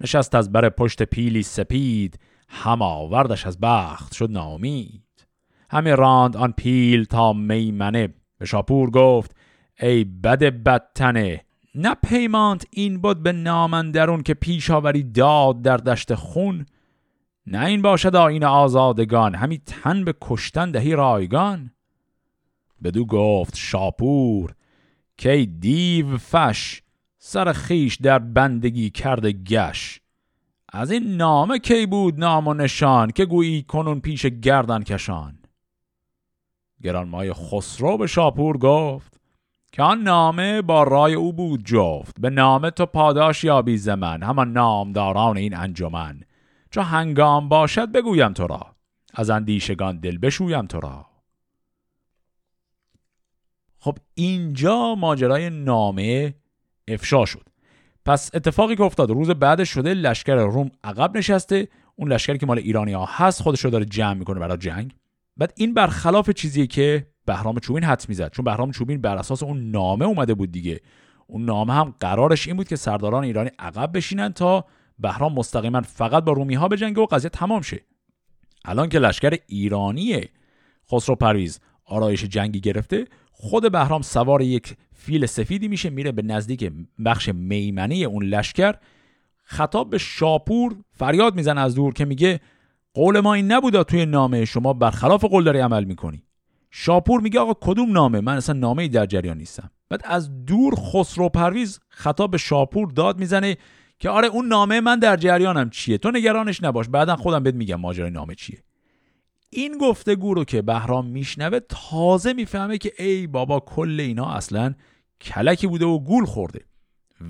نشست 0.00 0.34
از 0.34 0.52
بر 0.52 0.68
پشت 0.68 1.02
پیلی 1.02 1.42
سپید 1.42 2.18
هم 2.48 2.82
آوردش 2.82 3.46
از 3.46 3.60
بخت 3.60 4.14
شد 4.14 4.30
نامید 4.30 5.26
همی 5.70 5.90
راند 5.90 6.36
آن 6.36 6.52
پیل 6.52 7.04
تا 7.04 7.32
میمنه. 7.32 8.14
به 8.38 8.46
شاپور 8.46 8.90
گفت 8.90 9.36
ای 9.80 10.04
بد 10.04 10.38
بدتنه 10.38 11.44
نه 11.74 11.94
پیمانت 11.94 12.66
این 12.70 13.00
بود 13.00 13.22
به 13.22 13.32
نامندرون 13.32 14.22
که 14.22 14.34
پیش 14.34 14.70
آوری 14.70 15.02
داد 15.02 15.62
در 15.62 15.76
دشت 15.76 16.14
خون. 16.14 16.66
نه 17.46 17.64
این 17.64 17.82
باشد 17.82 18.16
آین 18.16 18.44
آزادگان 18.44 19.34
همی 19.34 19.58
تن 19.58 20.04
به 20.04 20.14
کشتن 20.20 20.70
دهی 20.70 20.92
رایگان. 20.92 21.70
بدو 22.82 23.06
گفت 23.06 23.56
شاپور 23.56 24.54
که 25.18 25.48
دیو 25.60 26.16
فش 26.16 26.82
سر 27.18 27.52
خیش 27.52 27.96
در 27.96 28.18
بندگی 28.18 28.90
کرده 28.90 29.32
گش. 29.32 30.00
از 30.72 30.90
این 30.90 31.16
نامه 31.16 31.58
کی 31.58 31.86
بود 31.86 32.18
نام 32.18 32.48
و 32.48 32.54
نشان 32.54 33.10
که 33.10 33.24
گویی 33.24 33.62
کنون 33.62 34.00
پیش 34.00 34.26
گردن 34.26 34.82
کشان؟ 34.82 35.38
گرانمای 36.82 37.32
خسرو 37.32 37.96
به 37.96 38.06
شاپور 38.06 38.58
گفت 38.58 39.20
که 39.72 39.82
آن 39.82 40.02
نامه 40.02 40.62
با 40.62 40.82
رای 40.82 41.14
او 41.14 41.32
بود 41.32 41.64
جفت. 41.64 42.20
به 42.20 42.30
نامه 42.30 42.70
تو 42.70 42.86
پاداش 42.86 43.44
یابی 43.44 43.78
ز 43.78 43.88
من 43.88 44.22
همان 44.22 44.52
نامداران 44.52 45.36
این 45.36 45.56
انجمن. 45.56 46.20
چو 46.70 46.80
هنگام 46.80 47.48
باشد 47.48 47.92
بگویم 47.92 48.32
تو 48.32 48.46
را 48.46 48.66
از 49.14 49.30
اندیشگان 49.30 50.00
دل 50.00 50.18
بشویم 50.18 50.66
تو 50.66 50.80
را. 50.80 51.06
خب 53.78 53.98
اینجا 54.14 54.94
ماجرای 54.94 55.50
نامه 55.50 56.34
افشا 56.88 57.24
شد. 57.24 57.48
پس 58.04 58.30
اتفاقی 58.34 58.76
که 58.76 58.82
افتاد 58.82 59.10
روز 59.10 59.30
بعدش 59.30 59.68
شده 59.68 59.94
لشکر 59.94 60.34
روم 60.34 60.70
عقب 60.84 61.16
نشسته. 61.16 61.68
اون 61.96 62.12
لشکری 62.12 62.38
که 62.38 62.46
مال 62.46 62.58
ایرانی 62.58 62.92
ها 62.92 63.08
هست 63.10 63.42
خودش 63.42 63.64
رو 63.64 63.70
داره 63.70 63.84
جمع 63.84 64.14
می‌کنه 64.14 64.40
برای 64.40 64.58
جنگ. 64.58 64.94
بعد 65.36 65.52
این 65.56 65.74
برخلاف 65.74 66.30
چیزیه 66.30 66.66
که 66.66 67.11
بهرام 67.24 67.58
چوبین 67.58 67.84
حد 67.84 68.04
می‌زد. 68.08 68.32
چون 68.32 68.44
بهرام 68.44 68.70
چوبین 68.70 69.00
بر 69.00 69.16
اساس 69.16 69.42
اون 69.42 69.70
نامه 69.70 70.04
اومده 70.04 70.34
بود 70.34 70.52
دیگه. 70.52 70.80
اون 71.26 71.44
نامه 71.44 71.72
هم 71.72 71.94
قرارش 72.00 72.46
این 72.46 72.56
بود 72.56 72.68
که 72.68 72.76
سرداران 72.76 73.24
ایرانی 73.24 73.50
عقب 73.58 73.96
بشینن 73.96 74.32
تا 74.32 74.64
بهرام 74.98 75.34
مستقیما 75.34 75.80
فقط 75.80 76.24
با 76.24 76.32
رومی 76.32 76.54
ها 76.54 76.68
بجنگه 76.68 77.00
و 77.00 77.06
قضیه 77.06 77.30
تمام 77.30 77.62
شه. 77.62 77.80
الان 78.64 78.88
که 78.88 78.98
لشکر 78.98 79.38
ایرانی 79.46 80.20
خسرو 80.92 81.16
پرویز 81.16 81.60
آرایش 81.84 82.24
جنگی 82.24 82.60
گرفته 82.60 83.04
خود 83.32 83.72
بهرام 83.72 84.02
سوار 84.02 84.42
یک 84.42 84.76
فیل 84.94 85.26
سفیدی 85.26 85.68
میشه 85.68 85.90
میره 85.90 86.12
به 86.12 86.22
نزدیک 86.22 86.72
بخش 87.04 87.28
میمنی 87.28 88.04
اون 88.04 88.24
لشکر. 88.24 88.74
خطاب 89.44 89.90
به 89.90 89.98
شاپور 89.98 90.76
فریاد 90.90 91.34
می‌زنه 91.34 91.60
از 91.60 91.74
دور 91.74 91.92
که 91.92 92.04
میگه 92.04 92.40
قول 92.94 93.20
ما 93.20 93.34
این 93.34 93.52
نبودا 93.52 93.84
توی 93.84 94.06
نامه 94.06 94.44
شما 94.44 94.72
برخلاف 94.72 95.24
قول 95.24 95.44
داری 95.44 95.58
عمل 95.58 95.84
می‌کنی. 95.84 96.22
شاپور 96.74 97.20
میگه 97.20 97.40
آقا 97.40 97.54
کدوم 97.60 97.92
نامه؟ 97.92 98.20
من 98.20 98.36
اصلا 98.36 98.58
نامه 98.58 98.82
ای 98.82 98.88
در 98.88 99.06
جریان 99.06 99.38
نیستم. 99.38 99.70
بعد 99.88 100.00
از 100.04 100.44
دور 100.44 100.74
خسرو 100.76 101.28
پرویز 101.28 101.80
خطاب 101.88 102.30
به 102.30 102.38
شاپور 102.38 102.90
داد 102.90 103.18
می‌زنه 103.18 103.56
که 103.98 104.10
آره 104.10 104.28
اون 104.28 104.46
نامه 104.46 104.80
من 104.80 104.98
در 104.98 105.16
جریانم 105.16 105.70
چیه؟ 105.70 105.98
تو 105.98 106.10
نگرانش 106.10 106.62
نباش. 106.62 106.88
بعدا 106.88 107.16
خودم 107.16 107.42
بهت 107.42 107.54
میگم 107.54 107.80
ماجرای 107.80 108.10
نامه 108.10 108.34
چیه. 108.34 108.62
این 109.50 109.78
گفتگو 109.78 110.34
رو 110.34 110.44
که 110.44 110.62
بهرام 110.62 111.06
میشنوه 111.06 111.60
تازه 111.68 112.32
می‌فهمه 112.32 112.78
که 112.78 112.92
ای 112.98 113.26
بابا 113.26 113.60
کل 113.60 114.00
اینا 114.00 114.32
اصلا 114.32 114.74
کلکی 115.20 115.66
بوده 115.66 115.84
و 115.84 115.98
گول 115.98 116.24
خورده 116.24 116.64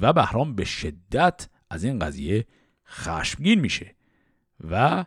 و 0.00 0.12
بهرام 0.12 0.54
به 0.54 0.64
شدت 0.64 1.48
از 1.70 1.84
این 1.84 1.98
قضیه 1.98 2.46
خشمگین 2.88 3.60
میشه 3.60 3.94
و 4.70 5.04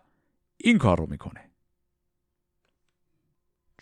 این 0.58 0.78
کار 0.78 0.98
رو 0.98 1.08
می‌کنه. 1.10 1.45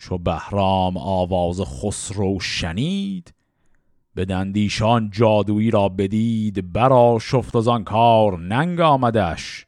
چو 0.00 0.18
بهرام 0.18 0.96
آواز 0.96 1.60
خسرو 1.60 2.40
شنید 2.40 3.34
به 4.14 4.24
دندیشان 4.24 5.10
جادویی 5.10 5.70
را 5.70 5.88
بدید 5.88 6.72
برا 6.72 7.18
شفت 7.20 7.56
از 7.56 7.68
آن 7.68 7.84
کار 7.84 8.38
ننگ 8.38 8.80
آمدش. 8.80 9.66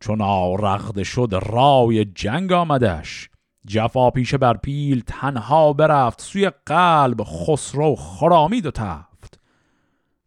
چون 0.00 0.20
آرغده 0.20 1.04
شد 1.04 1.40
رای 1.46 2.04
جنگ 2.04 2.52
آمدش. 2.52 3.30
جفا 3.66 4.10
پیشه 4.10 4.38
بر 4.38 4.56
پیل 4.56 5.02
تنها 5.06 5.72
برفت 5.72 6.20
سوی 6.20 6.50
قلب 6.66 7.22
خسرو 7.24 7.96
خرامید 7.96 8.66
و 8.66 8.70
تفت. 8.70 9.13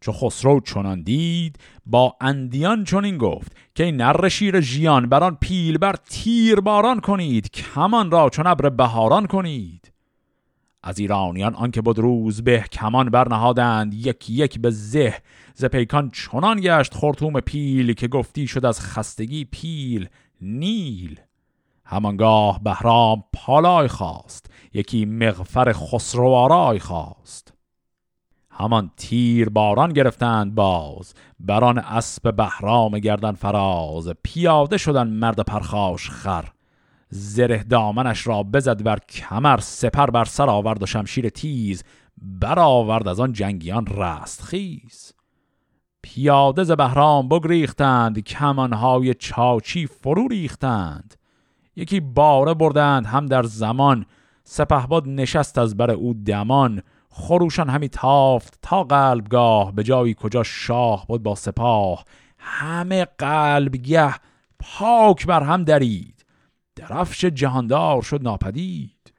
چو 0.00 0.12
خسرو 0.12 0.60
چنان 0.60 1.02
دید 1.02 1.58
با 1.86 2.16
اندیان 2.20 2.84
چنین 2.84 3.18
گفت 3.18 3.56
که 3.74 3.92
نر 3.92 4.28
شیر 4.28 4.60
ژیان 4.60 5.08
بران 5.08 5.36
پیل 5.40 5.78
بر 5.78 5.94
تیر 6.10 6.60
باران 6.60 7.00
کنید 7.00 7.50
کمان 7.50 8.10
را 8.10 8.28
چون 8.28 8.46
ابر 8.46 8.68
بهاران 8.68 9.26
کنید. 9.26 9.92
از 10.82 10.98
ایرانیان 10.98 11.54
آنکه 11.54 11.80
بود 11.80 11.98
روز 11.98 12.44
به 12.44 12.64
کمان 12.72 13.10
برنهادند 13.10 13.94
یک 13.94 14.30
یک 14.30 14.58
به 14.58 14.70
زه 14.70 15.14
ز 15.54 15.64
پیکان 15.64 16.10
چنان 16.10 16.60
گشت 16.60 16.94
خورتوم 16.94 17.40
پیل 17.40 17.92
که 17.92 18.08
گفتی 18.08 18.46
شد 18.46 18.66
از 18.66 18.80
خستگی 18.80 19.44
پیل 19.44 20.08
نیل. 20.40 21.20
همانگاه 21.84 22.62
بهرام 22.62 23.24
پالای 23.32 23.88
خواست 23.88 24.50
یکی 24.74 25.04
مغفر 25.04 25.72
خسروارای 25.72 26.78
خواست 26.78 27.57
همان 28.60 28.90
تیر 28.96 29.48
باران 29.48 29.92
گرفتند 29.92 30.54
باز. 30.54 31.14
بران 31.40 31.78
اسب 31.78 32.36
بهرام 32.36 32.98
گردن 32.98 33.32
فراز. 33.32 34.10
پیاده 34.22 34.76
شدن 34.76 35.06
مرد 35.08 35.40
پرخاش 35.40 36.10
خر. 36.10 36.44
زره 37.10 37.64
دامنش 37.64 38.26
را 38.26 38.42
بزد 38.42 38.82
بر 38.82 38.98
کمر. 38.98 39.60
سپر 39.60 40.06
بر 40.06 40.24
سر 40.24 40.48
آورد 40.50 40.82
و 40.82 40.86
شمشیر 40.86 41.28
تیز 41.28 41.84
برآورد 42.22 43.08
از 43.08 43.20
آن 43.20 43.32
جنگیان 43.32 43.86
رست 43.86 44.42
خیز. 44.42 45.12
پیاده 46.02 46.64
ز 46.64 46.70
بهرام 46.70 47.28
بگریختند. 47.28 48.18
کمانهای 48.18 49.14
چاچی 49.14 49.86
فرو 49.86 50.28
ریختند. 50.28 51.14
یکی 51.76 52.00
باره 52.00 52.54
بردند 52.54 53.06
هم 53.06 53.26
در 53.26 53.42
زمان. 53.42 54.06
سپهباد 54.44 55.08
نشست 55.08 55.58
از 55.58 55.76
بر 55.76 55.90
او 55.90 56.14
دمان. 56.14 56.82
خروشان 57.18 57.68
همی 57.68 57.88
تافت 57.88 58.58
تا 58.62 58.84
قلبگاه 58.84 59.72
به 59.72 59.82
جایی 59.82 60.14
کجا 60.18 60.42
شاه 60.42 61.06
بود 61.06 61.22
با 61.22 61.34
سپاه. 61.34 62.04
همه 62.38 63.04
قلبگه 63.04 64.14
پاک 64.58 65.26
بر 65.26 65.42
هم 65.42 65.64
درید. 65.64 66.24
درفش 66.76 67.24
جهاندار 67.24 68.02
شد 68.02 68.22
ناپدید. 68.22 69.12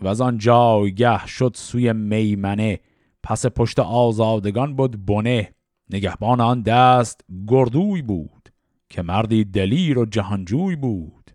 و 0.00 0.08
از 0.08 0.20
آن 0.20 0.38
جایگه 0.38 1.26
شد 1.26 1.52
سوی 1.54 1.92
میمنه. 1.92 2.80
پس 3.22 3.46
پشت 3.46 3.78
آزادگان 3.78 4.76
بود 4.76 5.06
بنه. 5.06 5.52
نگهبان 5.90 6.40
آن 6.40 6.62
دست 6.62 7.20
گردوی 7.48 8.02
بود 8.02 8.48
که 8.88 9.02
مردی 9.02 9.44
دلیر 9.44 9.98
و 9.98 10.04
جهانجوی 10.04 10.76
بود. 10.76 11.30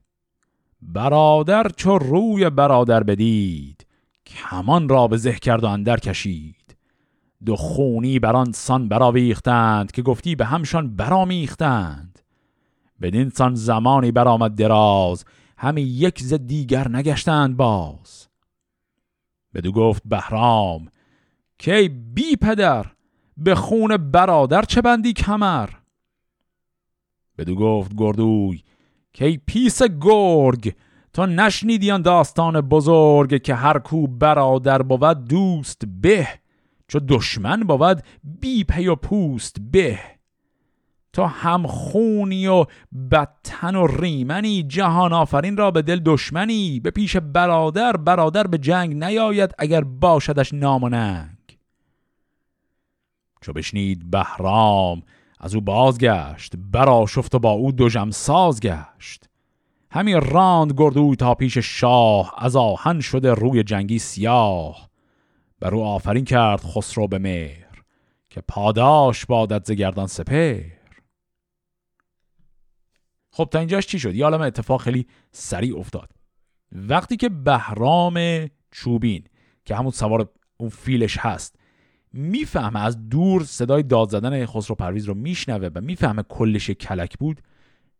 برادر 0.81 1.67
چو 1.77 1.97
روی 1.97 2.49
برادر 2.49 3.03
بدید. 3.03 3.82
کمان 4.25 4.89
را 4.89 5.07
به 5.07 5.17
زه 5.17 5.33
کرد 5.33 5.63
و 5.63 5.67
اندر 5.67 5.97
کشید. 5.97 6.75
دو 7.45 7.55
خونی 7.55 8.19
بران 8.19 8.51
سان 8.51 8.87
براویختند 8.87 9.91
که 9.91 10.01
گفتی 10.01 10.35
به 10.35 10.45
همشان 10.45 10.95
برامیختند 10.95 12.19
بدین 13.01 13.29
سان 13.29 13.55
زمانی 13.55 14.11
برآمد 14.11 14.55
دراز 14.55 15.25
همی 15.57 15.81
یک 15.81 16.21
ز 16.21 16.33
دیگر 16.33 16.87
نگشتند 16.87 17.57
باز. 17.57 18.27
بدو 19.53 19.71
گفت 19.71 20.03
بهرام 20.05 20.87
که 21.59 21.91
بی 22.13 22.35
پدر 22.35 22.85
به 23.37 23.55
خون 23.55 24.11
برادر 24.11 24.61
چه 24.61 24.81
بندی 24.81 25.13
کمر؟ 25.13 25.69
بدو 27.37 27.55
گفت 27.55 27.91
گردوی 27.97 28.63
کای 29.13 29.41
پیسه 29.45 29.81
گرگ 29.83 30.73
تو 31.13 31.25
نشنیدی 31.25 31.84
آن 31.84 32.01
داستان 32.01 32.61
بزرگ 32.61 33.41
که 33.41 33.55
هر 33.55 33.79
کو 33.79 34.07
برادر 34.07 34.81
بود 34.81 35.27
دوست 35.27 35.81
به 36.01 36.27
چو 36.87 36.99
دشمن 36.99 37.59
بود 37.59 38.03
بی 38.23 38.63
پی 38.63 38.87
و 38.87 38.95
پوست 38.95 39.57
به. 39.71 39.99
تو 41.13 41.27
هم 41.27 41.67
خونی 41.67 42.47
و 42.47 42.65
بدتن 43.11 43.75
و 43.75 43.87
ریمنی 43.87 44.63
جهان 44.63 45.13
آفرین 45.13 45.57
را 45.57 45.71
به 45.71 45.81
دل 45.81 46.01
دشمنی. 46.05 46.79
به 46.79 46.91
پیش 46.91 47.17
برادر 47.17 47.97
برادر 47.97 48.47
به 48.47 48.57
جنگ 48.57 49.03
نیاید 49.03 49.55
اگر 49.57 49.81
باشدش 49.83 50.53
نام 50.53 50.83
و 50.83 50.89
چو 53.41 53.53
بشنید 53.53 54.11
بهرام 54.11 55.03
از 55.39 55.55
او 55.55 55.61
بازگشت 55.61 56.53
برا 56.71 57.05
شفت 57.05 57.35
و 57.35 57.39
با 57.39 57.51
او 57.51 57.71
دو 57.71 57.89
ساز 58.11 58.59
گشت 58.59 59.29
همی 59.95 60.13
راند 60.13 60.73
گردوی 60.77 61.15
تا 61.15 61.35
پیش 61.35 61.57
شاه 61.57 62.33
از 62.37 62.55
آهن 62.55 62.99
شده 62.99 63.33
روی 63.33 63.63
جنگی 63.63 63.99
سیاه. 63.99 64.89
بر 65.59 65.75
او 65.75 65.83
آفرین 65.83 66.25
کرد 66.25 66.61
خسرو 66.61 67.07
به 67.07 67.19
مهر 67.19 67.81
که 68.29 68.41
پاداش 68.41 69.25
بادت 69.25 69.65
زگردان 69.65 70.07
سپر 70.07 70.61
خب 73.31 73.49
تا 73.51 73.59
اینجاش 73.59 73.87
چی 73.87 73.99
شد؟ 73.99 74.15
یه 74.15 74.23
عالم 74.23 74.41
اتفاق 74.41 74.81
خیلی 74.81 75.07
سریع 75.31 75.77
افتاد. 75.77 76.09
وقتی 76.71 77.17
که 77.17 77.29
بهرام 77.29 78.47
چوبین 78.71 79.23
که 79.65 79.75
همون 79.75 79.91
سوار 79.91 80.29
اون 80.57 80.69
فیلش 80.69 81.17
هست 81.17 81.55
می‌فهمه 82.13 82.79
از 82.85 83.09
دور 83.09 83.43
صدای 83.43 83.83
داد 83.83 84.09
زدن 84.09 84.45
خسرو 84.45 84.75
پرویز 84.75 85.05
رو 85.05 85.13
میشنوه 85.13 85.69
و 85.75 85.81
می‌فهمه 85.81 86.23
کلش 86.23 86.69
کلک 86.69 87.17
بود 87.17 87.41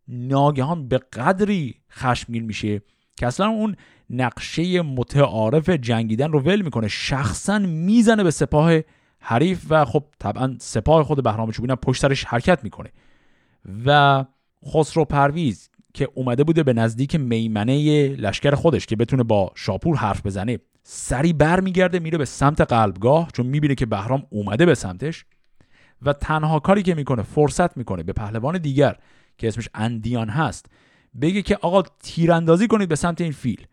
ناگهان 0.07 0.87
به 0.87 0.97
قدری 0.97 1.75
خشمگین 1.91 2.43
میشه 2.43 2.81
که 3.15 3.27
اصلا 3.27 3.47
اون 3.47 3.75
نقشه 4.09 4.81
متعارف 4.81 5.69
جنگیدن 5.69 6.31
رو 6.31 6.39
ول 6.39 6.61
می‌کنه. 6.61 6.87
شخصا 6.87 7.59
می‌زنه 7.59 8.23
به 8.23 8.31
سپاه 8.31 8.79
حریف 9.19 9.65
و 9.69 9.85
خب 9.85 10.03
طبعا 10.19 10.55
سپاه 10.59 11.03
خود 11.03 11.23
بهرام 11.23 11.51
چوبین 11.51 11.75
پشت 11.75 12.01
سرش 12.01 12.25
حرکت 12.25 12.63
می‌کنه. 12.63 12.89
و 13.85 14.25
خسرو 14.73 15.05
پرویز 15.05 15.69
که 15.93 16.09
اومده 16.13 16.43
بوده 16.43 16.63
به 16.63 16.73
نزدیک 16.73 17.15
میمنه 17.15 18.07
لشکر 18.07 18.55
خودش 18.55 18.85
که 18.85 18.95
بتونه 18.95 19.23
با 19.23 19.51
شاپور 19.55 19.97
حرف 19.97 20.25
بزنه 20.25 20.59
سری 20.83 21.33
بر 21.33 21.59
میگرده 21.59 21.99
میره 21.99 22.17
به 22.17 22.25
سمت 22.25 22.61
قلبگاه 22.61 23.29
چون 23.33 23.45
می‌بینه 23.45 23.75
که 23.75 23.85
بهرام 23.85 24.23
اومده 24.29 24.65
به 24.65 24.75
سمتش 24.75 25.25
و 26.01 26.13
تنها 26.13 26.59
کاری 26.59 26.83
که 26.83 26.95
می‌کنه 26.95 27.23
فرصت 27.23 27.77
می‌کنه 27.77 28.03
به 28.03 28.13
پهلوان 28.13 28.57
دیگر 28.57 28.97
که 29.37 29.47
اسمش 29.47 29.69
اندیان 29.73 30.29
هست 30.29 30.65
بگه 31.21 31.41
که 31.41 31.55
آقا 31.55 31.81
تیراندازی 31.81 32.67
کنید 32.67 32.89
به 32.89 32.95
سمت 32.95 33.21
این 33.21 33.31
فیل. 33.31 33.67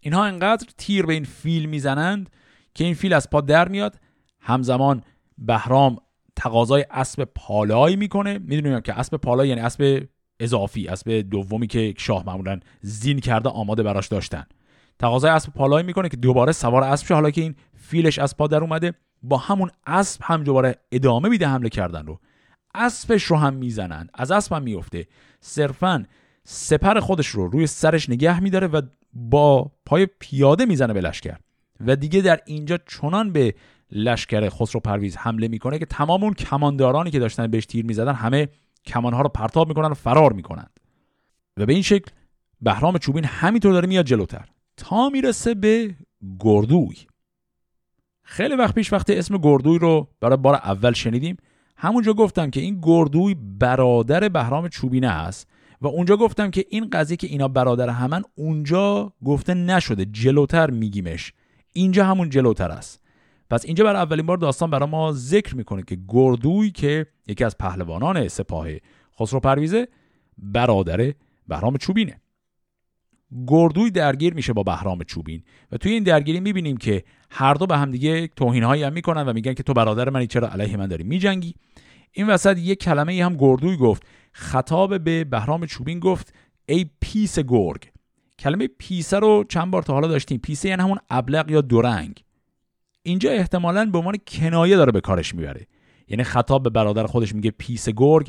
اینها 0.00 0.24
انقدر 0.24 0.66
تیر 0.78 1.06
به 1.06 1.12
این 1.12 1.24
فیل 1.24 1.66
می‌زنند 1.66 2.30
که 2.74 2.84
این 2.84 2.94
فیل 2.94 3.12
از 3.12 3.30
پا 3.30 3.40
در 3.40 3.68
میاد. 3.68 4.00
همزمان 4.40 5.02
بهرام 5.38 5.96
تقاضای 6.36 6.86
اسب 6.90 7.28
پالایی 7.34 7.96
می‌کنه. 7.96 8.38
می‌دونیم 8.38 8.80
که 8.80 8.98
اسب 8.98 9.16
پالایی 9.16 9.48
یعنی 9.50 9.60
اسب 9.60 10.06
اضافی 10.40 10.88
اسب 10.88 11.10
دومی 11.10 11.66
که 11.66 11.94
شاه 11.96 12.26
معمولا 12.26 12.60
زین 12.80 13.18
کرده 13.20 13.48
آماده 13.48 13.82
براش 13.82 14.08
داشتن. 14.08 14.44
تقاضای 14.98 15.30
اسب 15.30 15.52
پالایی 15.52 15.86
می‌کنه 15.86 16.08
که 16.08 16.16
دوباره 16.16 16.52
سوار 16.52 16.82
اسب 16.82 17.06
شه. 17.06 17.14
حالا 17.14 17.30
که 17.30 17.40
این 17.40 17.54
فیلش 17.76 18.18
از 18.18 18.36
پا 18.36 18.46
در 18.46 18.60
اومده 18.60 18.92
با 19.22 19.36
همون 19.36 19.70
اسب 19.86 20.20
هم 20.24 20.44
دوباره 20.44 20.74
ادامه 20.92 21.28
میده 21.28 21.48
حمله 21.48 21.68
کردن 21.68 22.06
رو. 22.06 22.20
اسبش 22.78 23.24
رو 23.24 23.36
هم 23.36 23.54
می‌زنن. 23.54 24.08
از 24.14 24.30
اسب 24.30 24.52
هم 24.52 24.62
میفته 24.62 25.06
صرفا 25.40 26.04
سپر 26.44 27.00
خودش 27.00 27.26
رو 27.26 27.48
روی 27.48 27.66
سرش 27.66 28.10
نگه 28.10 28.40
میداره 28.40 28.66
و 28.66 28.82
با 29.12 29.72
پای 29.86 30.06
پیاده 30.18 30.64
می‌زنه 30.64 30.92
به 30.92 31.00
لشکر. 31.00 31.36
و 31.86 31.96
دیگه 31.96 32.20
در 32.20 32.40
اینجا 32.46 32.78
چنان 32.86 33.32
به 33.32 33.54
لشکر 33.92 34.48
خسرو 34.48 34.80
پرویز 34.80 35.16
حمله 35.16 35.48
می‌کنه 35.48 35.78
که 35.78 35.86
تمام 35.86 36.22
اون 36.22 36.34
کماندارانی 36.34 37.10
که 37.10 37.18
داشتن 37.18 37.46
بهش 37.46 37.66
تیر 37.66 37.84
می‌زدن 37.84 38.14
همه 38.14 38.48
کمانها 38.84 39.22
رو 39.22 39.28
پرتاب 39.28 39.68
می‌کنن 39.68 39.88
و 39.88 39.94
فرار 39.94 40.32
می‌کنن 40.32 40.66
و 41.56 41.66
به 41.66 41.72
این 41.72 41.82
شکل 41.82 42.10
بهرام 42.60 42.98
چوبین 42.98 43.24
همینطور 43.24 43.72
داره 43.72 43.88
میاد 43.88 44.04
جلوتر. 44.04 44.48
تا 44.76 45.08
می‌رسه 45.08 45.54
به 45.54 45.94
گردوی. 46.40 46.96
خیلی 48.22 48.54
وقت 48.54 48.74
پیش 48.74 48.92
وقتی 48.92 49.14
اسم 49.14 49.38
گردوی 49.38 49.78
رو 49.78 50.08
برای 50.20 50.36
بار 50.36 50.54
اول 50.54 50.92
شنیدیم 50.92 51.36
همونجا 51.80 52.12
گفتم 52.12 52.50
که 52.50 52.60
این 52.60 52.78
گردوی 52.82 53.36
برادر 53.58 54.28
بهرام 54.28 54.68
چوبینه 54.68 55.08
است 55.08 55.48
و 55.80 55.86
اونجا 55.86 56.16
گفتم 56.16 56.50
که 56.50 56.64
این 56.68 56.90
قضیه 56.90 57.16
که 57.16 57.26
اینا 57.26 57.48
برادر 57.48 57.88
همن 57.88 58.22
اونجا 58.34 59.12
گفته 59.24 59.54
نشده 59.54 60.04
جلوتر 60.04 60.70
میگیمش. 60.70 61.32
اینجا 61.72 62.04
همون 62.04 62.30
جلوتر 62.30 62.70
است. 62.70 63.02
پس 63.50 63.64
اینجا 63.64 63.84
برای 63.84 64.02
اولین 64.02 64.26
بار 64.26 64.36
داستان 64.36 64.70
برای 64.70 64.88
ما 64.88 65.12
ذکر 65.12 65.56
می‌کنه 65.56 65.82
که 65.82 65.98
گردوی 66.08 66.70
که 66.70 67.06
یکی 67.26 67.44
از 67.44 67.58
پهلوانان 67.58 68.28
سپاه 68.28 68.66
خسرو 69.20 69.40
پرویزه 69.40 69.88
برادر 70.38 71.12
بهرام 71.48 71.76
چوبینه. 71.76 72.20
گردوی 73.46 73.90
درگیر 73.90 74.34
میشه 74.34 74.52
با 74.52 74.62
بهرام 74.62 75.02
چوبین 75.02 75.42
و 75.72 75.76
توی 75.76 75.92
این 75.92 76.02
درگیری 76.02 76.40
می‌بینیم 76.40 76.76
که 76.76 77.04
هر 77.30 77.54
دو 77.54 77.66
به 77.66 77.76
هم 77.78 77.90
دیگه 77.90 78.26
توهین 78.26 78.62
هایی 78.62 78.82
هم 78.82 78.92
می‌کنن 78.92 79.28
و 79.28 79.32
میگن 79.32 79.54
که 79.54 79.62
تو 79.62 79.72
برادر 79.72 80.10
منی 80.10 80.26
چرا 80.26 80.48
علیه 80.48 80.76
من 80.76 80.86
داری 80.86 81.04
میجنگی؟ 81.04 81.54
این 82.12 82.26
وسط 82.26 82.58
یه 82.58 82.74
کلمه 82.74 83.12
ای 83.12 83.20
هم 83.20 83.36
گردوی 83.36 83.76
گفت. 83.76 84.02
خطاب 84.32 85.04
به 85.04 85.24
بهرام 85.24 85.66
چوبین 85.66 86.00
گفت 86.00 86.34
ای 86.66 86.90
پیس 87.00 87.38
گرگ. 87.38 87.90
کلمه 88.38 88.68
پیسه 88.78 89.18
رو 89.18 89.44
چند 89.48 89.70
بار 89.70 89.82
تا 89.82 89.92
حالا 89.92 90.08
داشتیم. 90.08 90.38
پیسه 90.38 90.68
یعنی 90.68 90.82
همون 90.82 90.98
ابلق 91.10 91.50
یا 91.50 91.60
دورنگ. 91.60 92.24
اینجا 93.02 93.30
احتمالا 93.30 93.84
به 93.84 93.98
عنوان 93.98 94.16
کنایه 94.26 94.76
داره 94.76 94.92
به 94.92 95.00
کارش 95.00 95.34
می‌بره. 95.34 95.66
یعنی 96.08 96.24
خطاب 96.24 96.62
به 96.62 96.70
برادر 96.70 97.06
خودش 97.06 97.34
میگه 97.34 97.50
پیسه 97.50 97.88
گرگ. 97.88 98.28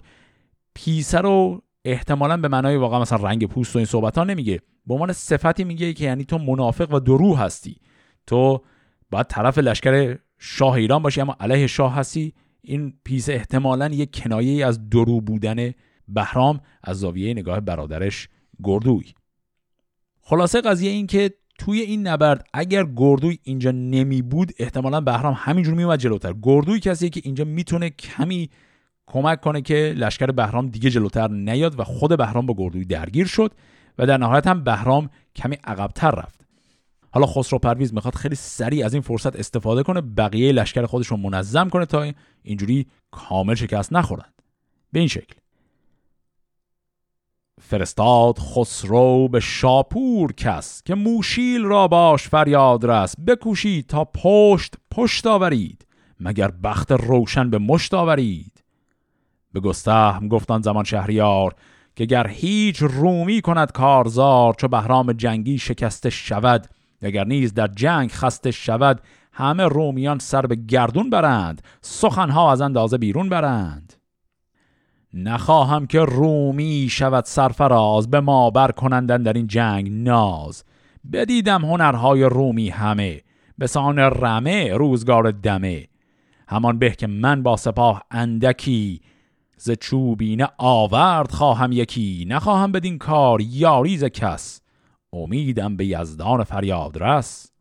پیسه 0.74 1.18
رو 1.18 1.62
احتمالا 1.86 2.38
به 2.38 2.48
معنای 2.48 2.76
واقعا 2.76 3.00
مثلا 3.00 3.28
رنگ 3.28 3.48
پوست 3.48 3.76
و 3.76 3.80
این 3.80 3.86
صحبت 3.86 4.18
ها 4.18 4.24
نمیگه. 4.24 4.60
به 4.88 4.94
عنوان 4.94 5.14
صفتی 5.14 5.64
میگه 5.64 5.94
که 5.94 6.06
یعنی 6.06 6.26
تو 6.26 6.38
منافق 6.38 6.94
و 6.94 7.00
دورو 7.00 7.36
هستی. 7.36 7.76
تو 8.28 8.62
باید 9.12 9.28
طرف 9.28 9.58
لشکر 9.58 10.18
شاه 10.38 10.74
ایران 10.74 11.02
باشی 11.02 11.22
اما 11.22 11.36
علیه 11.40 11.68
شاه 11.68 11.96
هستی. 11.96 12.34
این 12.62 12.94
پیسه 13.04 13.30
احتمالا 13.30 13.88
یک 13.88 14.22
کنایه 14.22 14.66
از 14.66 14.90
دورو 14.90 15.22
بودن 15.22 15.72
بهرام 16.08 16.60
از 16.84 17.00
زاویه 17.00 17.34
نگاه 17.34 17.60
برادرش 17.60 18.30
گردوی. 18.64 19.14
خلاصه 20.22 20.62
قضیه 20.62 20.92
این 20.92 21.08
که 21.08 21.34
توی 21.60 21.82
این 21.82 22.08
نبرد 22.08 22.48
اگر 22.54 22.86
گردوی 22.96 23.40
اینجا 23.44 23.72
نمی 23.72 24.22
بود 24.22 24.52
احتمالا 24.60 25.02
بهرام 25.02 25.36
همینجور 25.38 25.74
میومد 25.74 26.00
جلوتر. 26.00 26.34
گردوی 26.42 26.80
کسی 26.80 27.10
که 27.10 27.22
اینجا 27.24 27.44
می‌تونه 27.44 27.90
کمی 27.90 28.50
کمک 29.08 29.42
کنه 29.42 29.62
که 29.62 29.94
لشکر 29.98 30.26
بهرام 30.26 30.70
دیگه 30.70 30.90
جلوتر 30.90 31.28
نیاد 31.28 31.80
و 31.80 31.84
خود 31.84 32.18
بهرام 32.18 32.46
با 32.46 32.54
گردوی 32.58 32.86
درگیر 32.86 33.28
شد 33.28 33.52
و 33.98 34.06
در 34.06 34.18
نهایت 34.18 34.48
هم 34.48 34.64
بهرام 34.64 35.10
کمی 35.36 35.58
عقبتر 35.64 36.12
رفت. 36.12 36.49
حالا 37.12 37.26
خسرو 37.26 37.60
پرویز 37.60 37.94
می‌خواد 37.94 38.16
خیلی 38.16 38.36
سریع 38.36 38.86
از 38.86 38.94
این 38.94 39.02
فرصت 39.02 39.36
استفاده 39.36 39.84
کنه 39.84 40.02
بقیه 40.02 40.52
لشکر 40.52 40.86
خودش 40.86 41.08
رو 41.08 41.18
منظم 41.18 41.70
کنه 41.70 41.86
تا 41.86 42.12
اینجوری 42.44 42.88
کامل 43.12 43.56
شکست 43.56 43.94
نخورند. 43.94 44.34
به 44.92 45.00
این 45.00 45.08
شکل. 45.08 45.36
فرستاد 47.62 48.38
خسرو 48.38 49.28
به 49.28 49.40
شاپور 49.40 50.34
کس 50.34 50.84
که 50.86 50.96
موشیل 50.96 51.64
را 51.64 51.88
باش 51.88 52.28
فریاد 52.28 52.86
رس 52.86 53.16
بکوشید 53.28 53.88
تا 53.88 54.06
پشت 54.06 54.76
پشت 54.92 55.28
آورید 55.28 55.86
مگر 56.20 56.52
بخت 56.52 56.92
روشن 56.92 57.50
به 57.50 57.58
مشت 57.58 57.94
آورید. 57.94 58.64
به 59.54 59.60
گستهم 59.60 60.28
گفتان 60.28 60.62
زمان 60.62 60.84
شهریار 60.84 61.56
که 61.96 62.06
گر 62.06 62.28
هیچ 62.28 62.78
رومی 62.82 63.42
کند 63.42 63.72
کارزار 63.72 64.54
چو 64.54 64.68
بهرام 64.68 65.14
جنگی 65.14 65.58
شکسته 65.58 66.10
شود 66.10 66.68
اگر 67.02 67.26
نیز 67.26 67.54
در 67.54 67.68
جنگ 67.68 68.12
خسته 68.12 68.52
شود 68.52 69.02
همه 69.32 69.64
رومیان 69.64 70.20
سر 70.20 70.46
به 70.46 70.56
گردون 70.56 71.10
برند 71.10 71.62
سخنها 71.82 72.52
از 72.52 72.62
اندازه 72.62 72.98
بیرون 72.98 73.30
برند. 73.30 73.94
نخواهم 75.14 75.88
که 75.88 76.00
رومی 76.00 76.88
شود 76.92 77.26
سرفراز 77.26 78.10
به 78.10 78.20
ما 78.20 78.50
بر 78.50 78.72
کنندن 78.72 79.24
در 79.24 79.34
این 79.34 79.48
جنگ 79.48 79.92
ناز. 79.92 80.64
بدیدم 81.14 81.66
هنرهای 81.66 82.24
رومی 82.24 82.70
همه 82.70 83.22
به 83.58 83.68
سان 83.68 84.00
رمه 84.00 84.74
روزگار 84.74 85.32
دمه. 85.32 85.88
همان 86.48 86.80
به 86.80 86.90
که 86.90 87.08
من 87.08 87.44
با 87.44 87.58
سپاه 87.58 88.04
اندکی 88.12 89.02
ز 89.58 89.72
چوبینه 89.72 90.48
آورد 90.58 91.32
خواهم 91.32 91.72
یکی. 91.72 92.26
نخواهم 92.30 92.72
بدین 92.72 92.98
کار 92.98 93.42
یاری 93.42 93.98
ز 93.98 94.04
کس. 94.04 94.62
امیدم 95.14 95.78
به 95.78 95.86
یزدان 95.86 96.44
فریاد 96.44 97.04
رس. 97.04 97.52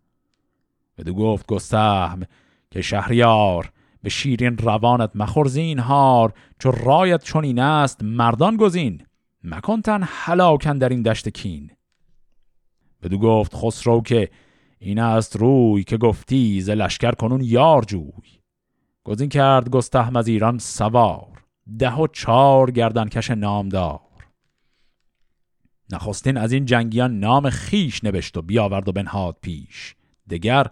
بدو 0.99 1.15
گفت 1.15 1.47
گستهم 1.47 2.23
که 2.71 2.83
شهریار 2.83 3.73
به 4.03 4.09
شیرین 4.09 4.59
روانت 4.59 5.11
مخورزین 5.15 5.79
هار 5.79 6.33
چو 6.59 6.71
رایت 6.71 7.25
چنین 7.25 7.59
است 7.59 8.03
مردان 8.03 8.57
گزین. 8.57 9.03
مکن 9.45 9.81
تن 9.81 10.03
حلاکن 10.03 10.79
در 10.79 10.89
این 10.89 11.03
دشت 11.03 11.29
کین. 11.29 11.71
بدو 13.03 13.19
گفت 13.19 13.55
خسرو 13.55 14.01
که 14.01 14.31
این 14.79 14.99
است 14.99 15.37
روی 15.37 15.85
که 15.85 15.97
گفتی 15.97 16.61
ز 16.61 16.71
لشکر 16.71 17.13
کنون 17.13 17.41
یار 17.41 17.83
جوی. 17.83 18.39
گزین 19.05 19.29
کرد 19.29 19.71
گستهم 19.71 20.17
از 20.17 20.29
ایران 20.29 20.59
سوار. 20.59 21.45
ده 21.79 21.95
و 21.95 22.07
چار 22.07 22.71
گردنکش 22.71 23.31
نامدار. 23.31 24.08
نخستین 25.91 26.37
از 26.37 26.53
این 26.53 26.65
جنگیان 26.65 27.19
نام 27.19 27.51
خیش 27.51 28.05
نوشت 28.05 28.37
و 28.37 28.43
بیاورد 28.43 28.89
و 28.89 28.93
بنهاد 28.93 29.37
پیش. 29.43 29.95
دگر 30.31 30.67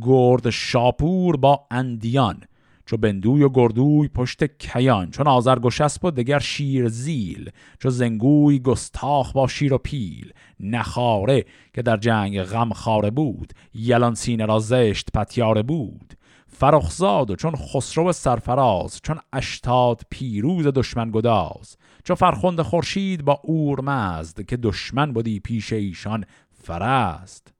گرد 0.00 0.50
شاپور 0.50 1.36
با 1.36 1.66
اندیان 1.70 2.42
چو 2.86 2.96
بندوی 2.96 3.42
و 3.42 3.48
گردوی 3.48 4.08
پشت 4.08 4.44
کیان 4.44 5.10
چون 5.10 5.26
آزرگوشسب 5.26 6.04
و 6.04 6.10
دگر 6.10 6.38
شیر 6.38 6.88
زیل 6.88 7.50
چو 7.78 7.90
زنگوی 7.90 8.58
گستاخ 8.58 9.32
با 9.32 9.48
شیر 9.48 9.74
و 9.74 9.78
پیل. 9.78 10.32
نخاره 10.60 11.44
که 11.74 11.82
در 11.82 11.96
جنگ 11.96 12.42
غم 12.42 12.72
خاره 12.72 13.10
بود 13.10 13.52
یلان 13.74 14.14
سینه 14.14 14.46
را 14.46 14.58
زشت 14.58 15.08
پتیاره 15.14 15.62
بود. 15.62 16.14
فرخزاد 16.52 17.30
و 17.30 17.36
چون 17.36 17.56
خسرو 17.56 18.12
سرفراز 18.12 19.00
چون 19.02 19.18
اشتاد 19.32 20.02
پیروز 20.10 20.66
دشمن 20.66 21.10
گداز 21.10 21.76
چو 22.04 22.14
فرخند 22.14 22.62
خورشید 22.62 23.24
با 23.24 23.40
اورمزد 23.42 24.40
که 24.40 24.56
دشمن 24.56 25.12
بودی 25.12 25.40
پیش 25.40 25.72
ایشان 25.72 26.24
فرست. 26.52 27.54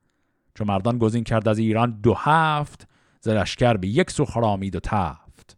چو 0.55 0.65
مردان 0.65 0.99
گزین 0.99 1.25
کرد 1.25 1.49
از 1.49 1.59
ایران 1.59 2.01
دو 2.03 2.15
هفت 2.15 2.89
زلشکر 3.21 3.77
به 3.77 3.89
یک 3.89 4.11
سو 4.11 4.25
خرامید 4.25 4.77
و 4.77 4.81
تفت. 4.81 5.57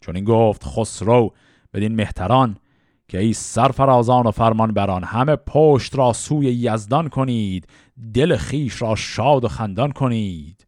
چون 0.00 0.16
این 0.16 0.24
گفت 0.24 0.64
خسرو 0.64 1.34
بدین 1.74 1.94
مهتران 1.94 2.56
که 3.08 3.18
ای 3.18 3.32
سرفرازان 3.32 4.26
و 4.26 4.30
فرمان 4.30 4.72
بران 4.72 5.04
همه 5.04 5.36
پشت 5.36 5.98
را 5.98 6.12
سوی 6.12 6.46
یزدان 6.46 7.08
کنید 7.08 7.66
دل 8.14 8.36
خیش 8.36 8.82
را 8.82 8.94
شاد 8.94 9.44
و 9.44 9.48
خندان 9.48 9.92
کنید. 9.92 10.65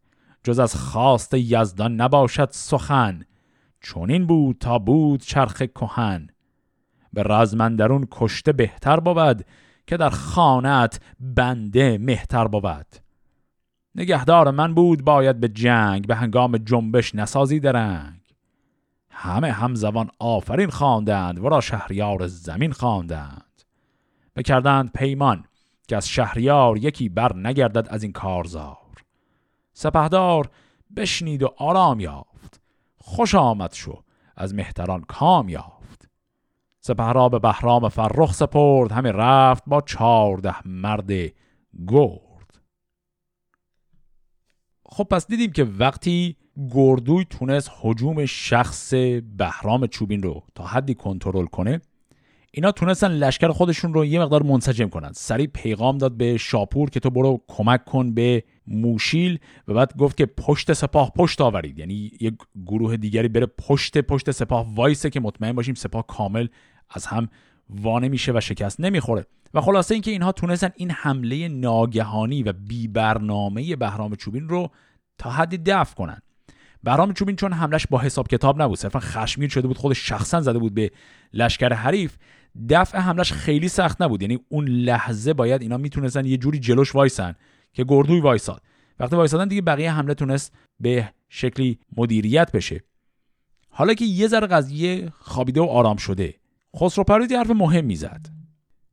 جز 0.49 0.59
از 0.59 0.75
خواست 0.75 1.35
یزدان 1.35 1.97
نباشد 1.97 2.49
سخن. 2.51 3.25
چون 3.81 4.11
این 4.11 4.27
بود 4.27 4.57
تا 4.61 4.79
بود 4.79 5.21
چرخ 5.21 5.63
کهن. 5.63 6.29
به 7.13 7.23
رزمندرون 7.23 8.09
کشته 8.11 8.53
بهتر 8.53 9.01
بود 9.01 9.45
که 9.87 9.97
در 9.97 10.11
خانت 10.11 11.01
بنده 11.21 11.99
مهتر 11.99 12.49
بود. 12.49 12.87
نگهدار 13.95 14.51
من 14.51 14.75
بود 14.75 15.05
باید 15.05 15.41
به 15.41 15.49
جنگ 15.49 16.07
به 16.07 16.15
هنگام 16.15 16.59
جنبش 16.59 17.15
نسازی 17.15 17.61
درنگ. 17.61 18.21
همه 19.11 19.53
همزبان 19.53 20.11
آفرین 20.19 20.71
خواندند 20.71 21.39
و 21.39 21.49
را 21.49 21.61
شهریار 21.61 22.27
زمین 22.27 22.73
خواندند. 22.73 23.63
بکردند 24.37 24.93
پیمان 24.93 25.45
که 25.89 25.97
از 25.97 26.09
شهریار 26.09 26.79
یکی 26.79 27.09
بر 27.09 27.37
نگردد 27.37 27.89
از 27.91 28.03
این 28.03 28.13
کارزار. 28.13 28.88
سپهدار 29.79 30.51
بشنید 30.97 31.43
و 31.43 31.55
آرام 31.57 32.01
یافت. 32.01 32.61
خوش 32.97 33.35
آمد 33.35 33.73
شو 33.73 34.03
از 34.37 34.55
مهتران 34.55 35.01
کام 35.01 35.49
یافت. 35.49 36.09
سپه 36.81 37.13
را 37.13 37.29
به 37.29 37.39
بهرام 37.39 37.89
فرخ 37.89 38.35
سپرد 38.35 38.93
همه 38.93 39.13
رفت 39.13 39.63
با 39.67 39.81
چارده 39.81 40.69
مرد 40.69 41.13
گرد. 41.89 42.61
خب 44.87 45.05
پس 45.05 45.27
دیدیم 45.27 45.53
که 45.53 45.65
وقتی 45.65 46.37
گردوی 46.71 47.25
تونست 47.31 47.71
حجوم 47.81 48.27
شخص 48.27 48.95
بهرام 49.37 49.87
چوبین 49.87 50.23
رو 50.23 50.43
تا 50.55 50.65
حدی 50.67 50.95
کنترل 50.95 51.47
کنه 51.47 51.81
اینا 52.53 52.73
تونستن 52.73 53.11
لشکر 53.11 53.49
خودشون 53.49 53.95
رو 53.95 54.05
یه 54.05 54.21
مقدار 54.21 54.43
منسجم 54.43 54.89
کنن. 54.89 55.13
سریع 55.13 55.47
پیغام 55.47 55.99
داد 55.99 56.17
به 56.17 56.37
شاپور 56.37 56.91
که 56.91 57.01
تو 57.01 57.11
برو 57.11 57.41
کمک 57.49 57.85
کن 57.85 58.15
به 58.15 58.45
موشیل 58.71 59.39
و 59.69 59.75
بعد 59.75 59.97
گفت 59.97 60.17
که 60.17 60.27
پشت 60.27 60.73
سپاه 60.73 61.13
پشت 61.17 61.41
آورید. 61.41 61.79
یعنی 61.79 62.13
یک 62.21 62.35
گروه 62.67 62.97
دیگری 62.97 63.29
بره 63.29 63.47
پشت 63.47 63.99
پشت 63.99 64.31
سپاه 64.31 64.75
وایسه 64.75 65.11
که 65.11 65.21
مطمئن 65.21 65.53
باشیم 65.53 65.75
سپاه 65.75 66.07
کامل 66.07 66.47
از 66.91 67.07
هم 67.07 67.29
وانه 67.71 68.09
میشه 68.09 68.33
و 68.33 68.41
شکست 68.41 68.81
نمی‌خوره. 68.81 69.27
و 69.55 69.61
خلاصه 69.61 69.95
اینکه 69.95 70.11
اینها 70.11 70.33
تونستن 70.33 70.71
این 70.77 70.91
حمله 70.91 71.49
ناگهانی 71.49 72.43
و 72.43 72.53
بی 72.53 72.89
برنامه 72.89 73.77
بهرام 73.77 74.15
چوبین 74.15 74.49
رو 74.49 74.71
تا 75.19 75.31
حدی 75.31 75.59
دفع 75.59 75.95
کنن. 75.95 76.23
بهرام 76.83 77.13
چوبین 77.13 77.37
چون 77.37 77.53
حملش 77.53 77.87
با 77.87 77.99
حساب 77.99 78.29
کتاب 78.29 78.63
نبود 78.63 78.79
صرفا 78.79 79.01
خشمگین 79.01 79.49
شده 79.49 79.69
بود 79.69 79.79
خودش 79.79 80.09
شخصا 80.09 80.41
زده 80.41 80.59
بود 80.59 80.75
به 80.75 80.91
لشکر 81.33 81.73
حریف 81.73 82.17
دفع 82.69 82.99
حملش 82.99 83.33
خیلی 83.33 83.69
سخت 83.69 84.03
نبود. 84.03 84.23
یعنی 84.23 84.39
اون 84.49 84.69
لحظه 84.69 85.33
باید 85.33 85.63
اینا 85.63 85.77
می‌تونستن 85.77 86.25
یه 86.25 86.37
جوری 86.37 86.59
جلوش 86.59 86.95
وایسن. 86.95 87.35
که 87.79 87.85
گردوی 87.89 88.21
وایساد. 88.21 88.63
وقتی 89.01 89.17
وایسادن 89.17 89.49
دیگه 89.49 89.63
بقیه 89.63 89.93
حمله 89.93 90.15
تونست 90.15 90.55
به 90.81 91.13
شکلی 91.29 91.79
مدیریت 91.97 92.53
بشه. 92.53 92.85
حالا 93.71 93.95
که 93.95 94.05
یه 94.05 94.29
ذره 94.29 94.47
قضیه 94.47 95.13
خوابیده 95.21 95.61
و 95.61 95.65
آرام 95.65 95.97
شده 95.97 96.35
خسرو 96.77 97.05
پرویز 97.05 97.33
حرف 97.33 97.51
مهم 97.51 97.85
می‌زد 97.85 98.27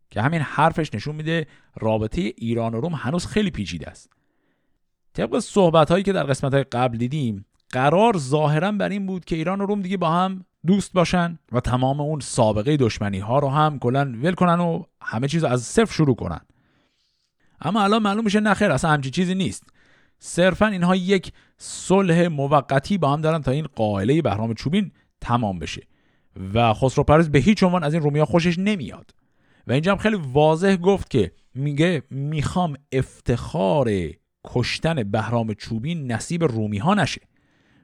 که 0.09 0.21
همین 0.21 0.41
حرفش 0.41 0.93
نشون 0.93 1.15
میده 1.15 1.47
رابطه 1.75 2.21
ایران 2.21 2.73
و 2.73 2.81
روم 2.81 2.93
هنوز 2.93 3.25
خیلی 3.25 3.51
پیچیده 3.51 3.89
است. 3.89 4.13
طبق 5.13 5.39
صحبت 5.39 5.91
هایی 5.91 6.03
که 6.03 6.13
در 6.13 6.23
قسمت 6.23 6.53
های 6.53 6.63
قبل 6.63 6.97
دیدیم 6.97 7.45
قرار 7.69 8.17
ظاهرا 8.17 8.71
بر 8.71 8.89
این 8.89 9.05
بود 9.05 9.25
که 9.25 9.35
ایران 9.35 9.61
و 9.61 9.65
روم 9.65 9.81
دیگه 9.81 9.97
با 9.97 10.09
هم 10.09 10.45
دوست 10.65 10.93
باشن 10.93 11.39
و 11.51 11.59
تمام 11.59 12.01
اون 12.01 12.19
سابقه 12.19 12.77
دشمنی 12.77 13.19
ها 13.19 13.39
رو 13.39 13.49
هم 13.49 13.79
کلا 13.79 14.13
ول 14.23 14.33
کنن 14.33 14.59
و 14.59 14.83
همه 15.01 15.27
چیز 15.27 15.43
از 15.43 15.61
صفر 15.61 15.93
شروع 15.93 16.15
کنن. 16.15 16.41
اما 17.65 17.83
الان 17.83 18.03
معلوم 18.03 18.25
میشه 18.25 18.39
نخیر 18.39 18.71
اصلا 18.71 18.91
همچی 18.91 19.09
چیزی 19.09 19.35
نیست. 19.35 19.63
صرفا 20.19 20.67
اینها 20.67 20.95
یک 20.95 21.31
صلح 21.57 22.27
موقتی 22.27 22.97
با 22.97 23.13
هم 23.13 23.21
دارن 23.21 23.41
تا 23.41 23.51
این 23.51 23.67
قائله 23.75 24.21
بهرام 24.21 24.53
چوبین 24.53 24.91
تمام 25.21 25.59
بشه. 25.59 25.81
و 26.53 26.73
خسرو 26.73 27.03
پرز 27.03 27.29
به 27.29 27.39
هیچ 27.39 27.63
عنوان 27.63 27.83
از 27.83 27.93
این 27.93 28.03
رومیا 28.03 28.25
خوشش 28.25 28.59
نمیاد. 28.59 29.11
و 29.67 29.71
اینجا 29.71 29.91
هم 29.91 29.97
خیلی 29.97 30.17
واضح 30.33 30.75
گفت 30.75 31.09
که 31.09 31.31
میگه 31.55 32.03
می‌خوام 32.09 32.75
افتخار 32.91 33.89
کشتن 34.45 35.03
بهرام 35.03 35.53
چوبین 35.53 36.11
نصیب 36.11 36.43
رومی 36.43 36.77
ها 36.77 36.93
نشه. 36.93 37.21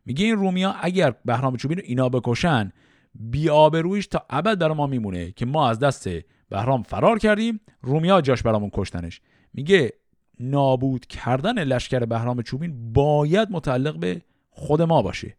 میگه 0.05 0.25
این 0.25 0.35
رومیا 0.35 0.75
اگر 0.81 1.13
بهرام 1.25 1.57
چوبین 1.57 1.77
رو 1.77 1.83
اینا 1.87 2.09
بکشن 2.09 2.71
بیابرویش 3.15 4.07
تا 4.07 4.25
ابد 4.29 4.59
برای 4.59 4.75
ما 4.75 4.87
میمونه 4.87 5.31
که 5.31 5.45
ما 5.45 5.69
از 5.69 5.79
دست 5.79 6.09
بهرام 6.49 6.83
فرار 6.83 7.19
کردیم 7.19 7.59
رومیا 7.81 8.21
جاش 8.21 8.43
برامون 8.43 8.69
کشتنش. 8.73 9.21
میگه 9.53 9.93
نابود 10.39 11.05
کردن 11.05 11.63
لشکر 11.63 12.05
بهرام 12.05 12.41
چوبین 12.41 12.93
باید 12.93 13.51
متعلق 13.51 13.99
به 13.99 14.21
خود 14.49 14.81
ما 14.81 15.01
باشه. 15.01 15.37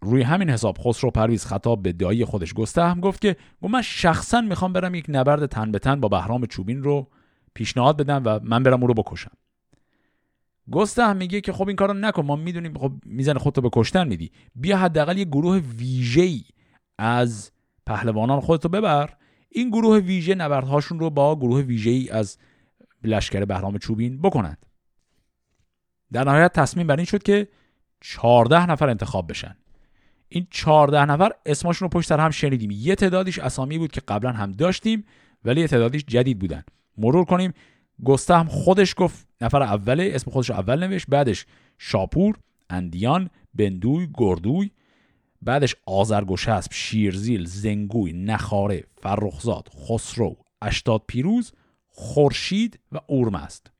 روی 0.00 0.22
همین 0.22 0.50
حساب 0.50 0.78
خسرو 0.78 1.10
پرویز 1.10 1.44
خطاب 1.44 1.82
به 1.82 1.92
دایی 1.92 2.24
خودش 2.24 2.54
گسته 2.54 2.82
هم 2.82 3.00
گفت 3.00 3.20
که 3.20 3.36
من 3.62 3.82
شخصا 3.82 4.40
می‌خوام 4.40 4.72
برم 4.72 4.94
یک 4.94 5.06
نبرد 5.08 5.46
تن 5.46 5.72
به 5.72 5.78
تن 5.78 6.00
با 6.00 6.08
بهرام 6.08 6.46
چوبین 6.46 6.82
رو 6.82 7.10
پیشنهاد 7.54 7.96
بدم 7.96 8.22
و 8.24 8.40
من 8.42 8.62
برم 8.62 8.80
او 8.80 8.86
رو 8.86 8.94
بکشم. 8.94 9.32
هم 10.96 11.16
میگه 11.16 11.40
که 11.40 11.52
خب 11.52 11.68
این 11.68 11.76
کارو 11.76 11.94
نکن 11.94 12.24
ما 12.24 12.36
می‌دونیم 12.36 12.78
خب 12.78 12.92
میزن 13.04 13.38
خودتو 13.38 13.60
به 13.60 13.70
کشتن 13.72 14.08
میدی. 14.08 14.30
بیا 14.54 14.78
حداقل 14.78 15.18
یه 15.18 15.24
گروه 15.24 15.56
ویژه‌ای 15.56 16.42
از 16.98 17.50
پهلوانان 17.86 18.40
خودتو 18.40 18.68
ببر 18.68 19.10
این 19.56 19.68
گروه 19.68 19.98
ویژه 19.98 20.34
نبردهاشون 20.34 20.98
رو 20.98 21.10
با 21.10 21.36
گروه 21.36 21.60
ویژه‌ای 21.60 22.10
از 22.10 22.38
لشکر 23.04 23.44
بهرام 23.44 23.78
چوبین 23.78 24.22
بکنند. 24.22 24.66
در 26.12 26.24
نهایت 26.24 26.52
تصمیم 26.52 26.86
بر 26.86 26.96
این 26.96 27.04
شد 27.04 27.22
که 27.22 27.48
14 28.00 28.66
نفر 28.66 28.88
انتخاب 28.88 29.30
بشن. 29.30 29.56
این 30.28 30.46
14 30.50 31.04
نفر 31.04 31.32
اسمشون 31.46 31.86
رو 31.86 31.98
پشت 31.98 32.08
سر 32.08 32.20
هم 32.20 32.30
شنیدیم. 32.30 32.70
یه 32.70 32.94
تعدادیش 32.94 33.38
اسامی 33.38 33.78
بود 33.78 33.92
که 33.92 34.00
قبلا 34.08 34.32
هم 34.32 34.52
داشتیم 34.52 35.04
ولی 35.44 35.60
یه 35.60 35.68
تعدادیش 35.68 36.04
جدید 36.04 36.38
بودن. 36.38 36.64
مرور 36.98 37.24
کنیم. 37.24 37.52
گسته 38.04 38.36
هم 38.36 38.46
خودش 38.46 38.94
گفت 38.96 39.28
نفر 39.40 39.62
اوله 39.62 40.10
اسم 40.14 40.30
خودش 40.30 40.50
اول 40.50 40.86
نوشت 40.86 41.06
بعدش 41.08 41.46
شاپور 41.78 42.36
اندیان 42.70 43.30
بندوی 43.54 44.08
گردوی 44.14 44.70
بعدش 45.42 45.76
آزرگوشسب 45.86 46.72
شیرزیل 46.72 47.44
زنگوی 47.44 48.12
نخاره 48.12 48.84
فرخزاد 49.02 49.68
خسرو 49.68 50.36
اشتاد 50.62 51.02
پیروز 51.06 51.52
خورشید 51.86 52.78
و 52.92 53.00
اورمست 53.06 53.70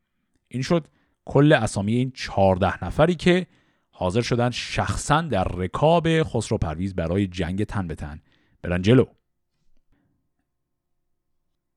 این 0.48 0.62
شد 0.62 0.86
کل 1.24 1.52
اسامی 1.52 1.94
این 1.94 2.10
چهارده 2.10 2.84
نفری 2.84 3.14
که 3.14 3.46
حاضر 3.90 4.20
شدن 4.20 4.50
شخصا 4.50 5.20
در 5.20 5.44
رکاب 5.44 6.22
خسرو 6.22 6.58
پرویز 6.58 6.94
برای 6.94 7.26
جنگ 7.26 7.64
تن 7.64 7.86
به 7.86 7.94
تن 7.94 8.20
برن 8.62 8.82
جلو. 8.82 9.04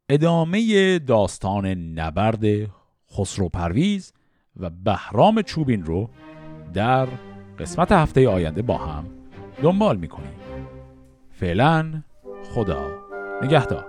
ادامه 0.10 1.00
داستان 1.00 1.66
نبرد 2.00 2.70
خسرو 3.12 3.50
پرویز 3.50 4.14
و 4.56 4.70
بهرام 4.70 5.42
چوبین 5.42 5.86
رو 5.86 6.10
در 6.74 7.08
قسمت 7.60 7.92
هفته 7.92 8.30
آینده 8.30 8.62
با 8.62 8.78
هم 8.78 9.19
دنبال 9.64 9.98
می‌کنیم 9.98 10.34
فعلا 11.32 12.04
خدا. 12.54 12.88
نگهدار. 13.42 13.89